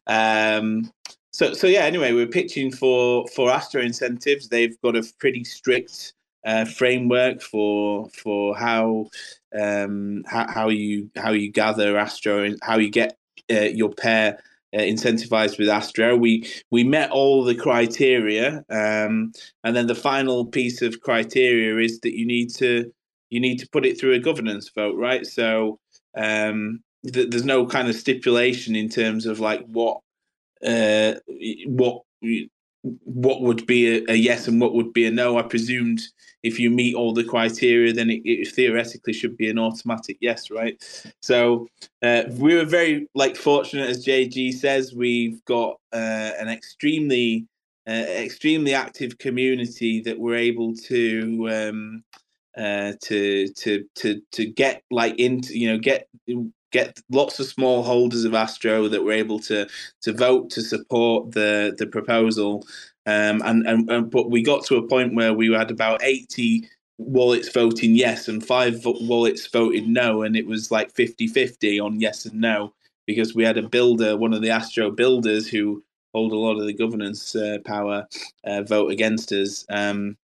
Um, 0.07 0.91
so 1.39 1.53
so 1.53 1.67
yeah. 1.67 1.85
Anyway, 1.85 2.11
we're 2.11 2.27
pitching 2.27 2.69
for 2.69 3.25
for 3.29 3.49
Astro 3.49 3.81
incentives. 3.81 4.49
They've 4.49 4.79
got 4.81 4.97
a 4.97 5.03
pretty 5.19 5.45
strict 5.45 6.13
uh, 6.45 6.65
framework 6.65 7.41
for 7.41 8.09
for 8.09 8.57
how 8.57 9.07
um, 9.57 10.23
how, 10.27 10.47
how 10.49 10.67
you 10.67 11.09
how 11.15 11.31
you 11.31 11.49
gather 11.49 11.97
Astro 11.97 12.43
and 12.43 12.59
how 12.61 12.77
you 12.77 12.89
get 12.89 13.17
uh, 13.49 13.71
your 13.71 13.89
pair 13.93 14.43
uh, 14.75 14.79
incentivized 14.79 15.57
with 15.57 15.69
Astro. 15.69 16.17
We 16.17 16.45
we 16.71 16.83
met 16.83 17.09
all 17.09 17.45
the 17.45 17.55
criteria, 17.55 18.65
um, 18.69 19.31
and 19.63 19.73
then 19.73 19.87
the 19.87 19.95
final 19.95 20.45
piece 20.45 20.81
of 20.81 20.99
criteria 20.99 21.77
is 21.77 22.01
that 22.01 22.17
you 22.17 22.27
need 22.27 22.53
to 22.55 22.91
you 23.29 23.39
need 23.39 23.59
to 23.59 23.69
put 23.69 23.85
it 23.85 23.97
through 23.97 24.13
a 24.13 24.19
governance 24.19 24.69
vote, 24.75 24.97
right? 24.97 25.25
So 25.25 25.79
um, 26.17 26.81
th- 27.13 27.29
there's 27.29 27.45
no 27.45 27.65
kind 27.65 27.87
of 27.87 27.95
stipulation 27.95 28.75
in 28.75 28.89
terms 28.89 29.25
of 29.25 29.39
like 29.39 29.65
what 29.67 30.01
uh, 30.65 31.13
what 31.65 32.03
what 33.03 33.41
would 33.41 33.65
be 33.67 33.97
a, 33.97 34.11
a, 34.11 34.15
yes 34.15 34.47
and 34.47 34.61
what 34.61 34.73
would 34.73 34.93
be 34.93 35.05
a 35.05 35.11
no. 35.11 35.37
I 35.37 35.41
presumed 35.41 36.01
if 36.43 36.59
you 36.59 36.69
meet 36.69 36.95
all 36.95 37.13
the 37.13 37.23
criteria, 37.23 37.91
then 37.91 38.09
it, 38.09 38.21
it 38.23 38.47
theoretically 38.47 39.13
should 39.13 39.35
be 39.35 39.49
an 39.49 39.59
automatic 39.59 40.17
yes, 40.21 40.49
right? 40.49 40.81
So 41.21 41.67
uh, 42.01 42.23
we 42.31 42.55
were 42.55 42.65
very 42.65 43.07
like 43.15 43.35
fortunate, 43.35 43.89
as 43.89 44.05
JG 44.05 44.53
says, 44.53 44.93
we've 44.93 45.43
got 45.45 45.77
uh, 45.91 46.31
an 46.39 46.47
extremely 46.47 47.45
uh, 47.87 48.05
extremely 48.07 48.73
active 48.73 49.17
community 49.17 49.99
that 50.01 50.19
we're 50.19 50.35
able 50.35 50.75
to 50.75 51.49
um, 51.51 52.03
uh, 52.57 52.93
to 53.01 53.47
to 53.53 53.85
to 53.95 54.21
to 54.31 54.45
get 54.45 54.83
like 54.91 55.17
into 55.19 55.57
you 55.57 55.69
know 55.69 55.77
get 55.77 56.07
get 56.71 56.99
lots 57.09 57.39
of 57.39 57.45
small 57.45 57.83
holders 57.83 58.25
of 58.25 58.33
Astro 58.33 58.87
that 58.87 59.03
were 59.03 59.11
able 59.11 59.39
to 59.39 59.67
to 60.01 60.13
vote 60.13 60.49
to 60.51 60.61
support 60.61 61.31
the 61.31 61.75
the 61.77 61.87
proposal. 61.87 62.65
Um, 63.05 63.41
and, 63.43 63.65
and, 63.65 63.89
and 63.89 64.11
but 64.11 64.29
we 64.29 64.43
got 64.43 64.65
to 64.65 64.75
a 64.75 64.87
point 64.87 65.15
where 65.15 65.33
we 65.33 65.51
had 65.51 65.71
about 65.71 66.03
80 66.03 66.69
wallets 66.99 67.49
voting 67.49 67.95
yes 67.95 68.27
and 68.27 68.45
five 68.45 68.81
wallets 68.85 69.47
voted 69.47 69.87
no 69.87 70.21
and 70.21 70.35
it 70.35 70.45
was 70.45 70.69
like 70.69 70.93
50-50 70.93 71.83
on 71.83 71.99
yes 71.99 72.25
and 72.25 72.39
no 72.39 72.73
because 73.07 73.33
we 73.33 73.43
had 73.45 73.57
a 73.57 73.67
builder 73.67 74.17
one 74.17 74.33
of 74.33 74.41
the 74.41 74.51
astro 74.51 74.91
builders 74.91 75.47
who 75.47 75.81
hold 76.13 76.33
a 76.33 76.37
lot 76.37 76.59
of 76.59 76.67
the 76.67 76.73
governance 76.73 77.35
uh, 77.35 77.57
power 77.65 78.05
uh, 78.43 78.61
vote 78.63 78.91
against 78.91 79.31
us 79.31 79.65
um, 79.69 80.17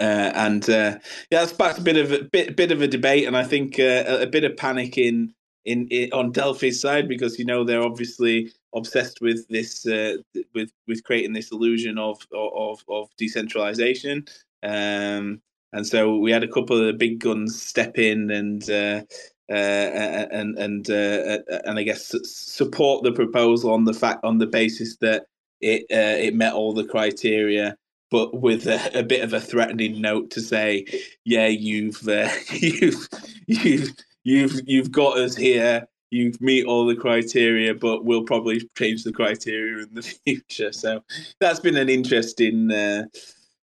uh, 0.00 0.32
and 0.34 0.68
uh, 0.70 0.98
yeah, 1.30 1.40
that's 1.40 1.52
sparked 1.52 1.78
a 1.78 1.82
bit 1.82 1.96
of 1.96 2.12
a 2.12 2.24
bit 2.24 2.56
bit 2.56 2.72
of 2.72 2.82
a 2.82 2.88
debate, 2.88 3.26
and 3.26 3.36
I 3.36 3.44
think 3.44 3.78
uh, 3.78 4.04
a, 4.06 4.22
a, 4.22 4.26
bit 4.26 4.44
of 4.44 4.56
panic 4.56 4.96
in 4.96 5.34
in, 5.64 5.88
in 5.88 6.12
on 6.12 6.32
Delphi's 6.32 6.80
side 6.80 7.08
because 7.08 7.38
you 7.38 7.44
know 7.44 7.64
they're 7.64 7.82
obviously 7.82 8.52
obsessed 8.74 9.20
with 9.20 9.46
this 9.48 9.86
uh, 9.86 10.16
with 10.54 10.70
with 10.86 11.04
creating 11.04 11.32
this 11.32 11.52
illusion 11.52 11.98
of 11.98 12.20
of 12.32 12.84
of 12.88 13.08
decentralization. 13.16 14.24
Um, 14.62 15.40
and 15.72 15.86
so 15.86 16.16
we 16.18 16.30
had 16.30 16.44
a 16.44 16.48
couple 16.48 16.78
of 16.78 16.86
the 16.86 16.92
big 16.92 17.18
guns 17.18 17.60
step 17.60 17.98
in 17.98 18.30
and 18.30 18.68
uh, 18.70 19.02
uh, 19.50 19.54
and 19.54 20.56
and 20.58 20.88
uh, 20.88 21.38
and 21.64 21.78
I 21.78 21.82
guess 21.82 22.14
support 22.22 23.02
the 23.02 23.12
proposal 23.12 23.72
on 23.72 23.84
the 23.84 23.92
fact 23.92 24.24
on 24.24 24.38
the 24.38 24.46
basis 24.46 24.96
that 24.98 25.26
it 25.60 25.82
uh, 25.90 26.18
it 26.18 26.34
met 26.34 26.54
all 26.54 26.72
the 26.72 26.84
criteria, 26.84 27.76
but 28.10 28.40
with 28.40 28.66
a, 28.66 28.98
a, 28.98 29.02
bit 29.02 29.22
of 29.22 29.32
a 29.32 29.40
threatening 29.40 30.00
note 30.00 30.30
to 30.30 30.40
say, 30.40 30.86
yeah, 31.24 31.46
you've 31.46 32.06
uh, 32.08 32.28
you've 32.52 33.08
you've 33.46 33.92
you've 34.24 34.60
you've 34.66 34.90
got 34.90 35.18
us 35.18 35.36
here 35.36 35.86
you 36.10 36.32
meet 36.40 36.66
all 36.66 36.86
the 36.86 36.96
criteria 36.96 37.74
but 37.74 38.04
we'll 38.04 38.24
probably 38.24 38.68
change 38.76 39.04
the 39.04 39.12
criteria 39.12 39.84
in 39.84 39.94
the 39.94 40.02
future 40.26 40.72
so 40.72 41.02
that's 41.40 41.60
been 41.60 41.76
an 41.76 41.88
interesting 41.88 42.70
uh, 42.70 43.04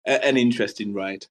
an 0.05 0.37
interesting 0.37 0.93
ride 0.93 1.25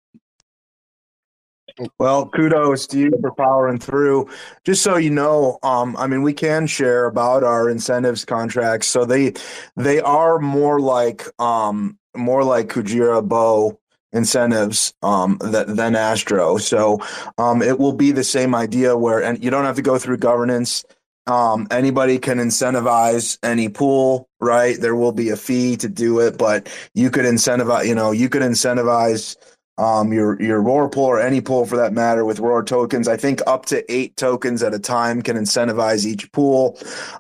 well, 1.99 2.29
kudos 2.29 2.87
to 2.89 2.99
you 2.99 3.13
for 3.21 3.33
powering 3.33 3.79
through. 3.79 4.29
Just 4.65 4.83
so 4.83 4.97
you 4.97 5.11
know, 5.11 5.59
um, 5.63 5.97
I 5.97 6.07
mean, 6.07 6.23
we 6.23 6.33
can 6.33 6.67
share 6.67 7.07
about 7.07 7.45
our 7.45 7.71
incentives 7.71 8.25
contracts. 8.25 8.87
So 8.87 9.05
they 9.05 9.35
they 9.77 10.01
are 10.01 10.39
more 10.39 10.81
like 10.81 11.27
um, 11.41 11.99
more 12.17 12.45
like 12.45 12.69
Kujira 12.69 13.27
Bo 13.27 13.80
incentives 14.13 14.93
um, 15.03 15.39
that, 15.41 15.75
than 15.75 15.97
Astro. 15.97 16.59
So 16.59 17.01
um, 17.39 17.63
it 17.63 17.79
will 17.79 17.93
be 17.93 18.13
the 18.13 18.25
same 18.25 18.55
idea 18.55 18.97
where, 18.97 19.23
and 19.23 19.43
you 19.43 19.51
don't 19.51 19.65
have 19.65 19.77
to 19.77 19.83
go 19.83 19.99
through 19.99 20.19
governance. 20.19 20.85
Um, 21.27 21.69
anybody 21.71 22.19
can 22.19 22.39
incentivize 22.39 23.39
any 23.43 23.69
pool, 23.69 24.29
right? 24.41 24.81
There 24.81 24.97
will 24.97 25.13
be 25.13 25.29
a 25.29 25.37
fee 25.37 25.77
to 25.77 25.89
do 25.89 26.19
it, 26.19 26.39
but 26.39 26.69
you 26.95 27.11
could 27.11 27.25
incentivize, 27.25 27.87
you 27.87 27.95
know, 27.95 28.11
you 28.11 28.29
could 28.29 28.43
incentivize 28.43 29.37
um, 29.81 30.13
your 30.13 30.41
your 30.43 30.61
roar 30.61 30.91
pool 30.91 31.07
or 31.07 31.19
any 31.19 31.41
pool 31.41 31.65
for 31.65 31.77
that 31.79 31.95
matter 31.95 32.25
with 32.27 32.39
roar 32.39 32.63
tokens. 32.63 33.09
I 33.09 33.17
think 33.17 33.41
up 33.47 33.65
to 33.67 33.91
eight 33.93 34.15
tokens 34.17 34.63
at 34.63 34.75
a 34.75 34.79
time 34.79 35.23
can 35.23 35.39
incentivize 35.39 36.05
each 36.05 36.31
pool. 36.33 36.79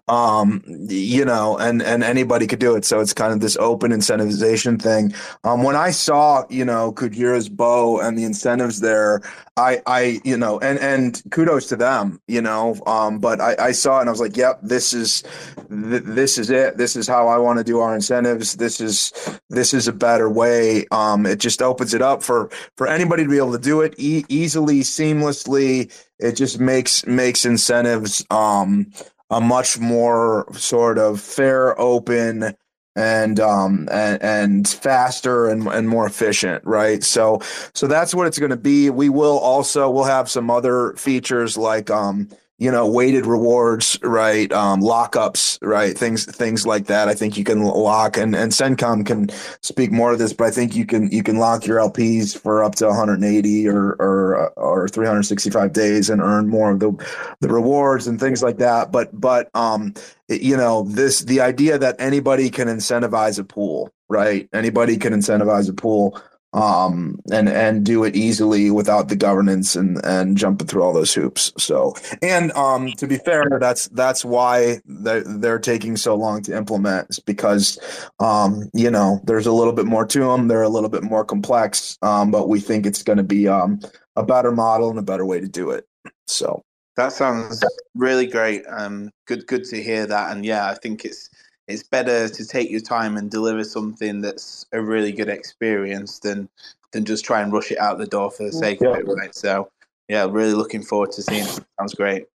Um, 0.08 0.62
you 0.66 1.24
know, 1.24 1.56
and 1.56 1.80
and 1.82 2.04
anybody 2.04 2.46
could 2.46 2.58
do 2.58 2.76
it. 2.76 2.84
So 2.84 3.00
it's 3.00 3.14
kind 3.14 3.32
of 3.32 3.40
this 3.40 3.56
open 3.56 3.92
incentivization 3.92 4.80
thing. 4.80 5.14
Um, 5.42 5.62
when 5.62 5.74
I 5.74 5.90
saw 5.90 6.44
you 6.50 6.66
know 6.66 6.92
Kujira's 6.92 7.48
bow 7.48 7.98
and 7.98 8.18
the 8.18 8.24
incentives 8.24 8.80
there, 8.80 9.22
I 9.56 9.80
I 9.86 10.20
you 10.22 10.36
know 10.36 10.58
and 10.60 10.78
and 10.80 11.22
kudos 11.30 11.66
to 11.68 11.76
them. 11.76 12.20
You 12.28 12.42
know, 12.42 12.76
um, 12.86 13.20
but 13.20 13.40
I, 13.40 13.56
I 13.58 13.72
saw 13.72 13.98
it 13.98 14.00
and 14.00 14.10
I 14.10 14.12
was 14.12 14.20
like, 14.20 14.36
yep, 14.36 14.60
this 14.62 14.92
is 14.92 15.22
th- 15.70 16.02
this 16.04 16.36
is 16.36 16.50
it. 16.50 16.76
This 16.76 16.94
is 16.94 17.08
how 17.08 17.28
I 17.28 17.38
want 17.38 17.58
to 17.58 17.64
do 17.64 17.80
our 17.80 17.94
incentives. 17.94 18.56
This 18.56 18.82
is 18.82 19.12
this 19.48 19.72
is 19.72 19.88
a 19.88 19.94
better 19.94 20.28
way. 20.28 20.84
Um, 20.90 21.24
it 21.24 21.38
just 21.38 21.62
opens 21.62 21.94
it 21.94 22.02
up 22.02 22.22
for 22.22 22.49
for 22.76 22.86
anybody 22.86 23.24
to 23.24 23.28
be 23.28 23.38
able 23.38 23.52
to 23.52 23.58
do 23.58 23.80
it 23.80 23.94
e- 23.98 24.24
easily, 24.28 24.80
seamlessly. 24.80 25.92
It 26.18 26.32
just 26.32 26.60
makes 26.60 27.06
makes 27.06 27.44
incentives 27.44 28.24
um, 28.30 28.92
a 29.30 29.40
much 29.40 29.78
more 29.78 30.46
sort 30.52 30.98
of 30.98 31.20
fair, 31.20 31.78
open, 31.80 32.54
and 32.96 33.38
um 33.38 33.88
and, 33.90 34.22
and 34.22 34.68
faster 34.68 35.46
and, 35.48 35.66
and 35.68 35.88
more 35.88 36.06
efficient 36.06 36.62
right 36.64 37.04
so 37.04 37.40
so 37.72 37.86
that's 37.86 38.14
what 38.14 38.26
it's 38.26 38.38
going 38.38 38.50
to 38.50 38.56
be 38.56 38.90
we 38.90 39.08
will 39.08 39.38
also 39.38 39.88
we'll 39.88 40.04
have 40.04 40.28
some 40.28 40.50
other 40.50 40.92
features 40.94 41.56
like 41.56 41.88
um 41.88 42.28
you 42.60 42.70
know, 42.70 42.86
weighted 42.86 43.24
rewards, 43.24 43.98
right? 44.02 44.52
Um, 44.52 44.82
lockups, 44.82 45.58
right? 45.62 45.96
Things, 45.96 46.26
things 46.26 46.66
like 46.66 46.86
that. 46.86 47.08
I 47.08 47.14
think 47.14 47.38
you 47.38 47.42
can 47.42 47.64
lock 47.64 48.18
and, 48.18 48.36
and 48.36 48.52
sencom 48.52 49.06
can 49.06 49.30
speak 49.62 49.90
more 49.90 50.12
of 50.12 50.18
this, 50.18 50.34
but 50.34 50.48
I 50.48 50.50
think 50.50 50.76
you 50.76 50.84
can, 50.84 51.10
you 51.10 51.22
can 51.22 51.38
lock 51.38 51.66
your 51.66 51.78
LPs 51.78 52.38
for 52.38 52.62
up 52.62 52.74
to 52.76 52.86
180 52.86 53.66
or, 53.66 53.92
or, 53.92 54.50
or 54.58 54.88
365 54.88 55.72
days 55.72 56.10
and 56.10 56.20
earn 56.20 56.48
more 56.48 56.70
of 56.70 56.80
the, 56.80 56.92
the 57.40 57.48
rewards 57.48 58.06
and 58.06 58.20
things 58.20 58.42
like 58.42 58.58
that. 58.58 58.92
But, 58.92 59.18
but, 59.18 59.48
um, 59.54 59.94
you 60.28 60.54
know, 60.54 60.82
this, 60.82 61.20
the 61.20 61.40
idea 61.40 61.78
that 61.78 61.96
anybody 61.98 62.50
can 62.50 62.68
incentivize 62.68 63.38
a 63.38 63.44
pool, 63.44 63.90
right? 64.10 64.50
Anybody 64.52 64.98
can 64.98 65.14
incentivize 65.14 65.70
a 65.70 65.72
pool 65.72 66.20
um, 66.52 67.20
and 67.30 67.48
and 67.48 67.84
do 67.84 68.04
it 68.04 68.16
easily 68.16 68.70
without 68.70 69.08
the 69.08 69.16
governance 69.16 69.76
and 69.76 70.04
and 70.04 70.36
jumping 70.36 70.66
through 70.66 70.82
all 70.82 70.92
those 70.92 71.14
hoops. 71.14 71.52
So, 71.56 71.94
and 72.22 72.50
um, 72.52 72.92
to 72.92 73.06
be 73.06 73.18
fair, 73.18 73.58
that's 73.60 73.88
that's 73.88 74.24
why 74.24 74.80
they're, 74.84 75.22
they're 75.22 75.58
taking 75.58 75.96
so 75.96 76.14
long 76.14 76.42
to 76.42 76.56
implement. 76.56 77.10
Is 77.10 77.20
because 77.20 77.78
um, 78.18 78.68
you 78.74 78.90
know 78.90 79.20
there's 79.24 79.46
a 79.46 79.52
little 79.52 79.72
bit 79.72 79.86
more 79.86 80.06
to 80.06 80.20
them. 80.20 80.48
They're 80.48 80.62
a 80.62 80.68
little 80.68 80.90
bit 80.90 81.04
more 81.04 81.24
complex, 81.24 81.96
um, 82.02 82.30
but 82.30 82.48
we 82.48 82.60
think 82.60 82.86
it's 82.86 83.02
going 83.02 83.18
to 83.18 83.24
be 83.24 83.46
um, 83.46 83.80
a 84.16 84.24
better 84.24 84.50
model 84.52 84.90
and 84.90 84.98
a 84.98 85.02
better 85.02 85.24
way 85.24 85.40
to 85.40 85.48
do 85.48 85.70
it. 85.70 85.86
So 86.26 86.64
that 86.96 87.12
sounds 87.12 87.64
really 87.94 88.26
great. 88.26 88.64
Um, 88.68 89.10
good 89.26 89.46
good 89.46 89.64
to 89.64 89.82
hear 89.82 90.06
that. 90.06 90.32
And 90.32 90.44
yeah, 90.44 90.68
I 90.68 90.74
think 90.74 91.04
it's 91.04 91.30
it's 91.70 91.82
better 91.82 92.28
to 92.28 92.46
take 92.46 92.70
your 92.70 92.80
time 92.80 93.16
and 93.16 93.30
deliver 93.30 93.64
something 93.64 94.20
that's 94.20 94.66
a 94.72 94.80
really 94.82 95.12
good 95.12 95.28
experience 95.28 96.18
than 96.18 96.48
than 96.92 97.04
just 97.04 97.24
try 97.24 97.40
and 97.40 97.52
rush 97.52 97.70
it 97.70 97.78
out 97.78 97.98
the 97.98 98.06
door 98.06 98.30
for 98.30 98.42
the 98.42 98.52
sake 98.52 98.80
yeah. 98.80 98.88
of 98.88 98.96
it, 98.96 99.06
right? 99.06 99.34
So, 99.34 99.70
yeah, 100.08 100.26
really 100.28 100.54
looking 100.54 100.82
forward 100.82 101.12
to 101.12 101.22
seeing 101.22 101.44
it. 101.44 101.60
Sounds 101.78 101.94
great. 101.94 102.26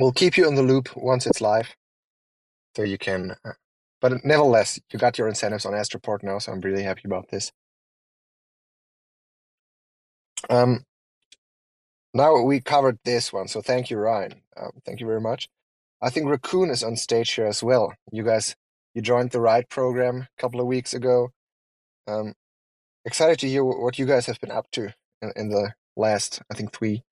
We'll 0.00 0.12
keep 0.12 0.36
you 0.36 0.48
in 0.48 0.56
the 0.56 0.62
loop 0.62 0.96
once 0.96 1.26
it's 1.26 1.40
live, 1.40 1.68
so 2.74 2.82
you 2.82 2.98
can. 2.98 3.36
Uh, 3.44 3.52
but 4.00 4.24
nevertheless, 4.24 4.80
you 4.92 4.98
got 4.98 5.16
your 5.16 5.28
incentives 5.28 5.64
on 5.64 5.72
Astroport 5.72 6.22
now, 6.22 6.38
so 6.38 6.52
I'm 6.52 6.60
really 6.60 6.82
happy 6.82 7.02
about 7.04 7.28
this. 7.28 7.52
Um, 10.50 10.84
now 12.12 12.42
we 12.42 12.60
covered 12.60 12.98
this 13.04 13.32
one, 13.32 13.48
so 13.48 13.62
thank 13.62 13.90
you, 13.90 13.96
Ryan. 13.96 14.34
Um, 14.56 14.72
thank 14.84 15.00
you 15.00 15.06
very 15.06 15.20
much. 15.20 15.48
I 16.02 16.10
think 16.10 16.28
Raccoon 16.28 16.70
is 16.70 16.82
on 16.82 16.96
stage 16.96 17.32
here 17.32 17.46
as 17.46 17.62
well. 17.62 17.94
You 18.12 18.22
guys, 18.22 18.54
you 18.94 19.02
joined 19.02 19.30
the 19.30 19.40
Ride 19.40 19.68
program 19.70 20.28
a 20.38 20.40
couple 20.40 20.60
of 20.60 20.66
weeks 20.66 20.92
ago. 20.92 21.30
Um, 22.06 22.34
excited 23.04 23.38
to 23.40 23.48
hear 23.48 23.64
what 23.64 23.98
you 23.98 24.06
guys 24.06 24.26
have 24.26 24.40
been 24.40 24.50
up 24.50 24.70
to 24.72 24.92
in, 25.22 25.32
in 25.36 25.48
the 25.48 25.72
last, 25.96 26.42
I 26.50 26.54
think, 26.54 26.72
three, 26.72 27.02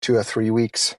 two 0.00 0.16
or 0.16 0.22
three 0.22 0.50
weeks. 0.50 0.96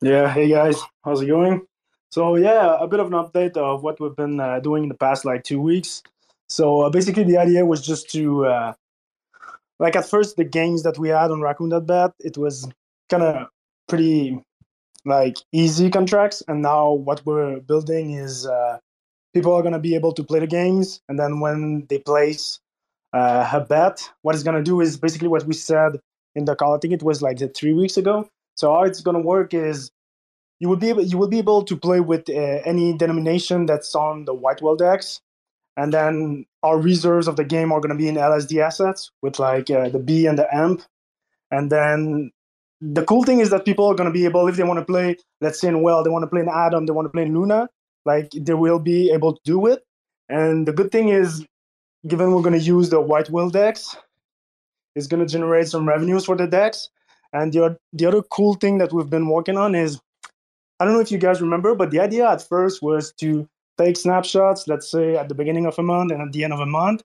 Yeah, 0.00 0.32
hey 0.32 0.48
guys, 0.48 0.80
how's 1.04 1.22
it 1.22 1.26
going? 1.26 1.66
So 2.10 2.36
yeah, 2.36 2.76
a 2.80 2.86
bit 2.86 3.00
of 3.00 3.08
an 3.08 3.12
update 3.12 3.56
of 3.56 3.82
what 3.82 4.00
we've 4.00 4.16
been 4.16 4.40
uh, 4.40 4.60
doing 4.60 4.84
in 4.84 4.88
the 4.88 4.94
past 4.94 5.24
like 5.24 5.44
two 5.44 5.60
weeks. 5.60 6.02
So 6.48 6.82
uh, 6.82 6.90
basically, 6.90 7.24
the 7.24 7.36
idea 7.36 7.66
was 7.66 7.84
just 7.84 8.10
to, 8.10 8.46
uh, 8.46 8.72
like 9.78 9.96
at 9.96 10.08
first, 10.08 10.36
the 10.36 10.44
games 10.44 10.82
that 10.84 10.98
we 10.98 11.10
had 11.10 11.30
on 11.30 11.40
Raccoon.bet, 11.40 12.12
it 12.20 12.38
was 12.38 12.68
kind 13.10 13.22
of 13.22 13.48
pretty 13.88 14.38
like 15.04 15.36
easy 15.52 15.90
contracts. 15.90 16.42
And 16.48 16.62
now 16.62 16.92
what 16.92 17.24
we're 17.24 17.60
building 17.60 18.12
is 18.12 18.46
uh, 18.46 18.78
people 19.34 19.54
are 19.54 19.62
going 19.62 19.72
to 19.72 19.78
be 19.78 19.94
able 19.94 20.12
to 20.12 20.24
play 20.24 20.40
the 20.40 20.46
games. 20.46 21.00
And 21.08 21.18
then 21.18 21.40
when 21.40 21.86
they 21.88 21.98
place 21.98 22.60
uh, 23.12 23.48
a 23.52 23.60
bet 23.60 24.10
what 24.22 24.34
it's 24.34 24.44
going 24.44 24.56
to 24.56 24.62
do 24.62 24.80
is 24.80 24.96
basically 24.96 25.28
what 25.28 25.44
we 25.46 25.54
said 25.54 26.00
in 26.34 26.44
the 26.44 26.54
call. 26.54 26.74
I 26.74 26.78
think 26.78 26.94
it 26.94 27.02
was 27.02 27.22
like 27.22 27.38
three 27.54 27.72
weeks 27.72 27.96
ago. 27.96 28.28
So 28.54 28.72
how 28.72 28.82
it's 28.82 29.00
going 29.00 29.16
to 29.16 29.22
work 29.22 29.54
is 29.54 29.90
you 30.60 30.68
will 30.68 30.76
be 30.76 30.88
able, 30.88 31.02
you 31.02 31.16
will 31.16 31.28
be 31.28 31.38
able 31.38 31.64
to 31.64 31.76
play 31.76 32.00
with 32.00 32.28
uh, 32.28 32.60
any 32.64 32.92
denomination 32.92 33.66
that's 33.66 33.94
on 33.94 34.24
the 34.24 34.34
white 34.34 34.60
whale 34.60 34.76
DEX, 34.76 35.20
and 35.76 35.92
then 35.92 36.44
our 36.64 36.78
reserves 36.78 37.28
of 37.28 37.36
the 37.36 37.44
game 37.44 37.70
are 37.70 37.80
going 37.80 37.90
to 37.90 37.96
be 37.96 38.08
in 38.08 38.16
LSD 38.16 38.60
assets 38.60 39.12
with 39.22 39.38
like 39.38 39.70
uh, 39.70 39.88
the 39.88 40.00
B 40.00 40.26
and 40.26 40.36
the 40.36 40.52
AMP, 40.52 40.82
and 41.52 41.70
then 41.70 42.32
the 42.80 43.04
cool 43.04 43.24
thing 43.24 43.40
is 43.40 43.50
that 43.50 43.64
people 43.64 43.86
are 43.86 43.94
going 43.94 44.08
to 44.08 44.12
be 44.12 44.24
able 44.24 44.46
if 44.46 44.56
they 44.56 44.62
want 44.62 44.78
to 44.78 44.84
play, 44.84 45.16
let's 45.40 45.60
say 45.60 45.68
in 45.68 45.82
Whale, 45.82 46.04
they 46.04 46.10
want 46.10 46.22
to 46.22 46.28
play 46.28 46.40
in 46.40 46.48
Atom, 46.48 46.86
they 46.86 46.92
want 46.92 47.06
to 47.06 47.10
play 47.10 47.22
in 47.22 47.34
Luna, 47.34 47.68
like 48.04 48.30
they 48.30 48.54
will 48.54 48.78
be 48.78 49.10
able 49.10 49.34
to 49.34 49.40
do 49.44 49.66
it. 49.66 49.84
And 50.28 50.66
the 50.66 50.72
good 50.72 50.92
thing 50.92 51.08
is, 51.08 51.44
given 52.06 52.32
we're 52.32 52.42
going 52.42 52.58
to 52.58 52.64
use 52.64 52.90
the 52.90 53.00
white 53.00 53.30
whale 53.30 53.50
DEX, 53.50 53.96
it's 54.94 55.06
going 55.06 55.24
to 55.24 55.30
generate 55.30 55.68
some 55.68 55.88
revenues 55.88 56.24
for 56.24 56.36
the 56.36 56.46
DEX. 56.46 56.90
And 57.32 57.52
the, 57.52 57.76
the 57.92 58.06
other 58.06 58.22
cool 58.22 58.54
thing 58.54 58.78
that 58.78 58.92
we've 58.92 59.10
been 59.10 59.28
working 59.28 59.56
on 59.56 59.74
is 59.74 60.00
I 60.80 60.84
don't 60.84 60.94
know 60.94 61.00
if 61.00 61.10
you 61.10 61.18
guys 61.18 61.40
remember, 61.40 61.74
but 61.74 61.90
the 61.90 62.00
idea 62.00 62.30
at 62.30 62.46
first 62.46 62.82
was 62.82 63.12
to 63.14 63.48
take 63.78 63.96
snapshots, 63.96 64.68
let's 64.68 64.90
say 64.90 65.16
at 65.16 65.28
the 65.28 65.34
beginning 65.34 65.66
of 65.66 65.78
a 65.78 65.82
month 65.82 66.12
and 66.12 66.22
at 66.22 66.32
the 66.32 66.44
end 66.44 66.52
of 66.52 66.60
a 66.60 66.66
month. 66.66 67.02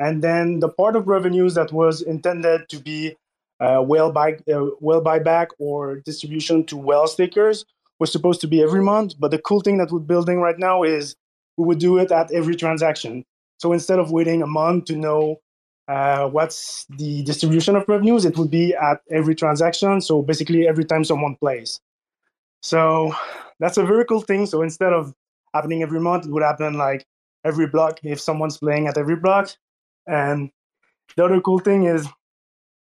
And 0.00 0.22
then 0.22 0.58
the 0.58 0.68
part 0.68 0.96
of 0.96 1.06
revenues 1.06 1.54
that 1.54 1.72
was 1.72 2.02
intended 2.02 2.68
to 2.70 2.80
be 2.80 3.16
uh, 3.60 3.80
whale, 3.80 4.10
buy, 4.10 4.32
uh, 4.52 4.66
whale 4.80 5.02
buyback 5.02 5.48
or 5.58 5.96
distribution 6.00 6.64
to 6.66 6.76
whale 6.76 7.06
stakers 7.06 7.64
was 7.98 8.10
supposed 8.10 8.40
to 8.40 8.46
be 8.46 8.62
every 8.62 8.82
month. 8.82 9.14
But 9.18 9.30
the 9.30 9.38
cool 9.38 9.60
thing 9.60 9.78
that 9.78 9.90
we're 9.90 10.00
building 10.00 10.40
right 10.40 10.58
now 10.58 10.82
is 10.82 11.16
we 11.56 11.64
would 11.64 11.78
do 11.78 11.98
it 11.98 12.10
at 12.10 12.32
every 12.32 12.56
transaction. 12.56 13.24
So 13.58 13.72
instead 13.72 13.98
of 13.98 14.10
waiting 14.10 14.42
a 14.42 14.46
month 14.46 14.86
to 14.86 14.96
know 14.96 15.40
uh, 15.86 16.28
what's 16.28 16.86
the 16.90 17.22
distribution 17.22 17.76
of 17.76 17.88
revenues, 17.88 18.24
it 18.24 18.36
would 18.36 18.50
be 18.50 18.74
at 18.74 19.00
every 19.10 19.34
transaction. 19.34 20.00
So 20.00 20.22
basically, 20.22 20.66
every 20.66 20.84
time 20.84 21.04
someone 21.04 21.36
plays. 21.36 21.80
So 22.62 23.14
that's 23.60 23.76
a 23.76 23.84
very 23.84 24.04
cool 24.06 24.22
thing. 24.22 24.46
So 24.46 24.62
instead 24.62 24.92
of 24.92 25.14
happening 25.52 25.82
every 25.82 26.00
month, 26.00 26.26
it 26.26 26.32
would 26.32 26.42
happen 26.42 26.74
like 26.74 27.06
every 27.44 27.66
block 27.66 28.00
if 28.02 28.20
someone's 28.20 28.56
playing 28.58 28.88
at 28.88 28.98
every 28.98 29.16
block. 29.16 29.50
And 30.06 30.50
the 31.16 31.24
other 31.24 31.40
cool 31.40 31.58
thing 31.58 31.84
is 31.84 32.08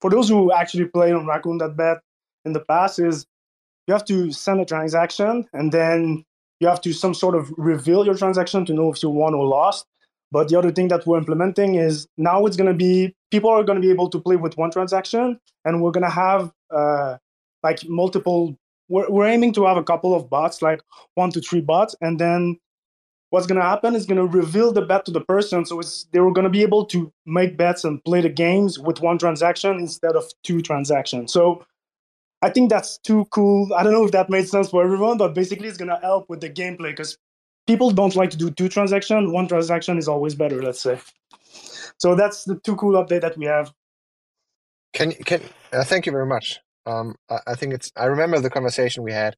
for 0.01 0.09
those 0.09 0.29
who 0.29 0.51
actually 0.51 0.85
played 0.85 1.13
on 1.13 1.25
Raccoon.bet 1.25 1.99
in 2.45 2.53
the 2.53 2.59
past 2.59 2.99
is 2.99 3.25
you 3.87 3.93
have 3.93 4.05
to 4.05 4.31
send 4.31 4.59
a 4.59 4.65
transaction 4.65 5.47
and 5.53 5.71
then 5.71 6.23
you 6.59 6.67
have 6.67 6.81
to 6.81 6.93
some 6.93 7.13
sort 7.13 7.35
of 7.35 7.51
reveal 7.57 8.05
your 8.05 8.15
transaction 8.15 8.65
to 8.65 8.73
know 8.73 8.91
if 8.91 9.01
you 9.03 9.09
won 9.09 9.33
or 9.33 9.45
lost. 9.45 9.85
But 10.31 10.49
the 10.49 10.57
other 10.57 10.71
thing 10.71 10.87
that 10.89 11.05
we're 11.05 11.17
implementing 11.17 11.75
is 11.75 12.07
now 12.17 12.45
it's 12.45 12.57
going 12.57 12.71
to 12.71 12.77
be 12.77 13.13
people 13.31 13.49
are 13.49 13.63
going 13.63 13.79
to 13.79 13.81
be 13.81 13.91
able 13.91 14.09
to 14.09 14.19
play 14.19 14.35
with 14.35 14.57
one 14.57 14.71
transaction, 14.71 15.39
and 15.63 15.81
we're 15.81 15.91
going 15.91 16.03
to 16.03 16.09
have 16.09 16.51
uh, 16.71 17.17
like 17.63 17.87
multiple. 17.87 18.57
We're, 18.89 19.09
we're 19.09 19.27
aiming 19.27 19.53
to 19.53 19.65
have 19.65 19.77
a 19.77 19.83
couple 19.83 20.13
of 20.13 20.29
bots, 20.29 20.61
like 20.61 20.81
one 21.13 21.31
to 21.31 21.41
three 21.41 21.61
bots, 21.61 21.95
and 22.01 22.19
then 22.19 22.59
what's 23.29 23.47
going 23.47 23.59
to 23.59 23.65
happen 23.65 23.95
is 23.95 24.05
going 24.05 24.17
to 24.17 24.37
reveal 24.37 24.71
the 24.71 24.81
bet 24.81 25.05
to 25.05 25.11
the 25.11 25.21
person. 25.21 25.65
So 25.65 25.79
it's 25.79 26.07
they 26.11 26.19
were 26.19 26.31
going 26.31 26.43
to 26.43 26.49
be 26.49 26.61
able 26.61 26.85
to 26.87 27.11
make 27.25 27.57
bets 27.57 27.83
and 27.83 28.03
play 28.03 28.21
the 28.21 28.29
games 28.29 28.79
with 28.79 29.01
one 29.01 29.17
transaction 29.17 29.77
instead 29.79 30.15
of 30.15 30.25
two 30.43 30.61
transactions. 30.61 31.31
So 31.33 31.65
i 32.41 32.49
think 32.49 32.69
that's 32.69 32.97
too 32.99 33.25
cool. 33.31 33.73
I 33.73 33.83
don't 33.83 33.93
know 33.93 34.05
if 34.05 34.11
that 34.11 34.29
made 34.29 34.47
sense 34.47 34.69
for 34.69 34.83
everyone 34.83 35.17
but 35.17 35.33
basically 35.33 35.67
it's 35.67 35.77
going 35.77 35.89
to 35.89 35.99
help 36.01 36.29
with 36.29 36.41
the 36.41 36.49
gameplay 36.49 36.91
because 36.91 37.17
people 37.65 37.89
don't 37.91 38.15
like 38.15 38.29
to 38.31 38.37
do 38.37 38.51
two 38.51 38.69
transactions 38.69 39.31
one 39.31 39.47
transaction 39.47 39.97
is 39.97 40.07
always 40.07 40.35
better 40.35 40.61
let's 40.61 40.81
say. 40.81 40.99
So 41.97 42.15
that's 42.15 42.43
the 42.43 42.55
two 42.55 42.75
cool 42.75 42.93
update 43.01 43.21
that 43.21 43.37
we 43.37 43.45
have. 43.45 43.73
Can 44.93 45.11
can 45.11 45.41
uh, 45.73 45.83
thank 45.83 46.05
you 46.05 46.11
very 46.11 46.27
much. 46.27 46.59
Um 46.85 47.15
I, 47.29 47.39
I 47.47 47.55
think 47.55 47.73
it's 47.73 47.91
i 47.95 48.05
remember 48.05 48.39
the 48.39 48.49
conversation 48.49 49.03
we 49.03 49.13
had 49.13 49.35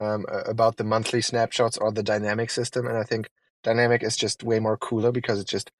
um, 0.00 0.24
about 0.46 0.76
the 0.76 0.84
monthly 0.84 1.20
snapshots 1.20 1.76
or 1.76 1.92
the 1.92 2.02
dynamic 2.02 2.50
system. 2.50 2.86
And 2.86 2.96
I 2.96 3.04
think 3.04 3.28
dynamic 3.62 4.02
is 4.02 4.16
just 4.16 4.42
way 4.42 4.60
more 4.60 4.76
cooler 4.76 5.12
because 5.12 5.40
it's 5.40 5.50
just, 5.50 5.70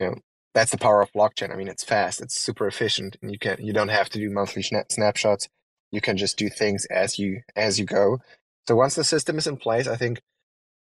you 0.00 0.06
know, 0.06 0.16
that's 0.54 0.70
the 0.70 0.78
power 0.78 1.02
of 1.02 1.12
blockchain. 1.12 1.52
I 1.52 1.56
mean, 1.56 1.68
it's 1.68 1.84
fast, 1.84 2.20
it's 2.20 2.36
super 2.36 2.66
efficient, 2.66 3.16
and 3.22 3.30
you 3.32 3.38
can 3.38 3.56
you 3.64 3.72
don't 3.72 3.88
have 3.88 4.10
to 4.10 4.18
do 4.18 4.30
monthly 4.30 4.62
snapshots. 4.62 5.48
You 5.90 6.00
can 6.00 6.16
just 6.16 6.36
do 6.36 6.48
things 6.48 6.84
as 6.86 7.18
you 7.18 7.42
as 7.56 7.78
you 7.78 7.86
go. 7.86 8.18
So 8.68 8.76
once 8.76 8.94
the 8.94 9.04
system 9.04 9.38
is 9.38 9.46
in 9.46 9.56
place, 9.56 9.88
I 9.88 9.96
think 9.96 10.20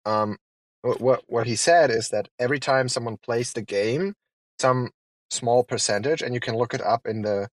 um, 0.06 0.38
what 0.82 1.24
what 1.28 1.48
he 1.48 1.56
said 1.56 1.92
is 1.92 2.10
that 2.10 2.30
every 2.40 2.60
time 2.60 2.88
someone 2.88 3.18
plays 3.18 3.54
the 3.54 3.62
game, 3.62 4.14
some 4.60 4.92
small 5.30 5.64
percentage, 5.64 6.22
and 6.22 6.34
you 6.34 6.40
can 6.40 6.56
look 6.56 6.74
it 6.74 6.82
up 6.82 7.06
in 7.06 7.24
the 7.24 7.50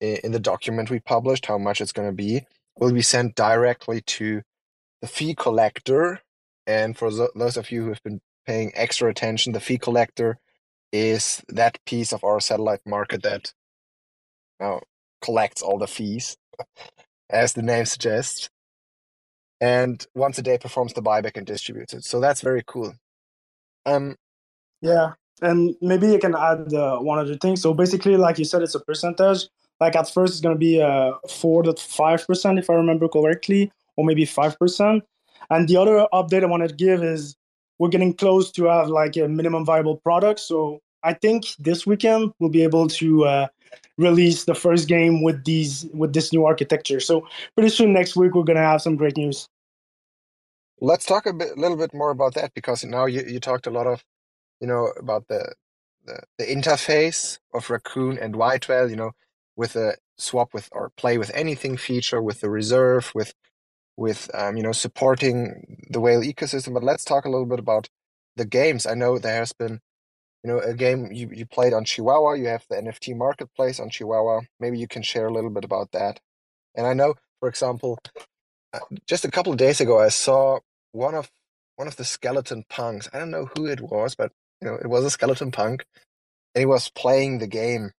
in 0.00 0.32
the 0.32 0.40
document 0.40 0.88
we 0.88 1.00
published 1.00 1.46
how 1.46 1.58
much 1.58 1.80
it's 1.80 1.92
going 1.92 2.08
to 2.08 2.14
be 2.14 2.46
will 2.80 2.92
be 2.92 3.02
sent 3.02 3.36
directly 3.36 4.00
to 4.00 4.42
the 5.02 5.06
fee 5.06 5.34
collector. 5.34 6.20
And 6.66 6.96
for 6.96 7.10
those 7.34 7.56
of 7.56 7.70
you 7.70 7.82
who 7.84 7.88
have 7.90 8.02
been 8.02 8.20
paying 8.46 8.72
extra 8.74 9.08
attention, 9.10 9.52
the 9.52 9.60
fee 9.60 9.78
collector 9.78 10.38
is 10.92 11.42
that 11.48 11.78
piece 11.84 12.12
of 12.12 12.24
our 12.24 12.40
satellite 12.40 12.80
market 12.86 13.22
that 13.22 13.52
now 14.58 14.80
collects 15.22 15.62
all 15.62 15.78
the 15.78 15.86
fees, 15.86 16.36
as 17.30 17.52
the 17.52 17.62
name 17.62 17.84
suggests. 17.84 18.48
And 19.60 20.04
once 20.14 20.38
a 20.38 20.42
day 20.42 20.56
performs 20.56 20.94
the 20.94 21.02
buyback 21.02 21.36
and 21.36 21.46
distributes 21.46 21.92
it. 21.92 22.04
So 22.04 22.18
that's 22.18 22.40
very 22.40 22.62
cool. 22.66 22.94
Um, 23.84 24.16
yeah, 24.80 25.12
and 25.42 25.74
maybe 25.82 26.06
you 26.08 26.18
can 26.18 26.34
add 26.34 26.72
uh, 26.72 26.98
one 26.98 27.18
other 27.18 27.36
thing. 27.36 27.56
So 27.56 27.74
basically, 27.74 28.16
like 28.16 28.38
you 28.38 28.46
said, 28.46 28.62
it's 28.62 28.74
a 28.74 28.80
percentage 28.80 29.48
like 29.80 29.96
at 29.96 30.08
first 30.08 30.34
it's 30.34 30.40
going 30.40 30.54
to 30.54 30.58
be 30.58 30.80
uh, 30.80 31.12
4 31.28 31.64
to 31.64 31.72
5% 31.72 32.58
if 32.58 32.70
i 32.70 32.74
remember 32.74 33.08
correctly 33.08 33.72
or 33.96 34.04
maybe 34.04 34.24
5% 34.24 35.02
and 35.50 35.68
the 35.68 35.76
other 35.76 36.06
update 36.12 36.42
i 36.42 36.46
want 36.46 36.68
to 36.68 36.74
give 36.74 37.02
is 37.02 37.36
we're 37.80 37.88
getting 37.88 38.12
close 38.12 38.50
to 38.52 38.64
have 38.64 38.88
like 38.88 39.16
a 39.16 39.26
minimum 39.26 39.64
viable 39.64 39.96
product. 39.96 40.38
So 40.38 40.80
i 41.02 41.14
think 41.14 41.46
this 41.58 41.86
weekend 41.86 42.32
we'll 42.38 42.50
be 42.50 42.62
able 42.62 42.86
to 42.88 43.24
uh, 43.24 43.46
release 43.96 44.44
the 44.44 44.54
first 44.54 44.86
game 44.86 45.22
with 45.22 45.44
these 45.44 45.86
with 45.94 46.12
this 46.12 46.32
new 46.32 46.44
architecture. 46.44 47.00
So 47.00 47.26
pretty 47.56 47.70
soon 47.70 47.92
next 47.92 48.14
week 48.14 48.34
we're 48.34 48.44
going 48.44 48.62
to 48.62 48.62
have 48.62 48.82
some 48.82 48.96
great 48.96 49.16
news. 49.16 49.48
Let's 50.82 51.06
talk 51.06 51.26
a 51.26 51.32
bit 51.32 51.56
little 51.58 51.76
bit 51.76 51.92
more 51.94 52.10
about 52.10 52.34
that 52.34 52.52
because 52.54 52.84
now 52.84 53.06
you, 53.06 53.22
you 53.22 53.40
talked 53.40 53.66
a 53.66 53.70
lot 53.70 53.86
of 53.86 54.04
you 54.60 54.68
know 54.68 54.92
about 54.98 55.26
the 55.28 55.54
the, 56.04 56.20
the 56.38 56.44
interface 56.44 57.38
of 57.54 57.70
raccoon 57.70 58.18
and 58.18 58.36
white 58.36 58.68
whale 58.68 58.90
you 58.90 58.96
know 58.96 59.12
with 59.60 59.76
a 59.76 59.94
swap 60.16 60.54
with 60.54 60.70
or 60.72 60.90
play 60.96 61.18
with 61.18 61.30
anything 61.34 61.76
feature, 61.76 62.22
with 62.22 62.40
the 62.40 62.48
reserve, 62.48 63.12
with 63.14 63.34
with 63.94 64.30
um, 64.32 64.56
you 64.56 64.62
know 64.62 64.72
supporting 64.72 65.86
the 65.90 66.00
whale 66.00 66.22
ecosystem. 66.22 66.72
But 66.72 66.82
let's 66.82 67.04
talk 67.04 67.26
a 67.26 67.28
little 67.28 67.44
bit 67.44 67.58
about 67.58 67.86
the 68.36 68.46
games. 68.46 68.86
I 68.86 68.94
know 68.94 69.18
there 69.18 69.36
has 69.36 69.52
been 69.52 69.80
you 70.42 70.50
know 70.50 70.60
a 70.60 70.72
game 70.72 71.12
you, 71.12 71.28
you 71.30 71.44
played 71.44 71.74
on 71.74 71.84
Chihuahua. 71.84 72.32
You 72.32 72.46
have 72.46 72.64
the 72.70 72.76
NFT 72.76 73.14
marketplace 73.14 73.78
on 73.78 73.90
Chihuahua. 73.90 74.40
Maybe 74.58 74.78
you 74.78 74.88
can 74.88 75.02
share 75.02 75.26
a 75.26 75.32
little 75.32 75.50
bit 75.50 75.66
about 75.66 75.92
that. 75.92 76.20
And 76.74 76.86
I 76.86 76.94
know, 76.94 77.16
for 77.38 77.48
example, 77.50 77.98
uh, 78.72 78.78
just 79.06 79.26
a 79.26 79.30
couple 79.30 79.52
of 79.52 79.58
days 79.58 79.82
ago, 79.82 80.00
I 80.00 80.08
saw 80.08 80.60
one 80.92 81.14
of 81.14 81.30
one 81.76 81.86
of 81.86 81.96
the 81.96 82.04
skeleton 82.06 82.64
punks. 82.70 83.10
I 83.12 83.18
don't 83.18 83.30
know 83.30 83.50
who 83.54 83.66
it 83.66 83.82
was, 83.82 84.14
but 84.14 84.32
you 84.62 84.68
know 84.68 84.76
it 84.76 84.88
was 84.88 85.04
a 85.04 85.10
skeleton 85.10 85.50
punk, 85.50 85.84
and 86.54 86.62
he 86.62 86.66
was 86.66 86.88
playing 86.88 87.40
the 87.40 87.46
game 87.46 87.92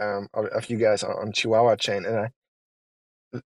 um, 0.00 0.28
of, 0.34 0.70
you 0.70 0.78
guys 0.78 1.02
on, 1.02 1.32
Chihuahua 1.32 1.76
chain, 1.76 2.04
and 2.04 2.16
I, 2.16 2.30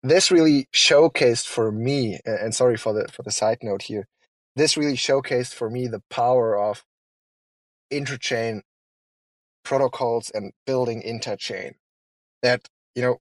this 0.03 0.31
really 0.31 0.67
showcased 0.73 1.47
for 1.47 1.71
me. 1.71 2.19
And, 2.25 2.53
sorry 2.53 2.77
for 2.77 2.93
the 2.93 3.07
for 3.11 3.23
the 3.23 3.31
side 3.31 3.59
note 3.61 3.83
here. 3.83 4.07
This 4.55 4.77
really 4.77 4.97
showcased 4.97 5.53
for 5.53 5.69
me 5.69 5.87
the 5.87 6.03
power 6.09 6.57
of 6.57 6.83
interchain 7.91 8.61
protocols 9.63 10.29
and 10.31 10.53
building 10.65 11.03
interchain. 11.05 11.73
That 12.43 12.67
you 12.95 13.01
know, 13.01 13.17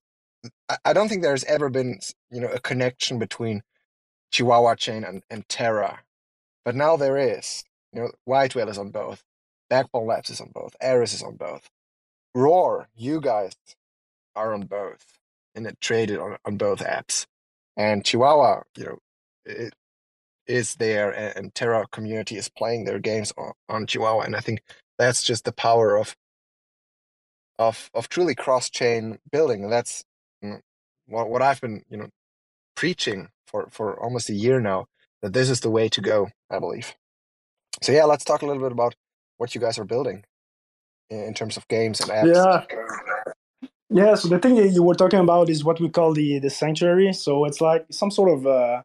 I, 0.69 0.79
I 0.87 0.93
don't 0.93 1.09
think 1.09 1.23
there's 1.23 1.45
ever 1.45 1.69
been 1.69 2.01
you 2.31 2.41
know 2.41 2.49
a 2.49 2.61
connection 2.61 3.19
between 3.19 3.63
Chihuahua 4.33 4.77
chain 4.77 5.05
and, 5.05 5.23
and 5.31 5.49
Terra, 5.49 6.01
but 6.65 6.75
now 6.77 6.97
there 6.97 7.17
is. 7.17 7.65
You 7.93 8.03
know, 8.03 8.11
White 8.25 8.55
Whale 8.55 8.69
is 8.69 8.79
on 8.79 8.91
both. 8.91 9.23
Backbone 9.71 10.07
Labs 10.07 10.31
is 10.31 10.41
on 10.41 10.51
both. 10.55 10.77
Eris 10.81 11.15
is 11.15 11.23
on 11.23 11.37
both. 11.37 11.69
Roar, 12.37 12.89
you 12.95 13.23
guys 13.23 13.53
are 14.37 14.53
on 14.53 14.63
both 14.63 15.19
and 15.55 15.67
it 15.67 15.81
traded 15.81 16.19
on, 16.19 16.37
on 16.45 16.59
both 16.59 16.81
apps. 16.81 17.27
And 17.79 18.05
Chihuahua, 18.05 18.65
you 18.77 18.85
know, 18.85 18.99
it 19.47 19.73
is 20.47 20.75
there 20.75 21.11
and, 21.11 21.35
and 21.37 21.55
Terra 21.55 21.87
community 21.91 22.37
is 22.37 22.51
playing 22.51 22.85
their 22.85 22.99
games 22.99 23.33
on, 23.39 23.53
on 23.71 23.87
Chihuahua. 23.87 24.21
And 24.25 24.37
I 24.37 24.41
think 24.41 24.61
that's 24.99 25.23
just 25.23 25.47
the 25.47 25.53
power 25.53 25.97
of 25.97 26.15
of 27.59 27.91
of 27.95 28.11
truly 28.11 28.35
cross 28.35 28.69
chain 28.69 29.19
building. 29.33 29.65
And 29.65 29.73
that's 29.73 30.05
you 30.43 30.51
know, 30.51 30.61
what 31.07 31.31
what 31.31 31.41
I've 31.41 31.63
been, 31.63 31.85
you 31.89 31.97
know, 31.97 32.09
preaching 32.75 33.31
for, 33.47 33.69
for 33.71 33.99
almost 33.99 34.29
a 34.29 34.35
year 34.35 34.61
now, 34.61 34.89
that 35.23 35.33
this 35.33 35.49
is 35.49 35.61
the 35.61 35.71
way 35.71 35.89
to 35.89 36.03
go, 36.03 36.29
I 36.51 36.59
believe. 36.59 36.95
So 37.81 37.93
yeah, 37.93 38.05
let's 38.05 38.25
talk 38.25 38.43
a 38.43 38.47
little 38.47 38.63
bit 38.63 38.73
about 38.73 38.95
what 39.39 39.55
you 39.55 39.61
guys 39.63 39.79
are 39.79 39.85
building 39.85 40.25
in 41.11 41.35
terms 41.35 41.57
of 41.57 41.67
games 41.69 42.01
and 42.01 42.11
apps. 42.11 42.35
Yeah. 42.35 42.83
Yeah, 43.89 44.17
so 44.17 44.27
the 44.27 44.41
thing 44.41 44.57
you 44.57 44.83
were 44.83 44.97
talking 44.97 45.21
about 45.21 45.49
is 45.49 45.63
what 45.63 45.81
we 45.81 45.89
call 45.89 46.13
the 46.13 46.41
the 46.41 46.51
sanctuary. 46.51 47.13
So 47.13 47.45
it's 47.45 47.61
like 47.61 47.87
some 47.91 48.11
sort 48.11 48.37
of 48.37 48.47
uh, 48.47 48.83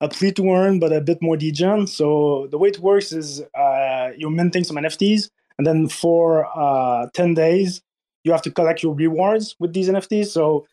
a 0.00 0.08
play 0.08 0.30
to 0.32 0.48
earn, 0.50 0.78
but 0.78 0.92
a 0.92 1.00
bit 1.00 1.20
more 1.20 1.36
degen. 1.36 1.86
So 1.86 2.46
the 2.50 2.58
way 2.58 2.68
it 2.68 2.78
works 2.78 3.12
is 3.12 3.42
uh, 3.58 4.10
you're 4.16 4.30
minting 4.30 4.62
some 4.64 4.76
NFTs, 4.76 5.28
and 5.58 5.66
then 5.66 5.88
for 5.88 6.46
uh, 6.56 7.08
10 7.14 7.34
days, 7.34 7.82
you 8.22 8.30
have 8.30 8.42
to 8.42 8.50
collect 8.50 8.82
your 8.82 8.94
rewards 8.94 9.56
with 9.58 9.72
these 9.72 9.88
NFTs. 9.88 10.26
So 10.26 10.66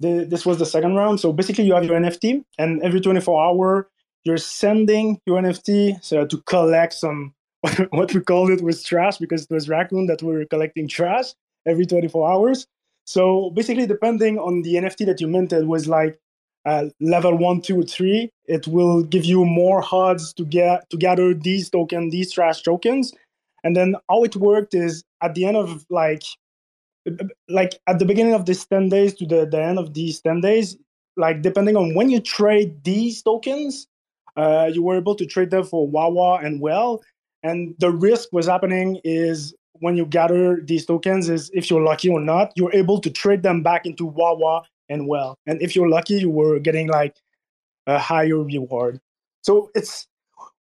the, 0.00 0.24
this 0.28 0.46
was 0.46 0.58
the 0.58 0.66
second 0.66 0.94
round. 0.94 1.20
So 1.20 1.32
basically, 1.32 1.64
you 1.64 1.74
have 1.74 1.84
your 1.84 1.98
NFT, 2.00 2.42
and 2.58 2.82
every 2.82 3.00
24 3.00 3.44
hour, 3.44 3.90
you're 4.24 4.38
sending 4.38 5.20
your 5.26 5.40
NFT 5.40 6.02
so 6.02 6.26
to 6.26 6.38
collect 6.42 6.94
some 6.94 7.34
what 7.90 8.14
we 8.14 8.20
called 8.20 8.50
it 8.50 8.62
was 8.62 8.82
trash 8.82 9.18
because 9.18 9.44
it 9.44 9.50
was 9.50 9.68
raccoon 9.68 10.06
that 10.06 10.22
we 10.22 10.32
were 10.32 10.44
collecting 10.46 10.88
trash 10.88 11.34
every 11.66 11.86
24 11.86 12.30
hours. 12.30 12.66
So 13.04 13.50
basically, 13.50 13.86
depending 13.86 14.38
on 14.38 14.62
the 14.62 14.74
NFT 14.74 15.06
that 15.06 15.20
you 15.20 15.28
minted, 15.28 15.66
was 15.66 15.88
like 15.88 16.18
uh, 16.64 16.86
level 17.00 17.36
one, 17.36 17.60
two, 17.60 17.82
three. 17.82 18.30
It 18.46 18.66
will 18.68 19.02
give 19.02 19.24
you 19.24 19.44
more 19.44 19.84
odds 19.90 20.32
to 20.34 20.44
get 20.44 20.88
to 20.90 20.96
gather 20.96 21.34
these 21.34 21.70
tokens, 21.70 22.12
these 22.12 22.32
trash 22.32 22.62
tokens, 22.62 23.12
and 23.64 23.76
then 23.76 23.96
how 24.08 24.24
it 24.24 24.36
worked 24.36 24.74
is 24.74 25.04
at 25.22 25.34
the 25.34 25.44
end 25.44 25.56
of 25.56 25.84
like 25.90 26.22
like 27.48 27.80
at 27.86 27.98
the 27.98 28.04
beginning 28.04 28.34
of 28.34 28.44
this 28.44 28.64
10 28.66 28.90
days 28.90 29.14
to 29.14 29.26
the, 29.26 29.46
the 29.46 29.60
end 29.60 29.78
of 29.78 29.94
these 29.94 30.20
10 30.20 30.42
days 30.42 30.76
like 31.16 31.40
depending 31.40 31.76
on 31.76 31.94
when 31.94 32.10
you 32.10 32.20
trade 32.20 32.84
these 32.84 33.22
tokens 33.22 33.86
uh, 34.36 34.70
you 34.72 34.82
were 34.82 34.96
able 34.96 35.14
to 35.14 35.24
trade 35.26 35.50
them 35.50 35.64
for 35.64 35.88
HUAHUA 35.88 36.44
and 36.44 36.60
well 36.60 37.02
and 37.42 37.74
the 37.78 37.90
risk 37.90 38.28
was 38.32 38.46
happening 38.46 39.00
is 39.04 39.54
when 39.74 39.96
you 39.96 40.04
gather 40.04 40.60
these 40.62 40.84
tokens 40.84 41.28
is 41.28 41.50
if 41.54 41.70
you're 41.70 41.82
lucky 41.82 42.08
or 42.08 42.20
not 42.20 42.52
you're 42.56 42.74
able 42.74 43.00
to 43.00 43.10
trade 43.10 43.42
them 43.42 43.62
back 43.62 43.86
into 43.86 44.10
HUAHUA 44.10 44.64
and 44.88 45.08
well 45.08 45.36
and 45.46 45.60
if 45.62 45.74
you're 45.74 45.88
lucky 45.88 46.14
you 46.14 46.30
were 46.30 46.58
getting 46.58 46.88
like 46.88 47.16
a 47.86 47.98
higher 47.98 48.38
reward 48.38 49.00
so 49.42 49.70
it's 49.74 50.06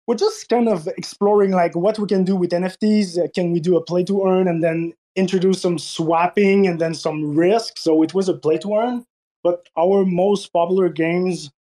we're 0.07 0.15
just 0.15 0.49
kind 0.49 0.69
of 0.69 0.87
exploring 0.97 1.51
like 1.51 1.75
what 1.75 1.99
we 1.99 2.07
can 2.07 2.25
do 2.25 2.37
with 2.37 2.51
nfts 2.51 3.19
uh, 3.19 3.29
can 3.35 3.53
we 3.53 3.61
do 3.61 3.77
a 3.77 3.83
play 3.83 4.05
to 4.05 4.25
earn 4.27 4.49
and 4.49 4.63
then 4.63 4.93
introduce 5.19 5.61
some 5.61 5.79
swapping 5.79 6.67
and 6.67 6.81
then 6.81 6.95
some 6.95 7.35
risk. 7.35 7.77
So 7.77 8.03
it 8.03 8.15
was 8.15 8.29
a 8.29 8.35
play 8.35 8.57
to 8.59 8.75
earn. 8.75 9.05
But 9.43 9.69
our 9.77 10.05
most 10.05 10.53
popular 10.53 10.89
games 10.89 11.51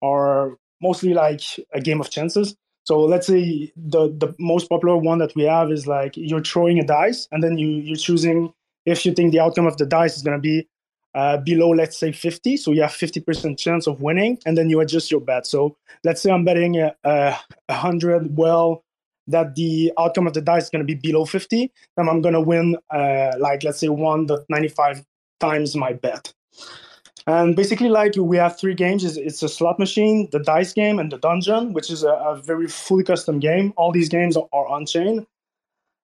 are 0.00 0.56
mostly 0.80 1.14
like 1.14 1.42
a 1.72 1.80
game 1.80 2.00
of 2.00 2.10
chances. 2.10 2.56
So 2.84 3.00
let's 3.00 3.26
say 3.26 3.72
the 3.76 4.08
the 4.08 4.34
most 4.38 4.68
popular 4.68 4.96
one 4.96 5.18
that 5.18 5.34
we 5.36 5.44
have 5.44 5.70
is 5.70 5.86
like 5.86 6.16
you're 6.16 6.42
throwing 6.42 6.78
a 6.78 6.84
dice 6.84 7.28
and 7.30 7.42
then 7.42 7.58
you 7.58 7.68
you're 7.68 7.96
choosing 7.96 8.52
if 8.84 9.06
you 9.06 9.12
think 9.12 9.32
the 9.32 9.40
outcome 9.40 9.66
of 9.66 9.76
the 9.76 9.86
dice 9.86 10.16
is 10.16 10.22
going 10.22 10.36
to 10.36 10.40
be 10.40 10.68
uh, 11.14 11.36
below 11.38 11.68
let's 11.68 11.96
say 11.96 12.10
50 12.10 12.56
so 12.56 12.72
you 12.72 12.82
have 12.82 12.90
50% 12.90 13.58
chance 13.58 13.86
of 13.86 14.00
winning 14.00 14.38
and 14.46 14.56
then 14.56 14.70
you 14.70 14.80
adjust 14.80 15.10
your 15.10 15.20
bet. 15.20 15.46
So 15.46 15.76
let's 16.04 16.22
say 16.22 16.30
i'm 16.30 16.44
betting 16.44 16.78
a, 16.78 16.94
a 17.04 17.36
100 17.68 18.36
well 18.36 18.82
that 19.28 19.54
the 19.54 19.92
outcome 19.98 20.26
of 20.26 20.34
the 20.34 20.40
dice 20.40 20.64
is 20.64 20.70
going 20.70 20.86
to 20.86 20.94
be 20.94 20.94
below 20.94 21.24
50, 21.24 21.70
then 21.96 22.08
I'm 22.08 22.20
going 22.20 22.34
to 22.34 22.40
win, 22.40 22.76
uh, 22.90 23.32
like, 23.38 23.62
let's 23.62 23.78
say 23.78 23.88
1.95 23.88 25.04
times 25.40 25.76
my 25.76 25.92
bet. 25.92 26.32
And 27.26 27.54
basically, 27.54 27.88
like, 27.88 28.14
we 28.16 28.36
have 28.36 28.58
three 28.58 28.74
games. 28.74 29.16
It's 29.16 29.42
a 29.42 29.48
slot 29.48 29.78
machine, 29.78 30.28
the 30.32 30.40
dice 30.40 30.72
game, 30.72 30.98
and 30.98 31.10
the 31.12 31.18
dungeon, 31.18 31.72
which 31.72 31.90
is 31.90 32.02
a, 32.02 32.10
a 32.10 32.36
very 32.36 32.66
fully 32.66 33.04
custom 33.04 33.38
game. 33.38 33.72
All 33.76 33.92
these 33.92 34.08
games 34.08 34.36
are, 34.36 34.48
are 34.52 34.66
on 34.66 34.86
chain. 34.86 35.26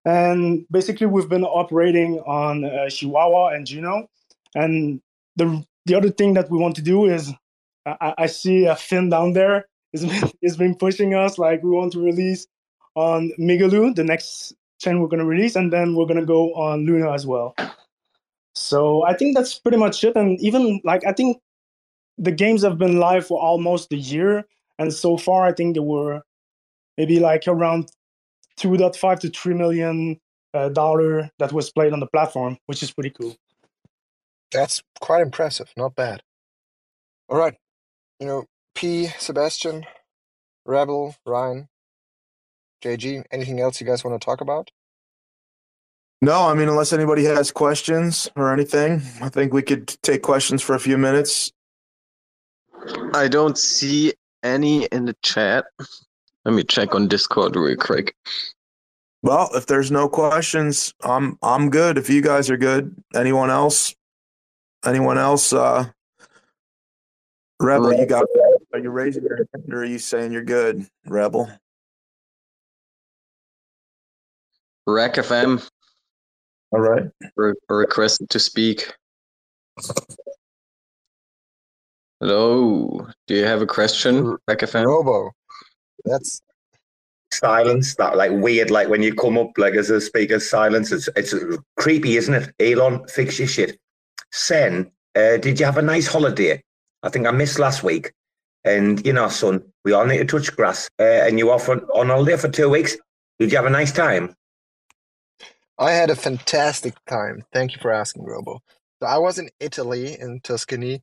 And 0.04 0.64
basically, 0.70 1.06
we've 1.06 1.28
been 1.28 1.44
operating 1.44 2.20
on 2.20 2.64
uh, 2.64 2.88
Chihuahua 2.88 3.48
and 3.48 3.66
Juno. 3.66 4.08
And 4.54 5.00
the, 5.36 5.64
the 5.86 5.96
other 5.96 6.10
thing 6.10 6.34
that 6.34 6.50
we 6.50 6.58
want 6.58 6.76
to 6.76 6.82
do 6.82 7.06
is 7.06 7.32
I, 7.84 8.14
I 8.18 8.26
see 8.26 8.66
a 8.66 8.76
Finn 8.76 9.10
down 9.10 9.32
there. 9.32 9.66
has 9.92 10.56
been 10.56 10.76
pushing 10.76 11.14
us. 11.14 11.36
Like, 11.36 11.64
we 11.64 11.70
want 11.70 11.92
to 11.94 12.00
release 12.00 12.46
on 12.94 13.32
Migaloo, 13.40 13.94
the 13.94 14.04
next 14.04 14.54
chain 14.80 15.00
we're 15.00 15.08
going 15.08 15.20
to 15.20 15.26
release, 15.26 15.56
and 15.56 15.72
then 15.72 15.96
we're 15.96 16.06
going 16.06 16.20
to 16.20 16.26
go 16.26 16.54
on 16.54 16.86
Luna 16.86 17.12
as 17.12 17.26
well. 17.26 17.54
So 18.59 19.04
I 19.04 19.14
think 19.14 19.36
that's 19.36 19.56
pretty 19.56 19.78
much 19.78 20.02
it. 20.02 20.16
And 20.16 20.38
even 20.40 20.80
like 20.82 21.06
I 21.06 21.12
think 21.12 21.40
the 22.18 22.32
games 22.32 22.62
have 22.62 22.76
been 22.76 22.98
live 22.98 23.24
for 23.26 23.40
almost 23.40 23.92
a 23.92 23.96
year, 23.96 24.44
and 24.78 24.92
so 24.92 25.16
far 25.16 25.46
I 25.46 25.52
think 25.52 25.74
there 25.74 25.82
were 25.82 26.22
maybe 26.96 27.20
like 27.20 27.44
around 27.46 27.90
2.5 28.59 29.20
to 29.20 29.30
3 29.30 29.54
million 29.54 30.18
uh, 30.54 30.70
dollar 30.70 31.30
that 31.38 31.52
was 31.52 31.70
played 31.70 31.92
on 31.92 32.00
the 32.00 32.09
platform, 32.09 32.59
which 32.66 32.82
is 32.82 32.90
pretty 32.90 33.11
cool. 33.11 33.36
That's 34.50 34.82
quite 35.00 35.22
impressive. 35.22 35.70
Not 35.76 35.94
bad. 35.94 36.22
All 37.28 37.38
right. 37.38 37.54
You 38.18 38.26
know, 38.26 38.44
P, 38.74 39.06
Sebastian, 39.18 39.86
Rebel, 40.66 41.14
Ryan, 41.24 41.68
JG, 42.82 43.24
anything 43.30 43.61
else 43.61 43.80
you 43.80 43.86
guys 43.86 44.02
want 44.02 44.20
to 44.20 44.24
talk 44.24 44.40
about? 44.40 44.72
No, 46.20 46.48
I 46.48 46.54
mean, 46.54 46.68
unless 46.68 46.92
anybody 46.92 47.24
has 47.24 47.52
questions 47.52 48.28
or 48.34 48.52
anything, 48.52 49.02
I 49.22 49.28
think 49.28 49.52
we 49.52 49.62
could 49.62 49.86
take 50.02 50.22
questions 50.22 50.62
for 50.62 50.74
a 50.74 50.80
few 50.80 50.98
minutes. 50.98 51.52
I 53.14 53.28
don't 53.28 53.56
see 53.56 54.14
any 54.42 54.86
in 54.86 55.04
the 55.04 55.14
chat. 55.22 55.66
Let 56.44 56.54
me 56.54 56.64
check 56.64 56.94
on 56.94 57.06
Discord 57.06 57.54
real 57.54 57.76
quick. 57.76 58.14
Well, 59.22 59.50
if 59.54 59.66
there's 59.66 59.90
no 59.90 60.08
questions, 60.08 60.94
I'm 61.02 61.38
I'm 61.42 61.70
good. 61.70 61.98
If 61.98 62.08
you 62.08 62.22
guys 62.22 62.50
are 62.50 62.56
good, 62.56 62.94
anyone 63.14 63.50
else? 63.50 63.94
Anyone 64.84 65.18
else? 65.18 65.52
Uh, 65.52 65.86
Rebel, 67.60 67.92
you 67.92 68.06
got? 68.06 68.24
Are 68.72 68.78
you 68.78 68.90
raising 68.90 69.24
your 69.24 69.36
hand 69.36 69.72
or 69.72 69.82
are 69.82 69.84
you 69.84 69.98
saying 69.98 70.32
you're 70.32 70.44
good, 70.44 70.86
Rebel? 71.06 71.50
RAC 74.86 75.14
FM. 75.14 75.68
All 76.70 76.80
right. 76.80 77.04
Re- 77.36 77.54
requested 77.68 78.28
to 78.30 78.38
speak. 78.38 78.92
Hello. 82.20 83.06
Do 83.26 83.34
you 83.34 83.44
have 83.44 83.62
a 83.62 83.66
question, 83.66 84.36
RAC 84.48 84.58
FM? 84.58 84.86
Robo. 84.86 85.30
That's 86.04 86.42
silence 87.32 87.94
that 87.96 88.16
like 88.16 88.32
weird 88.32 88.70
like 88.70 88.88
when 88.88 89.02
you 89.02 89.14
come 89.14 89.36
up 89.36 89.50
like 89.58 89.74
as 89.74 89.90
a 89.90 90.00
speaker 90.00 90.40
silence 90.40 90.90
it's 90.92 91.08
it's 91.14 91.34
creepy 91.76 92.16
isn't 92.16 92.34
it 92.34 92.54
elon 92.58 93.06
fix 93.08 93.38
your 93.38 93.46
shit 93.46 93.78
sen 94.32 94.90
uh, 95.14 95.36
did 95.36 95.60
you 95.60 95.66
have 95.66 95.76
a 95.76 95.82
nice 95.82 96.06
holiday 96.06 96.60
i 97.02 97.08
think 97.08 97.26
i 97.26 97.30
missed 97.30 97.58
last 97.58 97.82
week 97.82 98.12
and 98.64 99.04
you 99.06 99.12
know 99.12 99.28
son 99.28 99.62
we 99.84 99.92
all 99.92 100.06
need 100.06 100.18
to 100.18 100.24
touch 100.24 100.54
grass 100.56 100.88
uh, 101.00 101.02
and 101.26 101.38
you 101.38 101.50
off 101.50 101.68
on, 101.68 101.80
on 101.94 102.08
holiday 102.08 102.36
for 102.36 102.48
two 102.48 102.68
weeks 102.68 102.96
did 103.38 103.50
you 103.50 103.56
have 103.58 103.66
a 103.66 103.70
nice 103.70 103.92
time 103.92 104.34
I 105.78 105.92
had 105.92 106.10
a 106.10 106.16
fantastic 106.16 106.94
time. 107.06 107.44
Thank 107.52 107.74
you 107.74 107.80
for 107.82 107.92
asking, 107.92 108.24
Robo. 108.24 108.62
So 109.02 109.08
I 109.08 109.18
was 109.18 109.38
in 109.38 109.50
Italy, 109.60 110.18
in 110.20 110.40
Tuscany, 110.42 111.02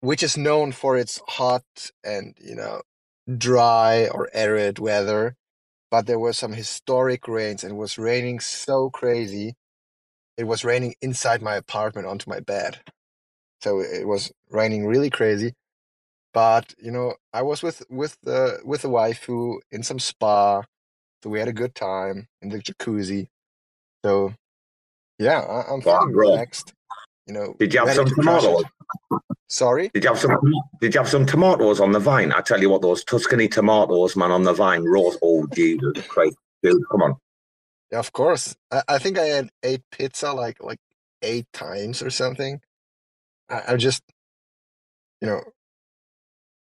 which 0.00 0.22
is 0.22 0.36
known 0.38 0.72
for 0.72 0.96
its 0.98 1.20
hot 1.28 1.64
and, 2.04 2.36
you 2.40 2.56
know, 2.56 2.82
dry 3.38 4.08
or 4.08 4.30
arid 4.34 4.78
weather. 4.80 5.36
But 5.90 6.06
there 6.06 6.18
were 6.20 6.34
some 6.34 6.54
historic 6.54 7.28
rains 7.28 7.64
and 7.64 7.72
it 7.74 7.76
was 7.76 7.98
raining 7.98 8.40
so 8.40 8.90
crazy. 8.90 9.56
It 10.38 10.44
was 10.44 10.64
raining 10.64 10.94
inside 11.02 11.42
my 11.42 11.56
apartment 11.56 12.06
onto 12.08 12.30
my 12.30 12.40
bed. 12.40 12.80
So 13.62 13.80
it 13.80 14.06
was 14.08 14.32
raining 14.50 14.86
really 14.86 15.10
crazy. 15.10 15.54
But, 16.34 16.74
you 16.78 16.92
know, 16.92 17.14
I 17.32 17.42
was 17.42 17.62
with 17.62 17.84
with 17.90 18.18
the 18.22 18.60
with 18.64 18.82
the 18.82 18.88
waifu 18.90 19.58
in 19.72 19.82
some 19.82 19.98
spa. 20.00 20.62
So 21.22 21.30
we 21.30 21.40
had 21.40 21.48
a 21.48 21.52
good 21.54 21.74
time 21.74 22.28
in 22.42 22.50
the 22.50 22.58
jacuzzi. 22.60 23.28
So, 24.04 24.34
yeah, 25.18 25.40
I, 25.40 25.74
am 25.74 25.80
feeling 25.82 26.12
relaxed. 26.12 26.74
You 27.26 27.34
know, 27.34 27.56
did 27.58 27.74
you 27.74 27.80
have 27.80 27.94
some 27.96 28.06
to 28.06 28.14
crash 28.14 28.44
it. 28.44 28.46
tomatoes 28.48 28.64
Sorry. 29.48 29.90
did 29.94 30.04
you 30.04 30.10
have 30.10 30.18
some 30.20 30.38
did 30.80 30.94
you 30.94 31.00
have 31.00 31.08
some 31.08 31.26
tomatoes 31.26 31.80
on 31.80 31.92
the 31.92 32.00
vine 32.00 32.32
i 32.32 32.40
tell 32.42 32.60
you 32.60 32.70
what 32.70 32.82
those 32.82 33.04
tuscany 33.04 33.48
tomatoes 33.48 34.16
man 34.16 34.30
on 34.30 34.42
the 34.42 34.52
vine 34.52 34.84
rose 34.84 35.16
oh 35.22 35.46
jesus 35.54 36.06
christ 36.08 36.36
dude 36.62 36.82
come 36.90 37.02
on 37.02 37.14
Yeah, 37.92 38.00
of 38.00 38.12
course. 38.12 38.56
I, 38.72 38.82
I 38.88 38.98
think 38.98 39.18
I 39.18 39.26
had 39.26 39.50
ate 39.62 39.82
pizza 39.92 40.32
like 40.32 40.62
like 40.62 40.80
eight 41.22 41.46
times 41.54 42.02
or 42.02 42.10
something. 42.10 42.60
I, 43.50 43.62
I 43.74 43.76
just, 43.76 44.02
you 45.20 45.28
know, 45.28 45.42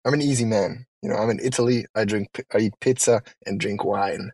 I'm 0.05 0.13
an 0.15 0.21
easy 0.23 0.45
man. 0.45 0.85
You 1.03 1.09
know, 1.09 1.17
I'm 1.17 1.29
in 1.31 1.39
Italy. 1.41 1.85
I 1.95 2.05
drink, 2.05 2.45
I 2.53 2.59
eat 2.59 2.73
pizza 2.81 3.21
and 3.45 3.59
drink 3.59 3.83
wine. 3.85 4.31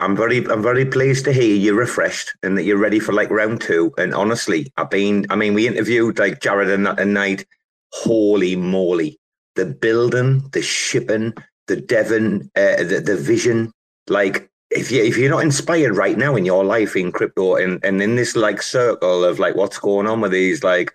I'm 0.00 0.14
very, 0.14 0.46
I'm 0.46 0.62
very 0.62 0.84
pleased 0.84 1.24
to 1.24 1.32
hear 1.32 1.54
you're 1.54 1.74
refreshed 1.74 2.34
and 2.42 2.56
that 2.56 2.64
you're 2.64 2.76
ready 2.76 3.00
for 3.00 3.12
like 3.12 3.30
round 3.30 3.60
two. 3.62 3.92
And 3.96 4.14
honestly, 4.14 4.72
I've 4.76 4.90
been, 4.90 5.26
I 5.30 5.36
mean, 5.36 5.54
we 5.54 5.66
interviewed 5.66 6.18
like 6.18 6.40
Jared 6.40 6.70
and, 6.70 6.86
and 6.86 7.14
Night. 7.14 7.46
Holy 7.92 8.56
moly, 8.56 9.18
the 9.54 9.64
building, 9.64 10.48
the 10.52 10.60
shipping, 10.60 11.32
the 11.66 11.76
Devon, 11.76 12.50
uh, 12.56 12.82
the 12.82 13.00
the 13.02 13.16
vision. 13.16 13.72
Like, 14.08 14.50
if 14.70 14.90
you 14.90 15.02
if 15.02 15.16
you're 15.16 15.30
not 15.30 15.44
inspired 15.44 15.96
right 15.96 16.18
now 16.18 16.36
in 16.36 16.44
your 16.44 16.64
life 16.64 16.96
in 16.96 17.12
crypto 17.12 17.54
and 17.54 17.82
and 17.84 18.02
in 18.02 18.16
this 18.16 18.36
like 18.36 18.60
circle 18.60 19.24
of 19.24 19.38
like 19.38 19.54
what's 19.54 19.78
going 19.78 20.06
on 20.06 20.20
with 20.20 20.32
these 20.32 20.62
like 20.62 20.92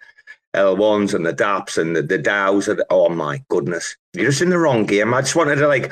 L1s 0.55 1.13
and 1.13 1.25
the 1.25 1.33
DAPs 1.33 1.77
and 1.77 1.95
the, 1.95 2.01
the 2.01 2.19
DAOs. 2.19 2.83
Oh 2.89 3.09
my 3.09 3.41
goodness. 3.49 3.95
You're 4.13 4.29
just 4.29 4.41
in 4.41 4.49
the 4.49 4.59
wrong 4.59 4.85
game. 4.85 5.13
I 5.13 5.21
just 5.21 5.35
wanted 5.35 5.55
to 5.55 5.67
like 5.67 5.91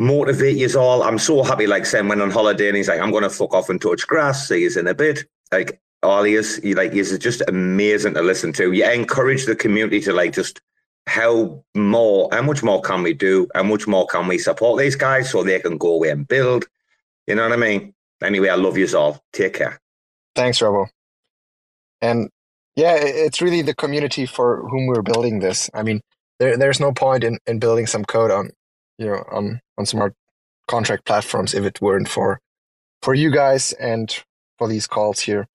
motivate 0.00 0.56
you 0.56 0.80
all. 0.80 1.02
I'm 1.02 1.18
so 1.18 1.42
happy 1.44 1.66
like 1.66 1.86
Sam 1.86 2.08
went 2.08 2.22
on 2.22 2.30
holiday 2.30 2.68
and 2.68 2.76
he's 2.76 2.88
like, 2.88 3.00
I'm 3.00 3.12
gonna 3.12 3.30
fuck 3.30 3.54
off 3.54 3.68
and 3.68 3.80
touch 3.80 4.06
grass, 4.06 4.48
see 4.48 4.62
you 4.62 4.70
in 4.76 4.88
a 4.88 4.94
bit. 4.94 5.24
Like 5.52 5.80
all 6.02 6.24
he 6.24 6.34
is, 6.34 6.56
he 6.56 6.74
like 6.74 6.92
is 6.92 7.16
just 7.18 7.42
amazing 7.46 8.14
to 8.14 8.22
listen 8.22 8.52
to. 8.54 8.72
You 8.72 8.90
encourage 8.90 9.44
the 9.44 9.54
community 9.54 10.00
to 10.00 10.12
like 10.12 10.32
just 10.32 10.60
how 11.06 11.62
more, 11.76 12.28
how 12.32 12.42
much 12.42 12.62
more 12.62 12.80
can 12.80 13.02
we 13.02 13.12
do? 13.12 13.46
How 13.54 13.62
much 13.62 13.86
more 13.86 14.06
can 14.06 14.26
we 14.26 14.38
support 14.38 14.80
these 14.80 14.96
guys 14.96 15.30
so 15.30 15.42
they 15.42 15.60
can 15.60 15.76
go 15.76 15.94
away 15.94 16.08
and 16.08 16.26
build? 16.26 16.64
You 17.26 17.34
know 17.34 17.42
what 17.42 17.52
I 17.52 17.56
mean? 17.56 17.94
Anyway, 18.22 18.48
I 18.48 18.54
love 18.54 18.78
you 18.78 18.88
all. 18.96 19.22
Take 19.32 19.54
care. 19.54 19.80
Thanks, 20.34 20.62
Robo. 20.62 20.86
And 22.00 22.30
yeah, 22.74 22.94
it's 22.94 23.42
really 23.42 23.60
the 23.60 23.74
community 23.74 24.24
for 24.24 24.66
whom 24.68 24.86
we're 24.86 25.02
building 25.02 25.40
this. 25.40 25.68
I 25.74 25.82
mean, 25.82 26.00
there, 26.38 26.56
there's 26.56 26.80
no 26.80 26.92
point 26.92 27.24
in, 27.24 27.38
in 27.46 27.58
building 27.58 27.86
some 27.86 28.04
code 28.04 28.30
on, 28.30 28.50
you 29.00 29.06
know, 29.06 29.24
on, 29.32 29.60
on 29.78 29.86
smart 29.86 30.14
contract 30.68 31.06
platforms 31.06 31.54
if 31.54 31.64
it 31.64 31.80
weren't 31.80 32.08
for, 32.08 32.38
for 33.02 33.14
you 33.14 33.30
guys 33.30 33.72
and 33.72 34.22
for 34.58 34.68
these 34.68 34.86
calls 34.86 35.20
here. 35.20 35.48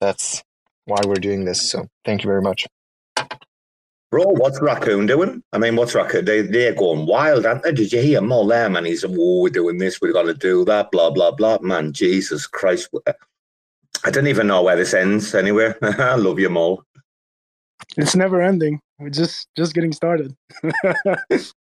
That's 0.00 0.42
why 0.84 1.00
we're 1.06 1.14
doing 1.14 1.44
this. 1.46 1.70
So 1.70 1.88
thank 2.04 2.22
you 2.22 2.28
very 2.28 2.42
much. 2.42 2.66
Bro, 4.10 4.24
what's 4.26 4.60
Raccoon 4.60 5.06
doing? 5.06 5.42
I 5.54 5.58
mean, 5.58 5.74
what's 5.74 5.94
Raccoon? 5.94 6.26
They, 6.26 6.42
they're 6.42 6.74
going 6.74 7.06
wild, 7.06 7.46
aren't 7.46 7.62
they? 7.62 7.72
Did 7.72 7.92
you 7.92 8.02
hear 8.02 8.20
Mole 8.20 8.46
there, 8.46 8.68
man? 8.68 8.84
He's, 8.84 9.04
oh, 9.04 9.40
we're 9.40 9.48
doing 9.48 9.78
this, 9.78 10.02
we've 10.02 10.12
got 10.12 10.24
to 10.24 10.34
do 10.34 10.66
that, 10.66 10.90
blah, 10.90 11.10
blah, 11.10 11.30
blah. 11.30 11.58
Man, 11.62 11.94
Jesus 11.94 12.46
Christ. 12.46 12.90
I 14.04 14.10
don't 14.10 14.26
even 14.26 14.48
know 14.48 14.62
where 14.62 14.76
this 14.76 14.92
ends 14.92 15.34
anywhere. 15.34 15.78
I 15.82 16.16
love 16.16 16.38
you, 16.38 16.50
Mole. 16.50 16.84
It's 17.96 18.14
never 18.14 18.42
ending. 18.42 18.80
We're 18.98 19.10
just 19.10 19.48
just 19.56 19.74
getting 19.74 19.92
started. 19.92 20.36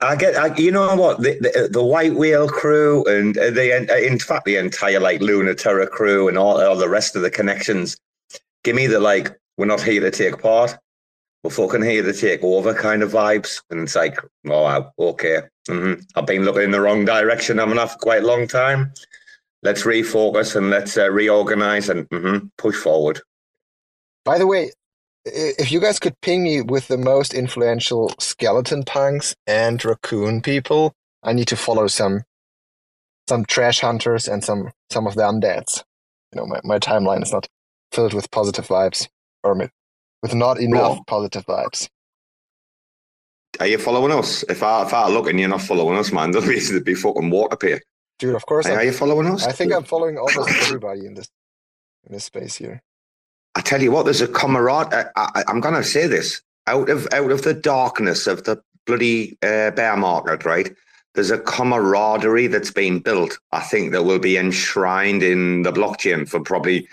I 0.00 0.14
get, 0.14 0.36
I, 0.36 0.54
you 0.56 0.70
know 0.70 0.94
what, 0.94 1.20
the, 1.22 1.38
the, 1.40 1.68
the 1.70 1.82
White 1.82 2.14
Whale 2.14 2.48
crew 2.48 3.04
and 3.04 3.34
the 3.34 4.06
in 4.06 4.18
fact 4.18 4.44
the 4.44 4.56
entire 4.56 5.00
like 5.00 5.20
Luna 5.20 5.54
Terra 5.54 5.86
crew 5.86 6.28
and 6.28 6.38
all, 6.38 6.60
all 6.62 6.76
the 6.76 6.88
rest 6.88 7.16
of 7.16 7.22
the 7.22 7.30
connections. 7.30 7.96
Give 8.62 8.76
me 8.76 8.86
the 8.86 9.00
like, 9.00 9.36
we're 9.56 9.66
not 9.66 9.82
here 9.82 10.00
to 10.00 10.10
take 10.10 10.40
part 10.40 10.78
we're 11.42 11.50
fucking 11.50 11.82
here 11.82 12.02
to 12.02 12.12
take 12.12 12.42
over 12.42 12.72
kind 12.72 13.02
of 13.02 13.12
vibes. 13.12 13.62
And 13.70 13.80
it's 13.80 13.96
like, 13.96 14.18
oh, 14.48 14.90
okay. 14.98 15.42
Mm-hmm. 15.68 16.02
I've 16.14 16.26
been 16.26 16.44
looking 16.44 16.62
in 16.62 16.70
the 16.70 16.80
wrong 16.80 17.04
direction, 17.04 17.58
haven't 17.58 17.78
I, 17.78 17.86
for 17.86 17.98
quite 17.98 18.22
a 18.22 18.26
long 18.26 18.46
time. 18.46 18.92
Let's 19.62 19.82
refocus 19.82 20.56
and 20.56 20.70
let's 20.70 20.96
uh, 20.96 21.10
reorganize 21.10 21.88
and 21.88 22.08
mm-hmm, 22.10 22.46
push 22.58 22.76
forward. 22.76 23.20
By 24.24 24.38
the 24.38 24.46
way, 24.46 24.72
if 25.24 25.70
you 25.70 25.80
guys 25.80 25.98
could 25.98 26.20
ping 26.20 26.42
me 26.42 26.60
with 26.60 26.88
the 26.88 26.98
most 26.98 27.34
influential 27.34 28.12
skeleton 28.18 28.82
punks 28.84 29.34
and 29.46 29.84
raccoon 29.84 30.42
people, 30.42 30.94
I 31.22 31.32
need 31.32 31.48
to 31.48 31.56
follow 31.56 31.86
some 31.86 32.24
some 33.28 33.44
trash 33.44 33.80
hunters 33.80 34.26
and 34.26 34.42
some 34.42 34.70
some 34.90 35.06
of 35.06 35.14
the 35.14 35.22
undeads. 35.22 35.84
You 36.32 36.40
know, 36.40 36.46
my, 36.46 36.60
my 36.64 36.78
timeline 36.78 37.22
is 37.22 37.32
not 37.32 37.46
filled 37.92 38.14
with 38.14 38.30
positive 38.30 38.66
vibes 38.66 39.08
or 39.44 39.54
with 40.22 40.34
not 40.34 40.58
enough 40.58 40.98
positive 41.06 41.46
vibes. 41.46 41.88
Are 43.60 43.66
you 43.66 43.78
following 43.78 44.12
us? 44.12 44.44
If 44.48 44.62
I 44.62 44.82
if 44.82 44.94
I 44.94 45.08
look 45.08 45.28
and 45.28 45.38
you're 45.38 45.48
not 45.48 45.62
following 45.62 45.98
us, 45.98 46.10
man, 46.10 46.30
there'll 46.32 46.48
be, 46.48 46.58
there'll 46.58 46.82
be 46.82 46.94
fucking 46.94 47.30
water 47.30 47.56
here. 47.60 47.82
Dude, 48.18 48.34
of 48.34 48.46
course. 48.46 48.66
Hey, 48.66 48.74
are 48.74 48.84
you 48.84 48.92
following 48.92 49.26
us? 49.26 49.46
I 49.46 49.52
think 49.52 49.72
I'm 49.72 49.84
following 49.94 50.16
almost 50.18 50.50
everybody 50.62 51.06
in 51.06 51.14
this 51.14 51.28
in 52.06 52.12
this 52.12 52.24
space 52.24 52.56
here. 52.56 52.82
I 53.54 53.60
tell 53.60 53.82
you 53.82 53.90
what, 53.90 54.04
there's 54.04 54.20
a 54.20 54.28
camaraderie. 54.28 55.04
I, 55.16 55.44
am 55.48 55.60
going 55.60 55.74
to 55.74 55.84
say 55.84 56.06
this 56.06 56.40
out 56.66 56.88
of 56.88 57.06
out 57.12 57.30
of 57.30 57.42
the 57.42 57.54
darkness 57.54 58.26
of 58.26 58.44
the 58.44 58.62
bloody 58.86 59.36
uh, 59.42 59.70
bear 59.72 59.96
market, 59.96 60.44
right? 60.44 60.74
There's 61.14 61.30
a 61.30 61.38
camaraderie 61.38 62.46
that's 62.46 62.70
been 62.70 63.00
built. 63.00 63.38
I 63.52 63.60
think 63.60 63.92
that 63.92 64.04
will 64.04 64.18
be 64.18 64.38
enshrined 64.38 65.22
in 65.22 65.62
the 65.62 65.72
blockchain 65.72 66.28
for 66.28 66.40
probably 66.40 66.88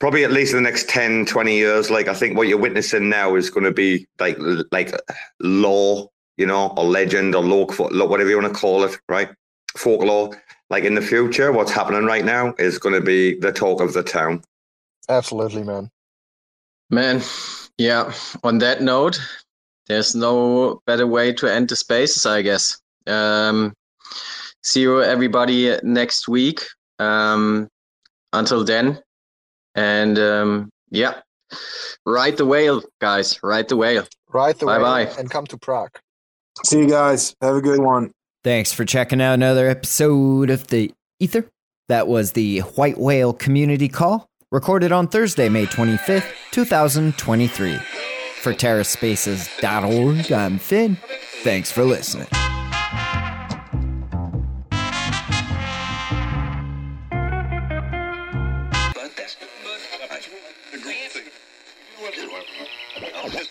probably 0.00 0.24
at 0.24 0.32
least 0.32 0.52
the 0.52 0.60
next 0.60 0.88
10 0.88 1.24
20 1.24 1.54
years 1.54 1.90
like 1.90 2.08
i 2.08 2.14
think 2.14 2.36
what 2.36 2.48
you're 2.48 2.58
witnessing 2.58 3.08
now 3.08 3.36
is 3.36 3.48
going 3.48 3.64
to 3.64 3.72
be 3.72 4.06
like 4.18 4.36
like 4.72 4.92
law 5.40 6.06
you 6.36 6.44
know 6.44 6.74
or 6.76 6.84
legend 6.84 7.34
or 7.34 7.42
law 7.42 7.64
whatever 8.06 8.28
you 8.28 8.38
want 8.38 8.52
to 8.52 8.58
call 8.60 8.82
it 8.82 8.98
right 9.08 9.30
folklore 9.76 10.36
like 10.68 10.84
in 10.84 10.94
the 10.94 11.00
future 11.00 11.52
what's 11.52 11.70
happening 11.70 12.04
right 12.04 12.24
now 12.24 12.52
is 12.58 12.76
going 12.76 12.94
to 12.94 13.00
be 13.00 13.38
the 13.38 13.52
talk 13.52 13.80
of 13.80 13.92
the 13.92 14.02
town 14.02 14.42
absolutely 15.08 15.62
man 15.62 15.90
man 16.90 17.20
yeah 17.78 18.12
on 18.42 18.58
that 18.58 18.82
note 18.82 19.20
there's 19.86 20.14
no 20.14 20.80
better 20.86 21.06
way 21.06 21.32
to 21.32 21.50
end 21.50 21.68
the 21.68 21.76
spaces 21.76 22.26
i 22.26 22.42
guess 22.42 22.78
um 23.06 23.72
see 24.62 24.82
you 24.82 25.02
everybody 25.02 25.76
next 25.82 26.28
week 26.28 26.62
um 26.98 27.68
until 28.32 28.64
then 28.64 28.98
and 29.74 30.18
um, 30.18 30.70
yeah, 30.90 31.20
ride 32.06 32.36
the 32.36 32.46
whale, 32.46 32.82
guys. 33.00 33.42
Ride 33.42 33.68
the 33.68 33.76
whale. 33.76 34.04
Ride 34.32 34.58
the 34.58 34.66
bye 34.66 34.78
whale. 34.78 35.06
Bye 35.06 35.12
And 35.18 35.30
come 35.30 35.46
to 35.48 35.58
Prague. 35.58 35.98
See 36.64 36.78
you 36.78 36.88
guys. 36.88 37.34
Have 37.40 37.56
a 37.56 37.60
good 37.60 37.80
one. 37.80 38.12
Thanks 38.44 38.72
for 38.72 38.84
checking 38.84 39.20
out 39.20 39.34
another 39.34 39.68
episode 39.68 40.50
of 40.50 40.68
the 40.68 40.92
Ether. 41.18 41.48
That 41.88 42.08
was 42.08 42.32
the 42.32 42.60
White 42.60 42.98
Whale 42.98 43.32
Community 43.32 43.88
Call, 43.88 44.28
recorded 44.54 44.92
on 44.92 45.08
Thursday, 45.08 45.48
May 45.48 45.66
25th, 45.66 46.32
2023. 46.52 47.76
For 48.40 48.52
TerraSpaces.org, 48.54 50.32
I'm 50.32 50.58
Finn. 50.58 50.96
Thanks 51.42 51.72
for 51.72 51.82
listening. 51.82 52.28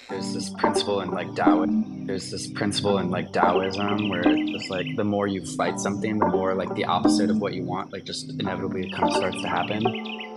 There's 0.10 0.34
this 0.34 0.50
principle 0.52 1.02
in 1.02 1.12
like 1.12 1.36
Taoism. 1.36 2.08
There's 2.08 2.32
this 2.32 2.48
principle 2.48 3.00
in 3.00 3.10
like 3.10 3.34
Taoism 3.34 4.08
where 4.08 4.22
it's 4.26 4.52
just 4.52 4.70
like 4.70 4.86
the 4.96 5.04
more 5.04 5.28
you 5.28 5.46
fight 5.58 5.82
something, 5.82 6.18
the 6.18 6.28
more 6.28 6.56
like 6.56 6.74
the 6.76 6.86
opposite 6.86 7.30
of 7.30 7.40
what 7.40 7.54
you 7.54 7.64
want, 7.64 7.92
like 7.92 8.06
just 8.06 8.30
inevitably 8.40 8.88
it 8.88 8.94
kind 8.94 9.10
of 9.10 9.16
starts 9.18 9.42
to 9.42 9.50
happen. 9.50 10.33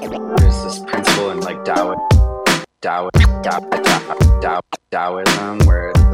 There's 0.00 0.62
this 0.64 0.78
principle 0.80 1.30
in 1.30 1.40
like 1.40 1.64
Taoism. 1.64 2.00
Tao, 2.82 3.08
Tao, 3.42 3.60
Tao, 4.40 4.60
Taoism, 4.90 5.66
where 5.66 5.92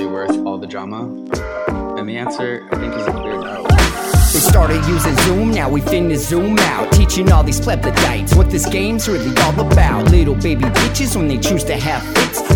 Really 0.00 0.12
worth 0.12 0.46
all 0.46 0.58
the 0.58 0.66
drama? 0.66 1.02
And 1.98 2.08
the 2.08 2.16
answer, 2.16 2.66
I 2.72 2.76
think, 2.76 2.94
is 2.94 3.06
a 3.06 3.12
clear 3.12 3.38
no. 3.40 3.66
We 4.32 4.38
started 4.38 4.84
using 4.86 5.16
Zoom, 5.18 5.50
now 5.50 5.68
we 5.68 5.80
finna 5.80 6.16
zoom 6.16 6.58
out. 6.60 6.92
Teaching 6.92 7.30
all 7.32 7.42
these 7.42 7.60
plebiscites 7.60 8.36
what 8.36 8.50
this 8.50 8.66
game's 8.68 9.08
really 9.08 9.36
all 9.42 9.60
about. 9.60 10.10
Little 10.10 10.36
baby 10.36 10.64
bitches 10.64 11.16
when 11.16 11.28
they 11.28 11.38
choose 11.38 11.64
to 11.64 11.76
have. 11.76 12.02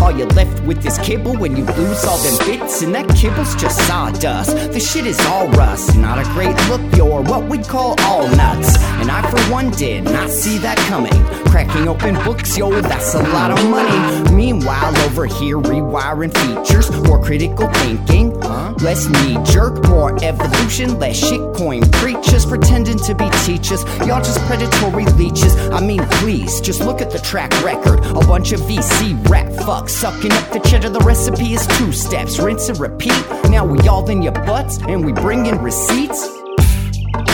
All 0.01 0.11
you're 0.11 0.27
left 0.29 0.63
with 0.63 0.85
is 0.85 0.97
kibble 0.99 1.35
when 1.37 1.55
you 1.55 1.65
lose 1.65 2.03
all 2.05 2.17
them 2.17 2.37
bits. 2.47 2.81
And 2.81 2.93
that 2.95 3.07
kibble's 3.15 3.55
just 3.55 3.79
sawdust. 3.87 4.55
The 4.73 4.79
shit 4.79 5.05
is 5.05 5.19
all 5.25 5.47
rust. 5.49 5.97
Not 5.97 6.19
a 6.19 6.23
great 6.33 6.55
look, 6.69 6.81
you're 6.95 7.21
what 7.21 7.47
we'd 7.49 7.67
call 7.67 7.95
all 8.01 8.27
nuts. 8.35 8.77
And 8.99 9.09
I, 9.09 9.29
for 9.29 9.39
one, 9.51 9.71
did 9.71 10.03
not 10.03 10.29
see 10.29 10.57
that 10.59 10.77
coming. 10.89 11.13
Cracking 11.45 11.87
open 11.87 12.15
books, 12.23 12.57
yo, 12.57 12.81
that's 12.81 13.13
a 13.15 13.23
lot 13.29 13.51
of 13.51 13.69
money. 13.69 14.31
Meanwhile, 14.33 14.97
over 15.05 15.25
here, 15.25 15.57
rewiring 15.57 16.33
features, 16.37 16.91
more 17.03 17.21
critical 17.23 17.67
thinking, 17.73 18.39
huh? 18.41 18.73
less 18.81 19.07
knee 19.07 19.37
jerk, 19.45 19.87
more 19.87 20.17
evolution, 20.23 20.99
less 20.99 21.19
shitcoin 21.21 21.89
preachers 21.93 22.45
pretending 22.45 22.97
to 22.99 23.15
be 23.15 23.29
teachers. 23.45 23.83
Y'all 24.05 24.23
just 24.23 24.39
predatory 24.41 25.05
leeches. 25.17 25.55
I 25.69 25.79
mean, 25.79 26.05
please, 26.19 26.61
just 26.61 26.81
look 26.81 27.01
at 27.01 27.11
the 27.11 27.19
track 27.19 27.51
record. 27.63 27.99
A 28.05 28.19
bunch 28.27 28.51
of 28.51 28.59
VC 28.61 29.27
rap 29.29 29.51
fucks 29.85 29.89
sucking 29.89 30.31
up 30.31 30.51
the 30.51 30.59
cheddar. 30.59 30.89
The 30.89 30.99
recipe 30.99 31.53
is 31.53 31.65
two 31.77 31.91
steps, 31.91 32.39
rinse 32.39 32.69
and 32.69 32.79
repeat. 32.79 33.13
Now 33.49 33.65
we 33.65 33.79
all 33.87 34.09
in 34.09 34.21
your 34.21 34.33
butts 34.33 34.77
and 34.79 35.05
we 35.05 35.13
bring 35.13 35.45
in 35.45 35.59
receipts. 35.59 36.27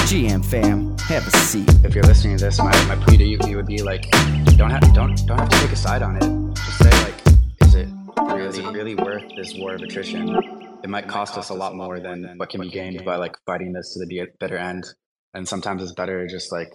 GM 0.09 0.43
fam, 0.43 0.97
have 0.99 1.25
a 1.27 1.31
seat. 1.31 1.69
If 1.83 1.95
you're 1.95 2.03
listening 2.03 2.37
to 2.37 2.45
this, 2.45 2.59
my, 2.59 2.71
my 2.87 2.95
plea 2.95 3.17
to 3.17 3.23
you, 3.23 3.39
you 3.47 3.55
would 3.55 3.67
be 3.67 3.81
like, 3.81 4.09
don't 4.57 4.69
have 4.69 4.81
don't 4.93 5.15
don't 5.25 5.39
have 5.39 5.49
to 5.49 5.59
take 5.59 5.71
a 5.71 5.75
side 5.75 6.01
on 6.01 6.17
it. 6.17 6.55
Just 6.55 6.77
say 6.79 7.03
like, 7.03 7.15
is 7.61 7.75
it 7.75 7.87
really, 8.17 8.47
is 8.47 8.57
it 8.57 8.65
really 8.65 8.95
worth 8.95 9.23
this 9.35 9.53
war 9.55 9.73
of 9.75 9.81
attrition? 9.81 10.35
It 10.83 10.89
might 10.89 11.07
cost 11.07 11.37
us 11.37 11.49
a 11.49 11.53
lot 11.53 11.75
more 11.75 11.99
than 11.99 12.33
what 12.37 12.49
can 12.49 12.61
be 12.61 12.69
gained 12.69 13.03
by 13.05 13.15
like 13.15 13.35
fighting 13.45 13.71
this 13.71 13.93
to 13.93 14.05
the 14.05 14.27
bitter 14.39 14.57
end. 14.57 14.85
And 15.33 15.47
sometimes 15.47 15.81
it's 15.81 15.93
better 15.93 16.27
to 16.27 16.31
just 16.31 16.51
like 16.51 16.71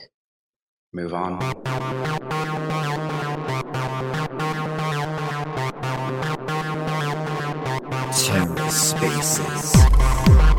move 0.92 1.12
on. 1.12 3.05
Spaces. 8.70 10.55